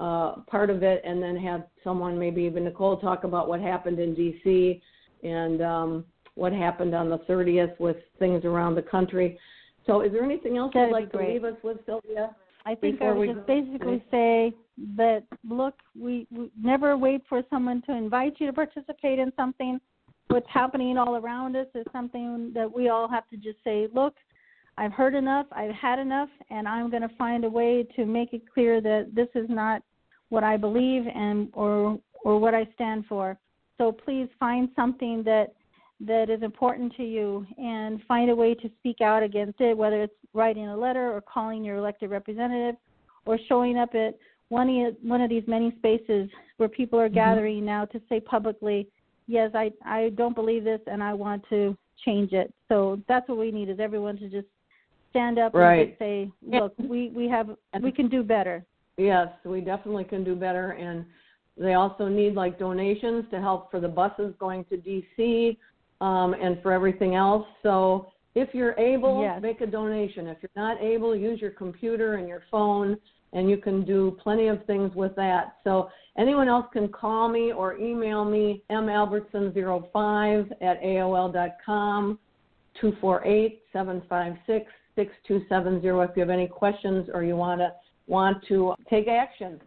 uh, 0.00 0.36
part 0.50 0.70
of 0.70 0.82
it 0.82 1.02
and 1.04 1.22
then 1.22 1.36
have 1.36 1.64
someone 1.84 2.18
maybe 2.18 2.42
even 2.42 2.64
nicole 2.64 2.96
talk 2.96 3.24
about 3.24 3.48
what 3.48 3.60
happened 3.60 3.98
in 4.00 4.16
dc 4.16 4.80
and 5.22 5.62
um, 5.62 6.04
what 6.34 6.52
happened 6.52 6.94
on 6.94 7.10
the 7.10 7.18
30th 7.18 7.78
with 7.78 7.96
things 8.18 8.44
around 8.44 8.74
the 8.74 8.82
country. 8.82 9.38
So, 9.86 10.00
is 10.00 10.12
there 10.12 10.24
anything 10.24 10.56
else 10.56 10.72
That'd 10.72 10.88
you'd 10.88 10.94
like 10.94 11.12
to 11.12 11.18
leave 11.18 11.44
us 11.44 11.56
with, 11.62 11.78
Sylvia? 11.86 12.34
I 12.66 12.74
think 12.74 13.00
I 13.02 13.12
would 13.12 13.28
just 13.28 13.46
go- 13.46 13.62
basically 13.62 14.04
say 14.10 14.52
that 14.96 15.24
look, 15.48 15.74
we, 15.98 16.26
we 16.30 16.50
never 16.60 16.96
wait 16.96 17.22
for 17.28 17.42
someone 17.50 17.82
to 17.82 17.92
invite 17.92 18.34
you 18.38 18.46
to 18.46 18.52
participate 18.52 19.18
in 19.18 19.32
something. 19.36 19.80
What's 20.28 20.48
happening 20.48 20.96
all 20.96 21.16
around 21.16 21.56
us 21.56 21.66
is 21.74 21.84
something 21.92 22.52
that 22.54 22.70
we 22.72 22.88
all 22.88 23.08
have 23.08 23.28
to 23.30 23.36
just 23.36 23.58
say, 23.64 23.88
look, 23.94 24.14
I've 24.78 24.92
heard 24.92 25.14
enough, 25.14 25.46
I've 25.52 25.74
had 25.74 25.98
enough, 25.98 26.28
and 26.50 26.68
I'm 26.68 26.90
going 26.90 27.02
to 27.02 27.14
find 27.16 27.44
a 27.44 27.50
way 27.50 27.86
to 27.96 28.06
make 28.06 28.32
it 28.32 28.42
clear 28.52 28.80
that 28.80 29.10
this 29.14 29.28
is 29.34 29.46
not 29.48 29.82
what 30.30 30.42
I 30.42 30.56
believe 30.56 31.04
and 31.06 31.48
or 31.52 31.98
or 32.24 32.38
what 32.38 32.54
I 32.54 32.66
stand 32.74 33.06
for. 33.06 33.38
So 33.78 33.92
please 33.92 34.28
find 34.38 34.68
something 34.74 35.22
that 35.24 35.54
that 36.00 36.30
is 36.30 36.42
important 36.42 36.94
to 36.96 37.04
you 37.04 37.46
and 37.58 38.00
find 38.08 38.30
a 38.30 38.34
way 38.34 38.54
to 38.54 38.70
speak 38.78 39.00
out 39.02 39.22
against 39.22 39.60
it, 39.60 39.76
whether 39.76 40.02
it's 40.02 40.14
writing 40.32 40.68
a 40.68 40.76
letter 40.76 41.12
or 41.12 41.20
calling 41.20 41.62
your 41.62 41.76
elected 41.76 42.10
representative 42.10 42.76
or 43.26 43.38
showing 43.48 43.76
up 43.76 43.94
at 43.94 44.16
one 44.48 44.68
of 44.84 44.96
one 45.02 45.20
of 45.20 45.28
these 45.30 45.46
many 45.46 45.70
spaces 45.76 46.28
where 46.56 46.68
people 46.68 46.98
are 46.98 47.08
Mhm. 47.08 47.14
gathering 47.14 47.64
now 47.64 47.84
to 47.86 48.00
say 48.08 48.20
publicly, 48.20 48.88
yes, 49.26 49.54
I 49.54 49.72
I 49.84 50.10
don't 50.10 50.34
believe 50.34 50.64
this 50.64 50.80
and 50.86 51.02
I 51.02 51.14
want 51.14 51.44
to 51.50 51.76
change 52.04 52.32
it. 52.32 52.52
So 52.68 53.00
that's 53.06 53.28
what 53.28 53.38
we 53.38 53.50
need 53.50 53.68
is 53.68 53.78
everyone 53.78 54.16
to 54.18 54.28
just 54.28 54.48
stand 55.10 55.38
up 55.38 55.54
and 55.54 55.62
Right. 55.62 55.88
just 55.88 55.98
say, 55.98 56.30
look, 56.42 56.74
we 56.78 57.10
we 57.10 57.28
have 57.28 57.56
we 57.80 57.92
can 57.92 58.08
do 58.08 58.22
better. 58.22 58.64
Yes, 58.96 59.28
we 59.44 59.60
definitely 59.60 60.04
can 60.04 60.24
do 60.24 60.34
better, 60.34 60.72
and 60.72 61.04
they 61.56 61.74
also 61.74 62.08
need 62.08 62.34
like 62.34 62.58
donations 62.58 63.24
to 63.30 63.40
help 63.40 63.70
for 63.70 63.80
the 63.80 63.88
buses 63.88 64.34
going 64.38 64.64
to 64.66 64.76
DC 64.76 65.56
um, 66.00 66.34
and 66.34 66.60
for 66.62 66.72
everything 66.72 67.14
else. 67.14 67.46
So 67.62 68.12
if 68.34 68.54
you're 68.54 68.78
able, 68.78 69.22
Yes. 69.22 69.42
make 69.42 69.60
a 69.60 69.66
donation. 69.66 70.26
If 70.26 70.38
you're 70.42 70.50
not 70.56 70.80
able, 70.80 71.16
use 71.16 71.40
your 71.40 71.50
computer 71.50 72.14
and 72.14 72.28
your 72.28 72.42
phone, 72.50 72.96
and 73.32 73.50
you 73.50 73.56
can 73.56 73.84
do 73.84 74.16
plenty 74.22 74.48
of 74.48 74.64
things 74.66 74.94
with 74.94 75.14
that. 75.16 75.56
So 75.64 75.90
anyone 76.16 76.48
else 76.48 76.66
can 76.72 76.88
call 76.88 77.28
me 77.28 77.52
or 77.52 77.76
email 77.78 78.24
me 78.24 78.62
malbertson05 78.70 80.52
at 80.62 80.82
aol.com. 80.82 82.18
248-756-6270 82.80 84.66
if 84.96 86.16
you 86.16 86.20
have 86.20 86.30
any 86.30 86.46
questions 86.46 87.08
or 87.12 87.24
you 87.24 87.36
want 87.36 87.60
to 87.60 87.72
want 88.10 88.44
to 88.48 88.74
take 88.88 89.08
action. 89.08 89.60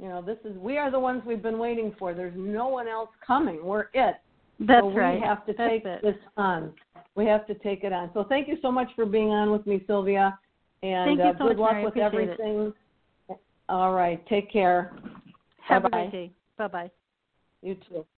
You 0.00 0.08
know, 0.08 0.22
this 0.22 0.38
is 0.44 0.56
we 0.56 0.78
are 0.78 0.90
the 0.90 0.98
ones 0.98 1.22
we've 1.26 1.42
been 1.42 1.58
waiting 1.58 1.94
for. 1.98 2.14
There's 2.14 2.34
no 2.36 2.68
one 2.68 2.88
else 2.88 3.10
coming. 3.24 3.64
We're 3.64 3.86
it. 3.92 4.16
That's 4.60 4.82
so 4.82 4.86
we 4.88 5.00
right. 5.00 5.22
have 5.22 5.44
to 5.46 5.52
That's 5.56 5.70
take 5.70 5.84
it. 5.84 6.02
this 6.02 6.16
on. 6.36 6.72
We 7.16 7.26
have 7.26 7.46
to 7.48 7.54
take 7.54 7.84
it 7.84 7.92
on. 7.92 8.10
So 8.14 8.24
thank 8.24 8.48
you 8.48 8.56
so 8.62 8.70
much 8.72 8.88
for 8.96 9.04
being 9.06 9.30
on 9.30 9.50
with 9.50 9.66
me, 9.66 9.82
Sylvia. 9.86 10.38
And 10.82 11.20
uh, 11.20 11.32
so 11.38 11.48
good 11.48 11.56
much, 11.56 11.58
luck 11.58 11.72
Mary. 11.72 11.84
with 11.84 11.96
Appreciate 11.96 12.28
it. 12.28 12.40
everything. 12.40 12.72
All 13.68 13.92
right. 13.92 14.24
Take 14.28 14.52
care. 14.52 14.96
Have 15.66 15.84
Bye-bye. 15.84 15.98
a 15.98 16.10
great 16.10 16.12
day. 16.12 16.32
Bye 16.58 16.68
bye. 16.68 16.90
You 17.62 17.76
too. 17.88 18.04